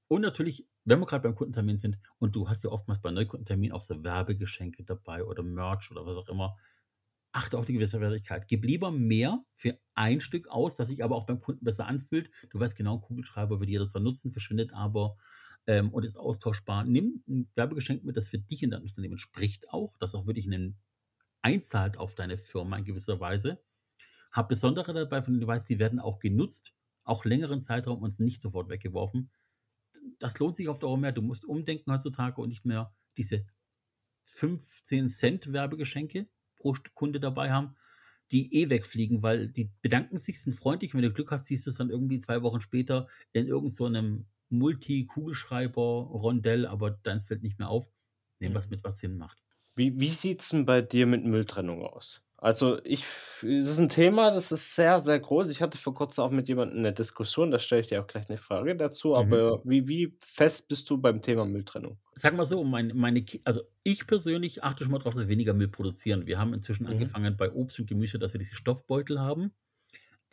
Und 0.08 0.22
natürlich, 0.22 0.68
wenn 0.84 1.00
wir 1.00 1.06
gerade 1.06 1.24
beim 1.24 1.36
Kundentermin 1.36 1.78
sind, 1.78 1.98
und 2.20 2.36
du 2.36 2.48
hast 2.48 2.64
ja 2.64 2.70
oftmals 2.70 3.02
bei 3.02 3.12
Neukundentermin 3.12 3.72
auch 3.72 3.82
so 3.82 4.04
Werbegeschenke 4.04 4.84
dabei 4.84 5.24
oder 5.24 5.44
Merch 5.44 5.90
oder 5.92 6.06
was 6.06 6.18
auch 6.18 6.30
immer, 6.30 6.58
achte 7.32 7.58
auf 7.58 7.66
die 7.66 7.74
gewisse 7.74 8.00
Wertigkeit. 8.00 8.48
Gib 8.48 8.64
lieber 8.64 8.92
mehr 8.92 9.44
für 9.54 9.78
ein 9.94 10.22
Stück 10.22 10.48
aus, 10.48 10.78
das 10.78 10.88
sich 10.88 11.04
aber 11.04 11.16
auch 11.16 11.26
beim 11.26 11.42
Kunden 11.42 11.66
besser 11.66 11.86
anfühlt. 11.86 12.30
Du 12.50 12.60
weißt 12.60 12.78
genau, 12.78 13.00
Kugelschreiber 13.00 13.60
wird 13.60 13.70
jeder 13.70 13.88
zwar 13.88 14.02
nutzen, 14.02 14.32
verschwindet 14.32 14.74
aber 14.74 15.18
ähm, 15.68 15.92
und 15.92 16.06
ist 16.06 16.18
austauschbar. 16.18 16.86
Nimm 16.86 17.24
ein 17.28 17.50
Werbegeschenk 17.56 18.06
mit, 18.06 18.16
das 18.16 18.30
für 18.30 18.40
dich 18.40 18.64
in 18.64 18.70
deinem 18.70 18.84
Unternehmen 18.84 19.18
spricht 19.18 19.70
auch, 19.70 19.98
das 19.98 20.16
auch 20.16 20.28
wirklich 20.28 20.46
einen 20.46 20.78
einzahlt 21.42 21.98
auf 21.98 22.16
deine 22.16 22.38
Firma 22.38 22.78
in 22.78 22.86
gewisser 22.86 23.20
Weise. 23.20 23.62
Hab 24.32 24.48
besondere 24.48 24.94
dabei, 24.94 25.22
von 25.22 25.34
denen 25.34 25.42
du 25.42 25.48
weißt, 25.48 25.68
die 25.70 25.80
werden 25.80 26.00
auch 26.00 26.20
genutzt, 26.20 26.74
auch 27.04 27.26
längeren 27.26 27.62
Zeitraum 27.62 28.02
und 28.02 28.18
nicht 28.20 28.42
sofort 28.42 28.70
weggeworfen. 28.70 29.30
Das 30.20 30.40
lohnt 30.40 30.56
sich 30.56 30.70
auf 30.70 30.80
Dauer 30.80 30.98
mehr. 30.98 31.12
Du 31.12 31.22
musst 31.22 31.46
umdenken 31.46 31.92
heutzutage 31.92 32.42
und 32.42 32.50
nicht 32.50 32.66
mehr 32.66 32.94
diese 33.18 33.46
15 34.26 35.10
Cent 35.10 35.54
Werbegeschenke 35.54 36.28
pro 36.58 36.76
Kunde 36.94 37.20
dabei 37.20 37.52
haben, 37.52 37.76
die 38.32 38.54
eh 38.54 38.70
wegfliegen, 38.70 39.22
weil 39.22 39.50
die 39.50 39.70
bedanken 39.82 40.18
sich, 40.18 40.42
sind 40.42 40.54
freundlich. 40.54 40.94
Wenn 40.94 41.02
du 41.02 41.12
Glück 41.14 41.32
hast, 41.32 41.46
siehst 41.46 41.68
du 41.68 41.72
es 41.72 41.78
dann 41.78 41.90
irgendwie 41.90 42.20
zwei 42.20 42.42
Wochen 42.42 42.62
später 42.62 43.08
in 43.34 43.48
irgendeinem 43.48 44.26
so 44.50 44.50
Multi-Kugelschreiber-Rondell, 44.50 46.66
aber 46.66 46.92
deins 46.92 47.26
fällt 47.26 47.44
nicht 47.44 47.60
mehr 47.60 47.70
auf. 47.70 47.88
Nehmen 48.40 48.54
mhm. 48.54 48.58
was 48.58 48.70
mit, 48.70 48.82
was 48.84 48.98
Sinn 48.98 49.18
macht. 49.18 49.44
Wie, 49.76 50.00
wie 50.00 50.10
sieht 50.10 50.42
es 50.42 50.50
denn 50.50 50.66
bei 50.66 50.82
dir 50.82 51.06
mit 51.06 51.24
Mülltrennung 51.26 51.84
aus? 51.84 52.25
Also 52.46 52.80
ich, 52.84 53.04
das 53.42 53.70
ist 53.72 53.80
ein 53.80 53.90
Thema, 53.90 54.30
das 54.30 54.52
ist 54.52 54.76
sehr, 54.76 55.00
sehr 55.00 55.20
groß. 55.20 55.50
Ich 55.50 55.64
hatte 55.64 55.80
vor 55.80 55.96
kurzem 55.96 56.26
auch 56.26 56.30
mit 56.30 56.48
jemandem 56.48 56.78
eine 56.78 56.94
Diskussion, 56.94 57.50
da 57.50 57.58
stelle 57.58 57.82
ich 57.82 57.88
dir 57.88 58.00
auch 58.00 58.06
gleich 58.06 58.30
eine 58.30 58.38
Frage 58.38 58.76
dazu, 58.76 59.08
mhm. 59.08 59.16
aber 59.16 59.62
wie, 59.66 59.88
wie 59.88 60.16
fest 60.22 60.68
bist 60.68 60.88
du 60.92 61.00
beim 61.00 61.24
Thema 61.24 61.46
Mülltrennung? 61.46 61.98
Sag 62.14 62.38
mal 62.38 62.46
so, 62.46 62.64
mein, 62.64 62.92
meine, 62.94 63.26
also 63.46 63.62
ich 63.82 64.06
persönlich 64.06 64.64
achte 64.64 64.84
schon 64.84 64.92
mal 64.92 65.00
darauf, 65.00 65.16
dass 65.16 65.24
wir 65.24 65.28
weniger 65.28 65.56
Müll 65.56 65.70
produzieren. 65.70 66.28
Wir 66.28 66.38
haben 66.38 66.54
inzwischen 66.54 66.84
mhm. 66.84 66.92
angefangen 66.92 67.36
bei 67.36 67.52
Obst 67.52 67.80
und 67.80 67.88
Gemüse, 67.88 68.20
dass 68.20 68.34
wir 68.34 68.40
diese 68.40 68.56
Stoffbeutel 68.56 69.20
haben, 69.20 69.52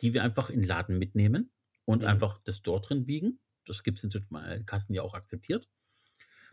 die 0.01 0.13
wir 0.13 0.21
einfach 0.21 0.51
in 0.51 0.59
den 0.59 0.67
Laden 0.67 0.99
mitnehmen 0.99 1.49
und 1.83 2.03
mhm. 2.03 2.09
einfach 2.09 2.39
das 2.43 2.61
dort 2.61 2.89
drin 2.89 3.07
wiegen. 3.07 3.39
Das 3.65 3.81
gibt 3.81 3.97
es 3.97 4.03
inzwischen 4.03 4.27
mal 4.29 4.63
Kassen 4.65 4.93
ja 4.93 5.01
auch 5.01 5.15
akzeptiert, 5.15 5.67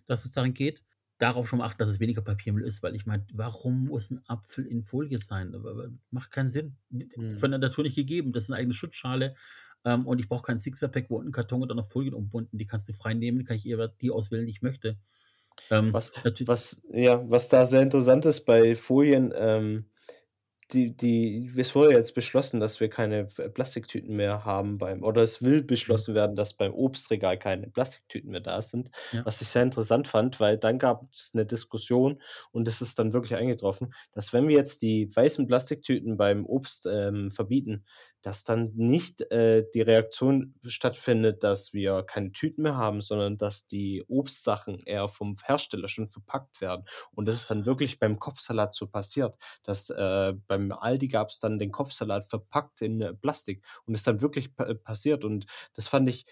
dass 0.07 0.25
es 0.25 0.33
darin 0.33 0.55
geht 0.55 0.83
darauf 1.21 1.47
schon 1.47 1.59
mal 1.59 1.67
achten, 1.67 1.79
dass 1.79 1.91
es 1.91 2.01
weniger 2.01 2.23
Papiermüll 2.23 2.65
ist, 2.65 2.83
weil 2.83 2.97
ich 2.97 3.07
meine, 3.07 3.25
warum 3.35 3.85
muss 3.85 4.11
ein 4.11 4.23
Apfel 4.27 4.67
in 4.67 4.85
Folie 4.85 5.19
sein? 5.19 5.55
Macht 6.11 6.31
keinen 6.33 6.49
Sinn. 6.49 6.77
Mhm. 6.89 7.37
Von 7.37 7.51
der 7.51 7.61
Natur 7.61 7.85
nicht 7.85 7.95
gegeben. 7.95 8.33
Das 8.33 8.45
ist 8.45 8.51
eine 8.51 8.59
eigene 8.59 8.75
Schutzschale. 8.75 9.37
Ähm, 9.85 10.07
und 10.07 10.19
ich 10.19 10.29
brauche 10.29 10.43
kein 10.43 10.59
Sixer-Pack, 10.59 11.11
wo 11.11 11.19
unten 11.19 11.33
Karton 11.33 11.63
oder 11.63 11.75
noch 11.75 11.87
Folien 11.87 12.15
umbunden. 12.15 12.59
Die 12.59 12.67
kannst 12.67 12.89
du 12.89 12.93
frei 12.93 13.15
nehmen, 13.15 13.45
kann 13.45 13.57
ich 13.57 13.67
eher 13.67 13.89
die 13.89 14.11
auswählen, 14.11 14.47
die 14.47 14.53
ich 14.53 14.63
möchte. 14.63 14.99
Ähm, 15.71 15.93
was, 15.93 16.13
was, 16.47 16.81
ja, 16.91 17.29
was 17.29 17.49
da 17.51 17.67
sehr 17.67 17.83
interessant 17.83 18.25
ist 18.25 18.47
bei 18.47 18.75
Folien, 18.75 19.33
ähm, 19.37 19.90
die, 20.73 20.97
die, 20.97 21.51
es 21.57 21.75
wurde 21.75 21.93
jetzt 21.93 22.15
beschlossen, 22.15 22.61
dass 22.61 22.81
wir 22.81 22.89
keine 22.89 23.27
Plastiktüten 23.27 24.17
mehr 24.17 24.45
haben 24.45 24.79
beim, 24.79 25.03
oder 25.03 25.23
es 25.23 25.43
will 25.43 25.63
mhm. 25.63 25.67
beschlossen 25.67 26.15
werden, 26.15 26.37
dass 26.37 26.55
beim 26.55 26.73
Obstregal 26.73 27.39
keine 27.39 27.69
Plastiktüten 27.69 28.31
mehr 28.31 28.41
da 28.41 28.63
sind, 28.63 28.91
ja. 29.13 29.25
was 29.25 29.41
ich 29.41 29.49
sehr 29.49 29.63
interessant 29.63 30.09
fand, 30.09 30.41
weil 30.41 30.59
dann 30.59 30.79
gab 30.79 31.05
es 31.13 31.31
eine 31.35 31.47
Diskussion 31.47 32.21
und 32.53 32.69
es 32.69 32.81
ist 32.81 32.99
dann 32.99 33.13
wirklich 33.13 33.35
eingetroffen, 33.35 33.93
dass 34.13 34.33
wenn 34.33 34.49
wir 34.49 34.57
jetzt 34.57 34.83
die 34.83 35.15
weißen 35.15 35.47
Plastiktüten 35.47 36.17
beim 36.17 36.47
Obst 36.47 36.87
ähm, 36.87 37.31
verbieten, 37.31 37.85
dass 38.23 38.45
dann 38.45 38.73
nicht 38.75 39.23
äh, 39.31 39.65
die 39.75 39.81
Reaktion 39.81 40.55
stattfindet, 40.67 41.43
dass 41.43 41.73
wir 41.73 42.03
keine 42.03 42.33
Tüten 42.33 42.63
mehr 42.63 42.77
haben, 42.77 43.01
sondern 43.01 43.37
dass 43.37 43.67
die 43.67 44.05
Obstsachen 44.09 44.79
eher 44.85 45.09
vom 45.09 45.37
Hersteller 45.45 45.89
schon 45.89 46.09
verpackt 46.09 46.61
werden. 46.61 46.85
Und 47.13 47.27
das 47.27 47.37
ist 47.37 47.51
dann 47.51 47.67
wirklich 47.67 47.99
beim 47.99 48.19
Kopfsalat 48.19 48.75
so 48.75 48.87
passiert, 48.87 49.37
dass 49.63 49.91
äh, 49.91 50.35
beim 50.47 50.73
Aldi 50.73 51.09
gab 51.09 51.31
es 51.31 51.39
dann 51.39 51.59
den 51.59 51.73
Kopfsalat 51.73 52.27
verpackt 52.27 52.83
in 52.83 53.01
äh, 53.01 53.15
Plastik 53.15 53.65
und 53.85 53.95
ist 53.95 54.07
dann 54.07 54.21
wirklich 54.21 54.55
passiert. 54.85 55.25
Und 55.25 55.47
das 55.75 55.89
fand 55.89 56.09
ich 56.09 56.27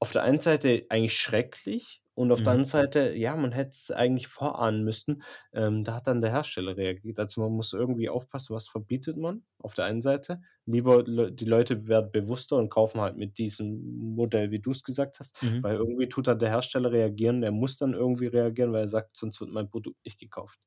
auf 0.00 0.12
der 0.12 0.22
einen 0.22 0.40
Seite 0.40 0.86
eigentlich 0.88 1.18
schrecklich 1.18 2.02
und 2.18 2.32
auf 2.32 2.42
der 2.42 2.52
mhm. 2.54 2.60
anderen 2.60 2.64
Seite, 2.70 3.14
ja, 3.14 3.36
man 3.36 3.52
hätte 3.52 3.70
es 3.70 3.90
eigentlich 3.90 4.28
vorahnen 4.28 4.84
müssen. 4.84 5.22
Ähm, 5.52 5.84
da 5.84 5.94
hat 5.96 6.06
dann 6.06 6.20
der 6.20 6.30
Hersteller 6.30 6.76
reagiert. 6.76 7.18
Also 7.18 7.40
man 7.42 7.52
muss 7.52 7.72
irgendwie 7.72 8.08
aufpassen, 8.08 8.54
was 8.54 8.68
verbietet 8.68 9.16
man 9.16 9.44
auf 9.58 9.74
der 9.74 9.84
einen 9.86 10.02
Seite. 10.02 10.40
Lieber 10.66 11.02
die 11.04 11.44
Leute 11.44 11.86
werden 11.88 12.10
bewusster 12.12 12.56
und 12.56 12.70
kaufen 12.70 13.00
halt 13.00 13.16
mit 13.16 13.38
diesem 13.38 14.14
Modell, 14.14 14.50
wie 14.50 14.60
du 14.60 14.70
es 14.72 14.82
gesagt 14.82 15.18
hast, 15.20 15.36
Mhm. 15.40 15.62
weil 15.62 15.76
irgendwie 15.76 16.08
tut 16.08 16.26
dann 16.26 16.38
der 16.38 16.50
Hersteller 16.50 16.92
reagieren. 16.92 17.42
Er 17.42 17.52
muss 17.52 17.76
dann 17.78 17.94
irgendwie 17.94 18.26
reagieren, 18.26 18.72
weil 18.72 18.82
er 18.82 18.88
sagt, 18.88 19.16
sonst 19.16 19.40
wird 19.40 19.50
mein 19.52 19.68
Produkt 19.70 20.04
nicht 20.04 20.18
gekauft. 20.20 20.58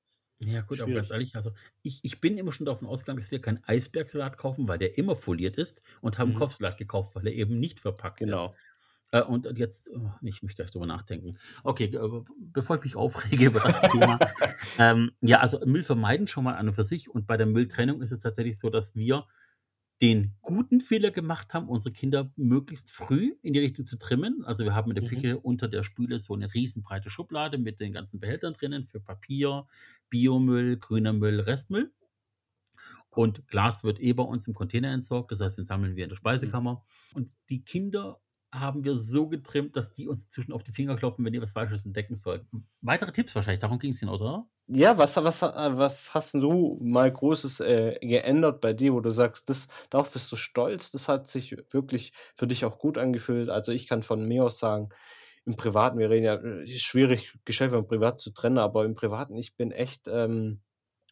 Ja, 0.44 0.62
gut, 0.62 0.82
aber 0.82 0.94
ganz 0.94 1.12
ehrlich, 1.12 1.36
also 1.36 1.52
ich, 1.84 2.00
ich 2.04 2.20
bin 2.20 2.38
immer 2.38 2.52
schon 2.52 2.66
davon 2.66 2.88
ausgegangen, 2.88 3.20
dass 3.20 3.30
wir 3.30 3.42
keinen 3.42 3.64
Eisbergsalat 3.64 4.38
kaufen, 4.40 4.68
weil 4.68 4.80
der 4.80 4.98
immer 4.98 5.16
foliert 5.16 5.56
ist 5.56 5.84
und 6.02 6.18
haben 6.18 6.34
Mhm. 6.34 6.34
Kopfsalat 6.34 6.78
gekauft, 6.80 7.16
weil 7.16 7.28
er 7.28 7.34
eben 7.34 7.60
nicht 7.60 7.80
verpackt 7.80 8.26
ist. 8.28 8.48
Genau. 8.48 8.56
Äh, 9.12 9.22
und 9.22 9.46
jetzt, 9.58 9.92
oh, 9.94 10.12
ich 10.22 10.42
möchte 10.42 10.64
gleich 10.64 10.72
drüber 10.72 10.88
nachdenken. 10.88 11.38
Okay, 11.64 11.86
äh, 11.86 12.24
bevor 12.38 12.78
ich 12.78 12.84
mich 12.84 12.96
aufrege 12.96 13.46
über 13.46 13.60
das 13.60 13.80
Thema. 13.82 14.20
ähm, 14.80 15.12
ja, 15.22 15.40
also 15.40 15.60
Müll 15.66 15.84
vermeiden 15.84 16.28
schon 16.28 16.44
mal 16.44 16.56
an 16.56 16.68
und 16.68 16.74
für 16.74 16.84
sich. 16.84 17.10
Und 17.10 17.28
bei 17.28 17.38
der 17.38 17.46
Mülltrennung 17.46 18.02
ist 18.02 18.12
es 18.12 18.20
tatsächlich 18.20 18.58
so, 18.58 18.70
dass 18.70 18.96
wir 18.96 19.26
den 20.02 20.34
guten 20.42 20.82
Fehler 20.82 21.12
gemacht 21.12 21.54
haben, 21.54 21.70
unsere 21.70 21.94
Kinder 21.94 22.32
möglichst 22.36 22.92
früh 22.92 23.36
in 23.44 23.54
die 23.54 23.60
Richtung 23.60 23.86
zu 23.86 24.00
trimmen. 24.00 24.44
Also 24.46 24.64
wir 24.64 24.74
haben 24.74 24.90
in 24.90 24.96
der 24.96 25.04
mhm. 25.04 25.10
Küche 25.10 25.40
unter 25.40 25.68
der 25.68 25.84
Spüle 25.84 26.20
so 26.20 26.34
eine 26.34 26.52
riesenbreite 26.52 27.12
Schublade 27.12 27.60
mit 27.60 27.80
den 27.80 27.94
ganzen 27.94 28.20
Behältern 28.20 28.54
drinnen 28.54 28.88
für 28.88 29.00
Papier, 29.00 29.68
Biomüll, 30.10 30.78
grüner 30.78 31.14
Müll, 31.14 31.40
Restmüll. 31.40 31.92
Und 33.12 33.48
Glas 33.48 33.84
wird 33.84 34.00
eh 34.00 34.14
bei 34.14 34.24
uns 34.24 34.48
im 34.48 34.54
Container 34.54 34.92
entsorgt, 34.92 35.34
das 35.34 35.42
heißt, 35.42 35.58
den 35.58 35.66
sammeln 35.66 35.96
wir 35.96 36.06
in 36.06 36.10
der 36.10 36.16
mhm. 36.16 36.22
Speisekammer. 36.22 36.74
Mhm. 36.74 37.18
Und 37.18 37.30
die 37.50 37.64
Kinder 37.64 38.20
haben 38.52 38.84
wir 38.84 38.96
so 38.96 39.28
getrimmt, 39.28 39.76
dass 39.78 39.94
die 39.94 40.08
uns 40.08 40.30
zwischen 40.30 40.52
auf 40.52 40.64
die 40.64 40.72
Finger 40.72 40.96
klopfen, 40.96 41.24
wenn 41.24 41.34
die 41.34 41.42
was 41.42 41.54
Falsches 41.54 41.86
entdecken 41.86 42.16
sollten. 42.16 42.68
Weitere 42.82 43.12
Tipps 43.12 43.34
wahrscheinlich, 43.34 43.62
darum 43.62 43.80
ging 43.80 43.92
es 43.92 44.02
Ihnen, 44.02 44.12
oder? 44.12 44.48
Ja, 44.68 44.98
was, 44.98 45.16
was, 45.18 45.42
was 45.42 46.14
hast 46.14 46.34
du 46.34 46.80
mal 46.82 47.12
Großes 47.12 47.60
äh, 47.62 47.98
geändert 48.02 48.62
bei 48.62 48.74
dir, 48.74 48.94
wo 48.94 49.00
du 49.00 49.12
sagst, 49.12 49.50
das, 49.50 49.68
darauf 49.90 50.12
bist 50.12 50.32
du 50.32 50.36
stolz, 50.36 50.92
das 50.92 51.08
hat 51.08 51.28
sich 51.28 51.56
wirklich 51.72 52.14
für 52.36 52.48
dich 52.48 52.64
auch 52.66 52.78
gut 52.78 52.98
angefühlt. 52.98 53.50
Also 53.50 53.72
ich 53.72 53.88
kann 53.88 54.04
von 54.04 54.28
mir 54.28 54.46
aus 54.46 54.60
sagen, 54.60 54.90
im 55.46 55.56
Privaten, 55.56 55.98
wir 55.98 56.10
reden 56.10 56.26
ja, 56.26 56.36
ist 56.36 56.82
schwierig, 56.82 57.38
Geschäft 57.46 57.74
und 57.74 57.88
Privat 57.88 58.20
zu 58.20 58.32
trennen, 58.32 58.60
aber 58.60 58.86
im 58.86 58.96
Privaten, 58.96 59.36
ich 59.38 59.56
bin 59.56 59.72
echt, 59.72 60.08
ähm, 60.08 60.62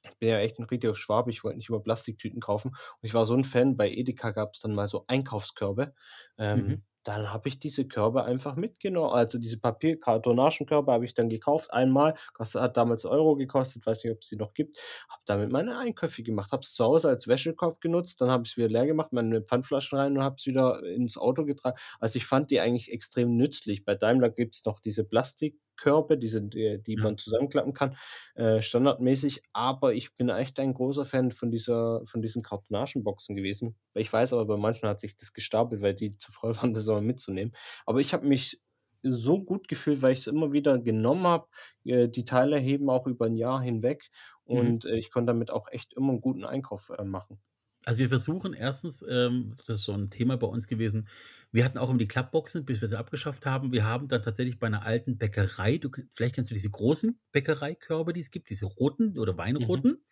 ich 0.04 0.18
bin 0.20 0.30
ja 0.30 0.40
echt 0.40 0.60
ein 0.60 0.66
richtiger 0.66 0.96
Schwab, 0.96 1.28
ich 1.30 1.44
wollte 1.44 1.58
nicht 1.58 1.70
immer 1.70 1.82
Plastiktüten 1.82 2.40
kaufen. 2.40 2.70
Und 2.70 3.04
ich 3.04 3.14
war 3.14 3.26
so 3.26 3.36
ein 3.36 3.44
Fan, 3.44 3.76
bei 3.76 3.90
Edeka 3.90 4.32
gab 4.32 4.54
es 4.54 4.62
dann 4.62 4.76
mal 4.76 4.88
so 4.88 5.06
Einkaufskörbe. 5.08 5.94
Ähm, 6.38 6.66
mhm 6.68 6.84
dann 7.04 7.32
habe 7.32 7.50
ich 7.50 7.60
diese 7.60 7.88
Körbe 7.88 8.24
einfach 8.26 8.56
mitgenommen. 8.56 9.14
Also 9.14 9.38
diese 9.38 9.58
Papierkartonagenkörbe 9.58 10.92
habe 10.92 11.06
ich 11.06 11.14
dann 11.14 11.30
gekauft 11.30 11.72
einmal. 11.74 12.16
Das 12.38 12.56
hat 12.56 12.78
damals 12.78 13.06
Euro 13.06 13.36
gekostet, 13.36 13.86
weiß 13.86 14.04
nicht, 14.04 14.14
ob 14.14 14.20
es 14.22 14.28
sie 14.28 14.36
noch 14.36 14.54
gibt. 14.54 14.78
Habe 15.10 15.22
damit 15.26 15.52
meine 15.52 15.78
Einkäufe 15.78 16.24
gemacht, 16.24 16.52
habe 16.52 16.62
es 16.62 16.74
zu 16.74 16.84
Hause 16.84 17.10
als 17.10 17.28
Wäschekorb 17.28 17.82
genutzt, 17.82 18.22
dann 18.22 18.30
habe 18.30 18.44
ich 18.46 18.52
es 18.52 18.58
wieder 18.58 18.70
leer 18.70 18.86
gemacht, 18.86 19.14
meine 19.14 19.42
Pfandflaschen 19.42 19.98
rein 19.98 20.18
und 20.18 20.24
habe 20.24 20.36
es 20.38 20.46
wieder 20.46 20.84
ins 20.84 21.18
Auto 21.18 21.46
getragen. 21.46 21.78
Also 22.00 22.18
ich 22.18 22.26
fand 22.26 22.52
die 22.52 22.60
eigentlich 22.60 22.92
extrem 22.92 23.36
nützlich. 23.36 23.86
Bei 23.86 23.96
Daimler 23.96 24.30
gibt 24.30 24.56
es 24.56 24.66
noch 24.66 24.80
diese 24.80 25.04
Plastik 25.04 25.58
Körbe, 25.80 26.18
die, 26.18 26.28
sind, 26.28 26.54
die, 26.54 26.82
die 26.82 26.96
ja. 26.96 27.04
man 27.04 27.18
zusammenklappen 27.18 27.74
kann, 27.74 27.96
äh, 28.36 28.62
standardmäßig. 28.62 29.42
Aber 29.54 29.94
ich 29.94 30.14
bin 30.14 30.30
echt 30.30 30.60
ein 30.60 30.74
großer 30.74 31.06
Fan 31.06 31.32
von, 31.32 31.52
dieser, 31.52 32.06
von 32.06 32.22
diesen 32.22 32.44
Kartonagenboxen 32.44 33.36
gewesen. 33.36 33.76
Ich 33.94 34.12
weiß 34.12 34.34
aber, 34.34 34.46
bei 34.46 34.58
manchen 34.58 34.88
hat 34.88 35.00
sich 35.00 35.16
das 35.16 35.34
gestapelt, 35.34 35.82
weil 35.82 35.94
die 35.94 36.12
zu 36.12 36.32
voll 36.32 36.56
waren, 36.58 36.74
das 36.74 36.86
auch 36.90 37.02
mitzunehmen. 37.02 37.54
Aber 37.86 38.00
ich 38.00 38.14
habe 38.14 38.28
mich 38.28 38.62
so 39.04 39.42
gut 39.42 39.68
gefühlt, 39.68 40.02
weil 40.02 40.14
ich 40.14 40.20
es 40.20 40.28
immer 40.28 40.52
wieder 40.52 40.78
genommen 40.80 41.26
habe. 41.26 41.48
Äh, 41.86 42.10
die 42.10 42.26
Teile 42.26 42.58
heben 42.58 42.90
auch 42.90 43.08
über 43.08 43.26
ein 43.26 43.36
Jahr 43.36 43.62
hinweg 43.62 44.10
mhm. 44.46 44.58
und 44.58 44.84
mhm. 44.86 44.92
ich 44.92 45.12
konnte 45.12 45.28
damit 45.28 45.52
auch 45.52 45.68
echt 45.72 45.94
immer 45.94 46.10
einen 46.10 46.22
guten 46.22 46.46
Einkauf 46.46 46.92
äh, 46.98 47.04
machen. 47.04 47.40
Also 47.86 48.00
wir 48.00 48.10
versuchen 48.10 48.54
erstens, 48.54 49.06
ähm, 49.10 49.56
das 49.58 49.80
ist 49.80 49.86
so 49.86 49.94
ein 49.94 50.10
Thema 50.10 50.38
bei 50.38 50.48
uns 50.48 50.68
gewesen, 50.68 51.08
wir 51.52 51.66
hatten 51.66 51.78
auch 51.78 51.90
immer 51.90 51.98
die 51.98 52.08
Klappboxen, 52.08 52.66
bis 52.66 52.82
wir 52.82 52.88
sie 52.88 53.00
abgeschafft 53.00 53.46
haben. 53.46 53.72
Wir 53.72 53.84
haben 53.86 54.08
dann 54.08 54.22
tatsächlich 54.22 54.60
bei 54.60 54.68
einer 54.68 54.86
alten 54.86 55.18
Bäckerei, 55.18 55.78
du, 55.78 55.90
vielleicht 56.14 56.36
kennst 56.36 56.52
du 56.52 56.56
diese 56.56 56.70
großen 56.70 57.20
Bäckereikörbe, 57.32 58.14
die 58.14 58.20
es 58.20 58.32
gibt, 58.32 58.50
diese 58.50 58.66
roten 58.66 59.18
oder 59.18 59.38
Weinroten, 59.38 59.92
mhm. 59.92 60.04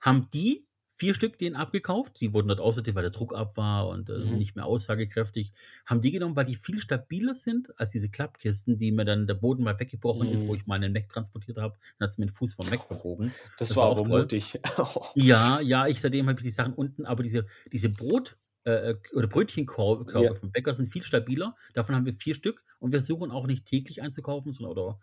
haben 0.00 0.28
die 0.32 0.66
vier 1.00 1.14
Stück 1.14 1.38
denen 1.38 1.56
abgekauft. 1.56 2.20
Die 2.20 2.34
wurden 2.34 2.48
dort 2.48 2.60
außerdem, 2.60 2.94
weil 2.94 3.02
der 3.02 3.10
Druck 3.10 3.34
ab 3.34 3.56
war 3.56 3.88
und 3.88 4.10
äh, 4.10 4.18
mhm. 4.18 4.36
nicht 4.36 4.54
mehr 4.54 4.66
aussagekräftig. 4.66 5.54
Haben 5.86 6.02
die 6.02 6.10
genommen, 6.10 6.36
weil 6.36 6.44
die 6.44 6.56
viel 6.56 6.82
stabiler 6.82 7.34
sind 7.34 7.72
als 7.80 7.90
diese 7.90 8.10
Klappkisten, 8.10 8.76
die 8.76 8.92
mir 8.92 9.06
dann 9.06 9.26
der 9.26 9.32
Boden 9.32 9.64
mal 9.64 9.80
weggebrochen 9.80 10.28
mhm. 10.28 10.34
ist, 10.34 10.46
wo 10.46 10.52
mhm. 10.52 10.58
ich 10.58 10.66
mal 10.66 10.74
einen 10.74 10.92
Mac 10.92 11.08
transportiert 11.08 11.56
habe. 11.56 11.74
Dann 11.98 12.06
hat 12.06 12.12
es 12.12 12.18
mir 12.18 12.26
den 12.26 12.32
Fuß 12.32 12.52
vom 12.52 12.68
Mac 12.68 12.84
verbogen. 12.84 13.32
Das, 13.58 13.68
das 13.68 13.76
war, 13.78 13.96
war 13.96 14.02
auch 14.02 14.06
mutig. 14.06 14.60
ja, 15.14 15.62
ja, 15.62 15.86
ich 15.86 16.02
seitdem 16.02 16.28
habe 16.28 16.38
ich 16.38 16.44
die 16.44 16.50
Sachen 16.50 16.74
unten, 16.74 17.06
aber 17.06 17.22
diese, 17.22 17.46
diese 17.72 17.88
Brot- 17.88 18.36
äh, 18.64 18.96
oder 19.14 19.26
Brötchenkörbe 19.26 20.22
ja. 20.22 20.34
vom 20.34 20.52
Bäcker 20.52 20.74
sind 20.74 20.92
viel 20.92 21.02
stabiler. 21.02 21.56
Davon 21.72 21.94
haben 21.94 22.04
wir 22.04 22.12
vier 22.12 22.34
Stück 22.34 22.62
und 22.78 22.92
wir 22.92 23.00
suchen 23.00 23.30
auch 23.30 23.46
nicht 23.46 23.64
täglich 23.64 24.02
einzukaufen, 24.02 24.52
sondern 24.52 24.72
oder 24.72 25.00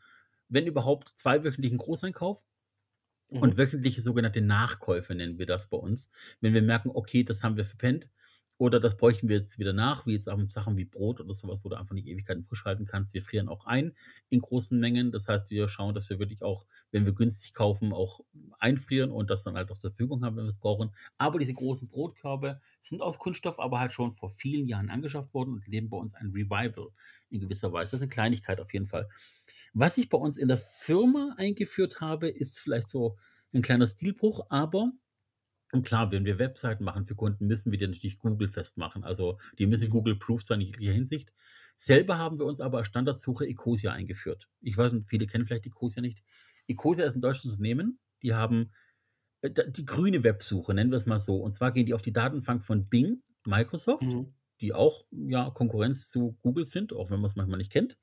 wenn 0.48 0.68
überhaupt 0.68 1.10
zweiwöchentlichen 1.16 1.80
Großeinkauf 1.80 2.44
Mhm. 3.30 3.40
Und 3.40 3.58
wöchentliche 3.58 4.02
sogenannte 4.02 4.42
Nachkäufe 4.42 5.16
nennen 5.16 5.38
wir 5.38 5.46
das 5.46 5.68
bei 5.68 5.78
uns. 5.78 6.12
Wenn 6.42 6.54
wir 6.54 6.62
merken, 6.62 6.90
okay, 6.94 7.24
das 7.24 7.44
haben 7.44 7.58
wir 7.58 7.66
verpennt 7.66 8.10
oder 8.60 8.80
das 8.80 8.98
bräuchten 8.98 9.30
wir 9.30 9.38
jetzt 9.38 9.60
wieder 9.60 9.74
nach, 9.74 10.08
wie 10.08 10.14
jetzt 10.14 10.28
auch 10.28 10.38
mit 10.38 10.50
Sachen 10.50 10.78
wie 10.78 10.86
Brot 10.86 11.20
oder 11.20 11.34
sowas, 11.36 11.60
wo 11.62 11.70
du 11.70 11.76
einfach 11.76 11.94
nicht 11.94 12.08
Ewigkeiten 12.08 12.44
frisch 12.44 12.66
halten 12.66 12.86
kannst. 12.86 13.14
Wir 13.14 13.22
frieren 13.22 13.50
auch 13.50 13.66
ein 13.66 13.96
in 14.30 14.40
großen 14.40 14.80
Mengen. 14.80 15.12
Das 15.12 15.28
heißt, 15.28 15.52
wir 15.52 15.68
schauen, 15.68 15.94
dass 15.94 16.10
wir 16.10 16.18
wirklich 16.18 16.42
auch, 16.42 16.66
wenn 16.92 17.06
wir 17.06 17.14
günstig 17.14 17.54
kaufen, 17.54 17.94
auch 17.94 18.22
einfrieren 18.58 19.12
und 19.12 19.30
das 19.30 19.44
dann 19.44 19.56
halt 19.56 19.70
auch 19.72 19.78
zur 19.78 19.92
Verfügung 19.92 20.26
haben, 20.26 20.38
wenn 20.38 20.46
wir 20.46 20.50
es 20.50 20.60
brauchen. 20.60 20.92
Aber 21.20 21.38
diese 21.38 21.54
großen 21.54 21.88
Brotkörbe 21.88 22.60
sind 22.82 23.02
aus 23.02 23.20
Kunststoff, 23.20 23.60
aber 23.60 23.80
halt 23.80 23.92
schon 23.92 24.12
vor 24.12 24.32
vielen 24.32 24.68
Jahren 24.68 24.90
angeschafft 24.90 25.34
worden 25.36 25.54
und 25.54 25.68
leben 25.68 25.90
bei 25.90 25.98
uns 25.98 26.16
ein 26.16 26.32
Revival 26.32 26.90
in 27.30 27.42
gewisser 27.42 27.72
Weise. 27.72 27.92
Das 27.92 28.00
ist 28.00 28.04
eine 28.04 28.10
Kleinigkeit 28.10 28.60
auf 28.60 28.74
jeden 28.74 28.88
Fall. 28.88 29.08
Was 29.80 30.00
ich 30.00 30.10
bei 30.10 30.18
uns 30.18 30.38
in 30.38 30.48
der 30.48 30.58
Firma 30.58 31.36
eingeführt 31.38 32.02
habe, 32.02 32.30
ist 32.30 32.60
vielleicht 32.60 32.90
so 32.90 33.16
ein 33.54 33.62
kleiner 33.62 33.86
Stilbruch, 33.86 34.48
aber 34.50 34.92
und 35.72 35.86
klar, 35.86 36.12
wenn 36.12 36.26
wir 36.26 36.40
Webseiten 36.40 36.84
machen 36.84 37.06
für 37.06 37.14
Kunden, 37.14 37.46
müssen 37.46 37.72
wir 37.72 37.78
die 37.78 37.86
natürlich 37.86 38.18
Google 38.18 38.48
festmachen. 38.48 39.04
Also 39.04 39.38
die 39.60 39.68
müssen 39.68 39.90
Google-proof 39.90 40.42
sein 40.44 40.62
in 40.62 40.68
jeglicher 40.68 40.94
Hinsicht. 40.94 41.32
Selber 41.76 42.18
haben 42.18 42.40
wir 42.40 42.46
uns 42.48 42.60
aber 42.60 42.80
als 42.80 42.88
Standardsuche 42.88 43.46
Ecosia 43.46 43.92
eingeführt. 43.92 44.50
Ich 44.62 44.76
weiß 44.76 44.94
nicht, 44.94 45.10
viele 45.10 45.28
kennen 45.28 45.46
vielleicht 45.46 45.68
Ecosia 45.68 46.02
nicht. 46.02 46.24
Ecosia 46.68 47.06
ist 47.06 47.16
ein 47.16 47.22
deutsches 47.22 47.46
Unternehmen. 47.52 48.00
Die 48.24 48.34
haben 48.34 48.72
äh, 49.42 49.52
die 49.52 49.86
grüne 49.86 50.24
Websuche, 50.24 50.74
nennen 50.74 50.90
wir 50.90 50.98
es 50.98 51.06
mal 51.06 51.20
so. 51.20 51.36
Und 51.36 51.52
zwar 51.52 51.72
gehen 51.72 51.86
die 51.86 51.94
auf 51.94 52.02
die 52.02 52.14
Datenbank 52.14 52.64
von 52.64 52.88
Bing, 52.88 53.22
Microsoft, 53.46 54.08
mhm. 54.08 54.34
die 54.62 54.74
auch 54.74 55.06
ja, 55.12 55.52
Konkurrenz 55.52 56.10
zu 56.10 56.36
Google 56.42 56.66
sind, 56.66 56.94
auch 56.94 57.12
wenn 57.12 57.20
man 57.20 57.30
es 57.30 57.36
manchmal 57.36 57.60
nicht 57.60 57.72
kennt. 57.72 57.96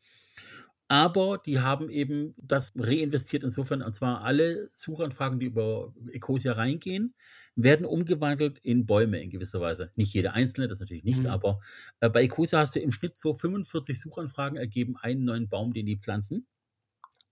Aber 0.89 1.39
die 1.39 1.61
haben 1.61 1.89
eben 1.89 2.35
das 2.37 2.72
reinvestiert 2.76 3.43
insofern, 3.43 3.82
und 3.82 3.95
zwar 3.95 4.22
alle 4.22 4.70
Suchanfragen, 4.74 5.39
die 5.39 5.47
über 5.47 5.95
Ecosia 6.12 6.53
reingehen, 6.53 7.14
werden 7.57 7.87
umgewandelt 7.87 8.59
in 8.59 8.85
Bäume 8.85 9.22
in 9.22 9.30
gewisser 9.30 9.61
Weise. 9.61 9.93
Nicht 9.95 10.12
jede 10.12 10.32
einzelne, 10.32 10.68
das 10.68 10.80
natürlich 10.80 11.05
nicht, 11.05 11.20
mhm. 11.20 11.26
aber 11.26 11.61
äh, 12.01 12.11
bei 12.11 12.24
Ecosia 12.24 12.59
hast 12.59 12.74
du 12.74 12.80
im 12.80 12.93
Schnitt 12.93 13.16
so 13.16 13.32
45 13.32 14.01
Suchanfragen 14.01 14.59
ergeben, 14.59 14.97
einen 14.97 15.24
neuen 15.24 15.49
Baum, 15.49 15.72
den 15.72 15.87
die 15.87 15.97
pflanzen. 15.97 16.47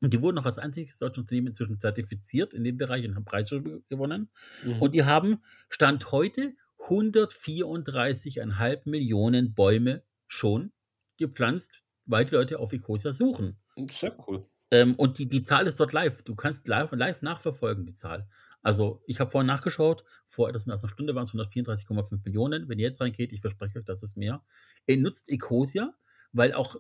Und 0.01 0.13
die 0.13 0.21
wurden 0.21 0.39
auch 0.39 0.47
als 0.47 0.59
einziges 0.59 0.99
deutsche 0.99 1.21
Unternehmen 1.21 1.49
inzwischen 1.49 1.79
zertifiziert 1.79 2.55
in 2.55 2.65
dem 2.65 2.77
Bereich 2.77 3.07
und 3.07 3.15
haben 3.15 3.25
Preise 3.25 3.63
gewonnen. 3.89 4.31
Mhm. 4.65 4.83
Und 4.83 4.95
die 4.95 5.05
haben 5.05 5.43
Stand 5.69 6.11
heute 6.11 6.55
134,5 6.89 8.89
Millionen 8.89 9.55
Bäume 9.55 10.03
schon 10.27 10.73
gepflanzt, 11.19 11.85
weil 12.07 12.25
die 12.25 12.35
Leute 12.35 12.59
auf 12.59 12.73
Ecosia 12.73 13.13
suchen. 13.13 13.59
Sehr 13.91 14.17
cool. 14.27 14.45
Ähm, 14.71 14.95
und 14.95 15.19
die, 15.19 15.29
die 15.29 15.43
Zahl 15.43 15.67
ist 15.67 15.79
dort 15.81 15.93
live. 15.93 16.23
Du 16.23 16.35
kannst 16.35 16.67
live, 16.67 16.93
live 16.93 17.23
nachverfolgen, 17.23 17.85
die 17.85 17.95
Zahl. 17.95 18.27
Also, 18.63 19.03
ich 19.07 19.21
habe 19.21 19.31
vorhin 19.31 19.47
nachgeschaut, 19.47 20.05
vor 20.25 20.49
etwas 20.49 20.67
mehr 20.67 20.75
als 20.75 20.83
einer 20.83 20.91
Stunde 20.91 21.15
waren 21.15 21.25
es 21.25 21.33
134,5 21.33 22.21
Millionen. 22.25 22.69
Wenn 22.69 22.79
ihr 22.79 22.87
jetzt 22.87 23.01
reingeht, 23.01 23.33
ich 23.33 23.41
verspreche 23.41 23.81
euch, 23.81 23.85
das 23.85 24.03
ist 24.03 24.17
mehr. 24.17 24.43
Ihr 24.87 24.97
nutzt 24.99 25.29
Ecosia, 25.29 25.95
weil 26.33 26.55
auch 26.55 26.77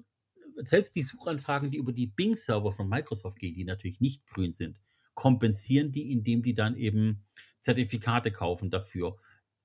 selbst 0.65 0.95
die 0.95 1.03
Suchanfragen, 1.03 1.71
die 1.71 1.79
über 1.79 1.93
die 1.93 2.07
Bing-Server 2.07 2.73
von 2.73 2.89
Microsoft 2.89 3.39
gehen, 3.39 3.55
die 3.55 3.65
natürlich 3.65 4.01
nicht 4.01 4.27
grün 4.27 4.53
sind, 4.53 4.81
kompensieren 5.15 5.93
die, 5.93 6.13
indem 6.13 6.43
die 6.43 6.55
dann 6.55 6.77
eben 6.77 7.25
Zertifikate 7.61 8.31
kaufen 8.31 8.71
dafür. 8.71 9.17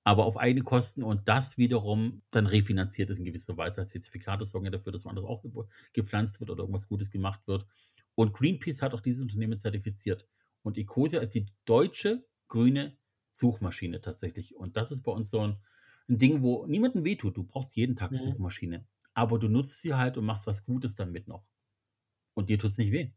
Aber 0.07 0.25
auf 0.25 0.37
eigene 0.37 0.63
Kosten 0.63 1.03
und 1.03 1.27
das 1.27 1.57
wiederum 1.57 2.21
dann 2.31 2.47
refinanziert 2.47 3.09
ist 3.09 3.19
in 3.19 3.25
gewisser 3.25 3.57
Weise. 3.57 3.81
Als 3.81 3.89
Zertifikate 3.89 4.45
sorgen 4.45 4.65
ja 4.65 4.71
dafür, 4.71 4.93
dass 4.93 5.03
woanders 5.05 5.25
auch 5.25 5.41
ge- 5.43 5.51
gepflanzt 5.93 6.39
wird 6.39 6.49
oder 6.49 6.61
irgendwas 6.63 6.87
Gutes 6.87 7.11
gemacht 7.11 7.45
wird. 7.47 7.65
Und 8.15 8.33
Greenpeace 8.33 8.81
hat 8.81 8.93
auch 8.93 9.01
dieses 9.01 9.21
Unternehmen 9.21 9.59
zertifiziert. 9.59 10.25
Und 10.61 10.77
Ecosia 10.77 11.19
ist 11.19 11.35
die 11.35 11.47
deutsche 11.65 12.25
grüne 12.47 12.97
Suchmaschine 13.31 13.99
tatsächlich. 14.01 14.55
Und 14.55 14.77
das 14.77 14.91
ist 14.91 15.01
bei 15.03 15.11
uns 15.11 15.29
so 15.29 15.41
ein, 15.41 15.57
ein 16.09 16.17
Ding, 16.17 16.41
wo 16.41 16.65
niemandem 16.67 17.03
wehtut. 17.03 17.35
Du 17.35 17.43
brauchst 17.43 17.75
jeden 17.75 17.95
Tag 17.97 18.11
eine 18.11 18.17
Mhm. 18.17 18.17
Suchmaschine. 18.19 18.87
Aber 19.13 19.39
du 19.39 19.49
nutzt 19.49 19.81
sie 19.81 19.93
halt 19.93 20.17
und 20.17 20.25
machst 20.25 20.47
was 20.47 20.63
Gutes 20.63 20.95
damit 20.95 21.27
noch. 21.27 21.45
Und 22.35 22.49
dir 22.49 22.59
tut 22.59 22.71
es 22.71 22.77
nicht 22.79 22.91
weh. 22.93 23.11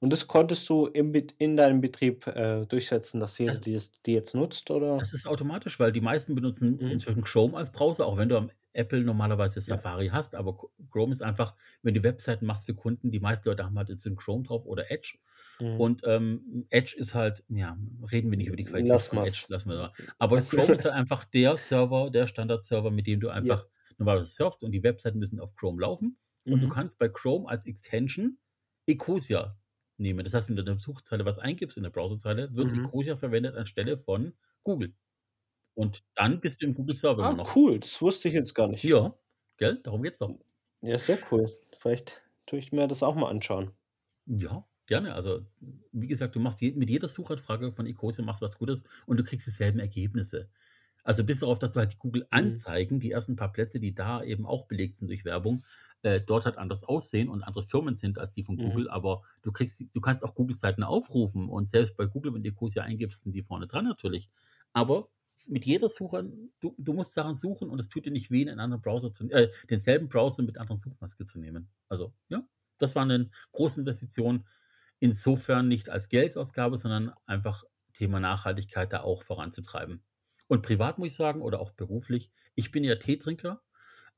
Und 0.00 0.12
das 0.12 0.26
konntest 0.26 0.68
du 0.68 0.86
im 0.86 1.14
in 1.38 1.56
deinem 1.56 1.80
Betrieb, 1.80 2.26
äh, 2.26 2.66
durchsetzen, 2.66 3.20
dass 3.20 3.38
jeder 3.38 3.52
Also 3.52 3.62
die 3.62 3.80
die 4.06 4.12
jetzt 4.14 4.34
nutzt, 4.34 4.70
oder? 4.70 4.98
Das 4.98 5.12
ist 5.12 5.26
automatisch, 5.26 5.78
weil 5.80 5.92
die 5.92 6.00
meisten 6.00 6.34
benutzen 6.34 6.78
Mhm. 6.80 6.90
inzwischen 6.90 7.22
Chrome 7.22 7.56
als 7.56 7.70
Browser, 7.72 8.06
auch 8.06 8.16
wenn 8.16 8.28
du 8.28 8.36
am 8.36 8.50
Apple 8.72 9.00
normalerweise 9.02 9.60
Ja. 9.60 9.62
Safari 9.62 10.08
hast. 10.08 10.34
Aber 10.34 10.52
Ch- 10.52 10.68
Chrome 10.90 11.12
ist 11.12 11.22
einfach, 11.22 11.54
wenn 11.82 11.94
du 11.94 12.02
Webseiten 12.02 12.44
machst 12.46 12.66
für 12.66 12.74
Kunden, 12.74 13.10
die 13.10 13.20
meisten 13.20 13.48
Leute 13.48 13.64
haben 13.64 13.78
halt 13.78 13.88
inzwischen 13.88 14.16
Chrome 14.16 14.42
drauf 14.44 14.66
oder 14.66 14.90
Edge. 14.90 15.16
Mhm. 15.60 15.80
Und 15.80 16.02
ähm, 16.04 16.66
Edge 16.70 16.94
ist 16.98 17.14
halt, 17.14 17.42
ja, 17.48 17.78
reden 18.12 18.30
wir 18.30 18.36
nicht 18.36 18.48
über 18.48 18.56
die 18.56 18.64
Qualität 18.64 18.88
Lass 18.90 19.08
von 19.08 19.18
Edge, 19.18 19.46
lassen 19.48 19.70
wir 19.70 19.76
da. 19.76 19.92
Aber 20.18 20.40
Chrome 20.42 20.74
ist 20.74 20.84
halt 20.84 20.94
einfach 20.94 21.24
der 21.24 21.56
Server, 21.56 22.10
der 22.10 22.26
Standard-Server, 22.26 22.90
mit 22.90 23.06
dem 23.06 23.20
du 23.20 23.30
Ja. 23.40 23.58
einfach 23.58 23.66
normalerweise 23.98 24.32
surfst 24.34 24.62
und 24.62 24.72
die 24.72 24.82
Webseiten 24.82 25.18
müssen 25.18 25.40
auf 25.40 25.54
Chrome 25.56 25.80
laufen. 25.80 26.18
Und 26.44 26.60
du 26.60 26.66
Mhm. 26.66 26.70
kannst 26.70 26.98
bei 26.98 27.08
Chrome 27.08 27.48
als 27.48 27.64
Extension 27.64 28.38
Ecosia 28.86 29.56
nehmen. 29.98 30.24
Das 30.24 30.34
heißt, 30.34 30.48
wenn 30.48 30.56
du 30.56 30.62
in 30.62 30.66
der 30.66 30.78
Suchzeile 30.80 31.24
was 31.24 31.38
eingibst 31.38 31.76
in 31.76 31.82
der 31.84 31.90
Browserzeile, 31.90 32.54
wird 32.56 32.72
Mhm. 32.72 32.74
Ecosia 32.74 33.16
verwendet 33.16 33.56
anstelle 33.56 33.96
von 33.98 34.34
Google. 34.64 34.94
Und 35.74 36.04
dann 36.16 36.40
bist 36.40 36.62
du 36.62 36.66
im 36.66 36.74
Google-Server 36.74 37.22
immer 37.22 37.34
Ah, 37.34 37.36
noch. 37.36 37.54
cool, 37.54 37.78
das 37.80 38.00
wusste 38.00 38.28
ich 38.28 38.34
jetzt 38.34 38.54
gar 38.54 38.68
nicht. 38.68 38.90
Ja, 38.90 39.18
gell? 39.58 39.80
Darum 39.82 40.02
geht's 40.02 40.20
doch. 40.20 40.38
Ja, 40.80 40.98
sehr 40.98 41.18
cool. 41.30 41.50
Vielleicht 41.76 42.22
tue 42.46 42.58
ich 42.58 42.72
mir 42.72 42.88
das 42.88 43.02
auch 43.02 43.14
mal 43.14 43.28
anschauen. 43.28 43.72
Ja, 44.26 44.66
gerne. 44.86 45.14
Also, 45.14 45.46
wie 45.92 46.06
gesagt, 46.08 46.34
du 46.34 46.40
machst 46.40 46.60
je, 46.60 46.72
mit 46.72 46.90
jeder 46.90 47.08
Suchanfrage 47.08 47.72
von 47.72 47.86
Ecosia 47.86 48.24
machst 48.24 48.42
was 48.42 48.58
Gutes 48.58 48.82
und 49.06 49.18
du 49.18 49.24
kriegst 49.24 49.46
dieselben 49.46 49.78
Ergebnisse. 49.78 50.48
Also 51.04 51.22
bis 51.24 51.40
darauf, 51.40 51.58
dass 51.60 51.74
du 51.74 51.80
halt 51.80 51.92
die 51.94 51.98
Mhm. 52.34 52.60
Google-Anzeigen, 52.68 52.98
die 53.00 53.12
ersten 53.12 53.36
paar 53.36 53.52
Plätze, 53.52 53.78
die 53.80 53.94
da 53.94 54.22
eben 54.24 54.46
auch 54.46 54.66
belegt 54.66 54.98
sind 54.98 55.08
durch 55.08 55.24
Werbung, 55.24 55.64
äh, 56.02 56.20
dort 56.20 56.44
halt 56.46 56.58
anders 56.58 56.84
aussehen 56.84 57.28
und 57.28 57.42
andere 57.42 57.64
Firmen 57.64 57.94
sind 57.94 58.18
als 58.18 58.32
die 58.32 58.42
von 58.42 58.58
Mhm. 58.58 58.58
Google, 58.58 58.88
aber 58.90 59.22
du 59.42 59.52
kriegst, 59.52 59.82
du 59.92 60.00
kannst 60.00 60.24
auch 60.24 60.34
Google-Seiten 60.34 60.82
aufrufen 60.82 61.48
und 61.48 61.68
selbst 61.68 61.96
bei 61.96 62.06
Google, 62.06 62.34
wenn 62.34 62.42
du 62.42 62.48
Ecosia 62.50 62.82
eingibst, 62.82 63.22
sind 63.24 63.32
die 63.32 63.42
vorne 63.42 63.66
dran 63.66 63.84
natürlich. 63.84 64.30
Aber 64.72 65.08
mit 65.46 65.64
jeder 65.64 65.88
Suche, 65.88 66.30
du, 66.60 66.74
du 66.78 66.92
musst 66.92 67.12
Sachen 67.12 67.34
suchen 67.34 67.70
und 67.70 67.78
es 67.78 67.88
tut 67.88 68.04
dir 68.06 68.10
nicht 68.10 68.30
weh, 68.30 68.42
einen 68.48 68.60
anderen 68.60 68.82
Browser 68.82 69.12
zu, 69.12 69.28
äh, 69.30 69.50
denselben 69.70 70.08
Browser 70.08 70.42
mit 70.42 70.58
anderen 70.58 70.76
Suchmaske 70.76 71.24
zu 71.24 71.38
nehmen. 71.38 71.70
Also, 71.88 72.12
ja, 72.28 72.42
das 72.78 72.94
war 72.94 73.02
eine 73.02 73.30
große 73.52 73.80
Investition. 73.80 74.46
Insofern 74.98 75.68
nicht 75.68 75.88
als 75.90 76.08
Geldausgabe, 76.08 76.78
sondern 76.78 77.12
einfach 77.26 77.64
Thema 77.92 78.18
Nachhaltigkeit 78.20 78.92
da 78.92 79.02
auch 79.02 79.22
voranzutreiben. 79.22 80.02
Und 80.48 80.62
privat 80.62 80.98
muss 80.98 81.08
ich 81.08 81.14
sagen, 81.14 81.42
oder 81.42 81.60
auch 81.60 81.72
beruflich, 81.72 82.30
ich 82.54 82.70
bin 82.70 82.84
ja 82.84 82.96
Teetrinker, 82.96 83.62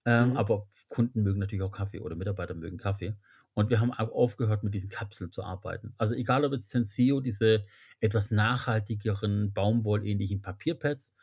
ähm, 0.05 0.33
Mhm. 0.33 0.37
aber 0.37 0.69
Kunden 0.89 1.23
mögen 1.23 1.39
natürlich 1.41 1.63
auch 1.63 1.73
Kaffee 1.73 2.01
oder 2.01 2.17
Mitarbeiter 2.17 2.55
mögen 2.55 2.79
Kaffee. 2.79 3.17
Und 3.55 3.71
wir 3.71 3.81
haben 3.81 3.93
auch 3.93 4.13
aufgehört, 4.13 4.63
mit 4.63 4.75
diesen 4.75 4.91
Kapseln 4.91 5.33
zu 5.33 5.43
arbeiten. 5.43 5.95
Also 5.99 6.15
egal, 6.15 6.45
ob 6.45 6.53
jetzt 6.53 6.71
Senseo, 6.71 7.21
diese 7.21 7.65
etwas 8.01 8.31
nachhaltigeren, 8.31 9.53
baumwollähnlichen 9.53 10.43
Papierpads 10.43 11.15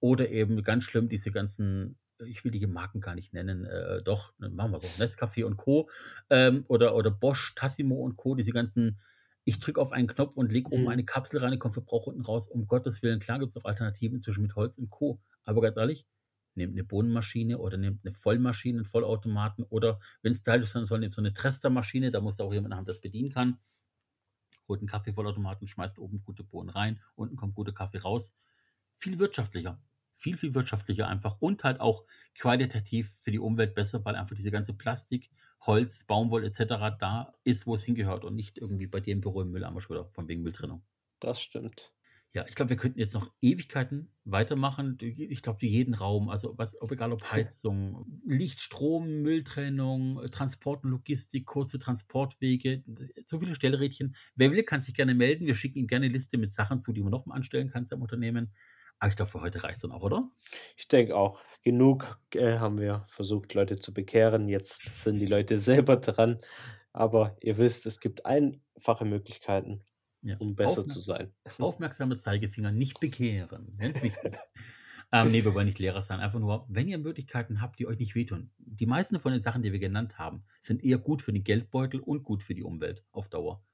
oder 0.00 0.28
eben 0.30 0.62
ganz 0.62 0.84
schlimm 0.84 1.08
diese 1.08 1.30
ganzen, 1.30 1.98
ich 2.24 2.44
will 2.44 2.50
die 2.52 2.66
Marken 2.66 3.00
gar 3.00 3.14
nicht 3.14 3.32
nennen, 3.34 3.64
äh, 3.64 4.02
doch, 4.02 4.32
ne, 4.38 4.48
machen 4.48 4.72
wir 4.72 4.80
so, 4.80 4.94
Nescafé 5.02 5.44
und 5.44 5.56
Co. 5.56 5.90
Ähm, 6.30 6.64
oder, 6.68 6.94
oder 6.94 7.10
Bosch, 7.10 7.54
Tassimo 7.54 7.96
und 7.96 8.16
Co. 8.16 8.34
Diese 8.34 8.52
ganzen, 8.52 9.00
ich 9.44 9.58
drücke 9.58 9.80
auf 9.80 9.92
einen 9.92 10.06
Knopf 10.08 10.36
und 10.36 10.52
lege 10.52 10.70
oben 10.70 10.84
Mhm. 10.84 10.88
eine 10.88 11.04
Kapsel 11.04 11.40
rein, 11.40 11.58
kommt 11.58 11.74
Verbrauch 11.74 12.06
unten 12.06 12.22
raus. 12.22 12.48
Um 12.48 12.66
Gottes 12.66 13.02
Willen, 13.02 13.20
klar 13.20 13.38
gibt 13.38 13.50
es 13.50 13.56
auch 13.56 13.64
Alternativen 13.64 14.16
inzwischen 14.16 14.42
mit 14.42 14.54
Holz 14.56 14.78
und 14.78 14.90
Co. 14.90 15.20
Aber 15.44 15.60
ganz 15.60 15.76
ehrlich, 15.76 16.06
nehmt 16.54 16.72
eine 16.72 16.84
Bohnenmaschine 16.84 17.58
oder 17.58 17.76
nehmt 17.76 18.04
eine 18.04 18.14
Vollmaschine, 18.14 18.78
einen 18.78 18.84
Vollautomaten 18.84 19.64
oder 19.64 20.00
wenn 20.22 20.32
es 20.32 20.42
Teil 20.42 20.60
ist, 20.60 20.74
dann 20.74 20.84
soll 20.84 21.00
nehmt 21.00 21.14
so 21.14 21.20
eine 21.20 21.32
Trester-Maschine, 21.32 22.10
da 22.10 22.20
muss 22.20 22.36
da 22.36 22.44
auch 22.44 22.52
jemand 22.52 22.74
haben, 22.74 22.86
das 22.86 23.00
bedienen 23.00 23.30
kann. 23.30 23.58
Holt 24.68 24.80
einen 24.80 24.88
Kaffeevollautomaten, 24.88 25.68
schmeißt 25.68 25.98
oben 25.98 26.22
gute 26.22 26.44
Bohnen 26.44 26.70
rein, 26.70 27.00
unten 27.14 27.36
kommt 27.36 27.54
guter 27.54 27.72
Kaffee 27.72 27.98
raus. 27.98 28.34
Viel 28.96 29.18
wirtschaftlicher. 29.18 29.80
Viel, 30.14 30.38
viel 30.38 30.54
wirtschaftlicher 30.54 31.08
einfach 31.08 31.36
und 31.40 31.64
halt 31.64 31.80
auch 31.80 32.04
qualitativ 32.36 33.16
für 33.22 33.32
die 33.32 33.40
Umwelt 33.40 33.74
besser, 33.74 34.04
weil 34.04 34.14
einfach 34.14 34.36
diese 34.36 34.52
ganze 34.52 34.72
Plastik, 34.72 35.30
Holz, 35.62 36.04
Baumwolle 36.04 36.46
etc. 36.46 36.96
da 36.98 37.32
ist, 37.44 37.66
wo 37.66 37.74
es 37.74 37.82
hingehört 37.82 38.24
und 38.24 38.36
nicht 38.36 38.58
irgendwie 38.58 38.86
bei 38.86 39.00
dir 39.00 39.12
im 39.12 39.20
Büro 39.20 39.40
im 39.40 39.50
Mülleimer 39.50 39.80
schon 39.80 39.96
wieder 39.96 40.06
von 40.06 40.28
wegen 40.28 40.42
Mülltrennung. 40.42 40.82
Das 41.18 41.40
stimmt. 41.40 41.92
Ja, 42.34 42.46
ich 42.48 42.54
glaube, 42.54 42.70
wir 42.70 42.76
könnten 42.78 42.98
jetzt 42.98 43.12
noch 43.12 43.30
Ewigkeiten 43.42 44.10
weitermachen. 44.24 44.96
Ich 45.00 45.42
glaube, 45.42 45.66
jeden 45.66 45.92
Raum, 45.92 46.30
also 46.30 46.54
was, 46.56 46.80
ob 46.80 46.90
egal 46.90 47.12
ob 47.12 47.22
Heizung, 47.32 48.20
Licht, 48.26 48.62
Strom, 48.62 49.20
Mülltrennung, 49.20 50.18
Transport 50.30 50.84
und 50.84 50.90
Logistik, 50.92 51.44
kurze 51.44 51.78
Transportwege, 51.78 52.84
so 53.26 53.38
viele 53.38 53.54
Stellrädchen. 53.54 54.16
Wer 54.34 54.50
will, 54.50 54.62
kann 54.62 54.80
sich 54.80 54.94
gerne 54.94 55.14
melden. 55.14 55.46
Wir 55.46 55.54
schicken 55.54 55.78
ihm 55.78 55.86
gerne 55.86 56.06
eine 56.06 56.14
Liste 56.14 56.38
mit 56.38 56.50
Sachen 56.50 56.80
zu, 56.80 56.92
die 56.92 57.02
man 57.02 57.10
noch 57.10 57.26
mal 57.26 57.34
anstellen 57.34 57.68
kann 57.68 57.84
im 57.90 58.00
Unternehmen. 58.00 58.54
Aber 58.98 59.10
ich 59.10 59.16
glaube, 59.16 59.32
für 59.32 59.40
heute 59.40 59.62
reicht 59.62 59.76
es 59.76 59.82
dann 59.82 59.92
auch, 59.92 60.02
oder? 60.02 60.30
Ich 60.76 60.88
denke 60.88 61.16
auch, 61.16 61.42
genug 61.62 62.18
äh, 62.34 62.58
haben 62.58 62.78
wir 62.78 63.04
versucht, 63.08 63.52
Leute 63.52 63.76
zu 63.76 63.92
bekehren. 63.92 64.48
Jetzt 64.48 65.02
sind 65.02 65.18
die 65.18 65.26
Leute 65.26 65.58
selber 65.58 65.96
dran. 65.96 66.40
Aber 66.92 67.36
ihr 67.42 67.58
wisst, 67.58 67.84
es 67.84 68.00
gibt 68.00 68.24
einfache 68.24 69.04
Möglichkeiten, 69.04 69.82
Ja. 70.22 70.36
um 70.38 70.54
besser 70.54 70.82
Aufmer- 70.82 70.86
zu 70.86 71.00
sein. 71.00 71.32
Aufmerksame 71.58 72.16
Zeigefinger 72.16 72.70
nicht 72.70 73.00
bekehren. 73.00 73.76
Wichtig. 73.78 74.14
ähm, 75.12 75.30
nee, 75.30 75.44
wir 75.44 75.54
wollen 75.54 75.66
nicht 75.66 75.78
Lehrer 75.78 76.00
sein. 76.02 76.20
Einfach 76.20 76.38
nur, 76.38 76.64
wenn 76.68 76.88
ihr 76.88 76.98
Möglichkeiten 76.98 77.60
habt, 77.60 77.78
die 77.78 77.86
euch 77.86 77.98
nicht 77.98 78.14
wehtun. 78.14 78.50
Die 78.58 78.86
meisten 78.86 79.18
von 79.18 79.32
den 79.32 79.40
Sachen, 79.40 79.62
die 79.62 79.72
wir 79.72 79.80
genannt 79.80 80.18
haben, 80.18 80.44
sind 80.60 80.84
eher 80.84 80.98
gut 80.98 81.22
für 81.22 81.32
den 81.32 81.42
Geldbeutel 81.44 82.00
und 82.00 82.22
gut 82.22 82.42
für 82.42 82.54
die 82.54 82.62
Umwelt 82.62 83.04
auf 83.10 83.28
Dauer. 83.28 83.64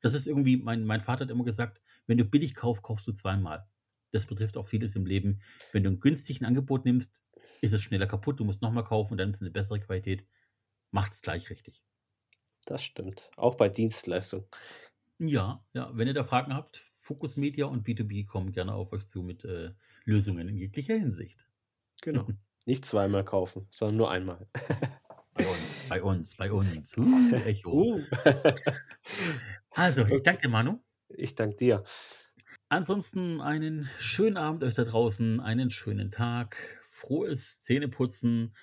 Das 0.00 0.14
ist 0.14 0.26
irgendwie, 0.26 0.56
mein, 0.56 0.84
mein 0.84 1.00
Vater 1.00 1.24
hat 1.24 1.30
immer 1.30 1.44
gesagt, 1.44 1.80
wenn 2.06 2.18
du 2.18 2.24
billig 2.24 2.54
kaufst, 2.54 2.82
kaufst 2.82 3.06
du 3.06 3.12
zweimal. 3.12 3.68
Das 4.12 4.26
betrifft 4.26 4.56
auch 4.56 4.66
vieles 4.66 4.96
im 4.96 5.04
Leben. 5.04 5.42
Wenn 5.72 5.84
du 5.84 5.90
ein 5.90 6.00
günstiges 6.00 6.42
Angebot 6.42 6.84
nimmst, 6.84 7.20
ist 7.60 7.74
es 7.74 7.82
schneller 7.82 8.06
kaputt. 8.06 8.40
Du 8.40 8.44
musst 8.44 8.62
nochmal 8.62 8.84
kaufen 8.84 9.14
und 9.14 9.18
dann 9.18 9.30
ist 9.30 9.38
es 9.38 9.42
eine 9.42 9.50
bessere 9.50 9.80
Qualität. 9.80 10.24
Macht 10.90 11.12
es 11.12 11.20
gleich 11.20 11.50
richtig. 11.50 11.82
Das 12.64 12.82
stimmt. 12.82 13.30
Auch 13.36 13.56
bei 13.56 13.68
Dienstleistungen. 13.68 14.46
Ja, 15.18 15.64
ja, 15.72 15.90
wenn 15.94 16.06
ihr 16.06 16.14
da 16.14 16.24
Fragen 16.24 16.54
habt, 16.54 16.84
Focus 17.00 17.36
Media 17.36 17.66
und 17.66 17.86
B2B 17.86 18.26
kommen 18.26 18.52
gerne 18.52 18.74
auf 18.74 18.92
euch 18.92 19.06
zu 19.06 19.22
mit 19.22 19.44
äh, 19.44 19.72
Lösungen 20.04 20.48
in 20.48 20.56
jeglicher 20.56 20.94
Hinsicht. 20.94 21.48
Genau. 22.02 22.26
Nicht 22.66 22.84
zweimal 22.84 23.24
kaufen, 23.24 23.66
sondern 23.70 23.96
nur 23.96 24.10
einmal. 24.10 24.46
Bei 25.34 25.46
uns, 25.46 25.88
bei 25.88 26.02
uns, 26.02 26.36
bei 26.36 26.52
uns. 26.52 26.98
Uh, 26.98 27.34
Echo. 27.46 27.70
Uh. 27.72 28.02
Also, 29.70 30.04
ich 30.06 30.22
danke 30.22 30.42
dir, 30.42 30.48
Manu. 30.48 30.80
Ich 31.08 31.36
danke 31.36 31.56
dir. 31.56 31.84
Ansonsten 32.68 33.40
einen 33.40 33.88
schönen 33.98 34.36
Abend 34.36 34.64
euch 34.64 34.74
da 34.74 34.82
draußen, 34.82 35.40
einen 35.40 35.70
schönen 35.70 36.10
Tag, 36.10 36.56
frohes 36.88 37.60
Zähneputzen, 37.60 38.54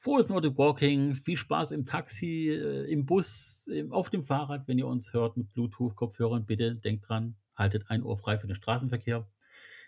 frohes 0.00 0.28
Nordic 0.28 0.56
Walking, 0.56 1.14
viel 1.14 1.36
Spaß 1.36 1.70
im 1.70 1.84
Taxi, 1.84 2.48
äh, 2.48 2.90
im 2.90 3.06
Bus, 3.06 3.70
auf 3.90 4.10
dem 4.10 4.22
Fahrrad, 4.22 4.66
wenn 4.66 4.78
ihr 4.78 4.86
uns 4.86 5.12
hört 5.12 5.36
mit 5.36 5.52
Bluetooth-Kopfhörern. 5.52 6.46
Bitte 6.46 6.74
denkt 6.74 7.08
dran, 7.08 7.36
haltet 7.54 7.84
ein 7.88 8.02
Ohr 8.02 8.16
frei 8.16 8.38
für 8.38 8.46
den 8.46 8.56
Straßenverkehr. 8.56 9.28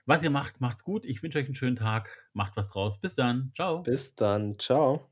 Was 0.05 0.23
ihr 0.23 0.31
macht, 0.31 0.61
macht's 0.61 0.85
gut. 0.85 1.07
Ich 1.07 1.23
wünsche 1.23 1.39
euch 1.39 1.47
einen 1.47 1.55
schönen 1.55 1.77
Tag. 1.77 2.29
Macht 2.33 2.57
was 2.57 2.69
draus. 2.69 2.99
Bis 2.99 3.15
dann. 3.15 3.53
Ciao. 3.55 3.83
Bis 3.83 4.15
dann. 4.15 4.59
Ciao. 4.59 5.12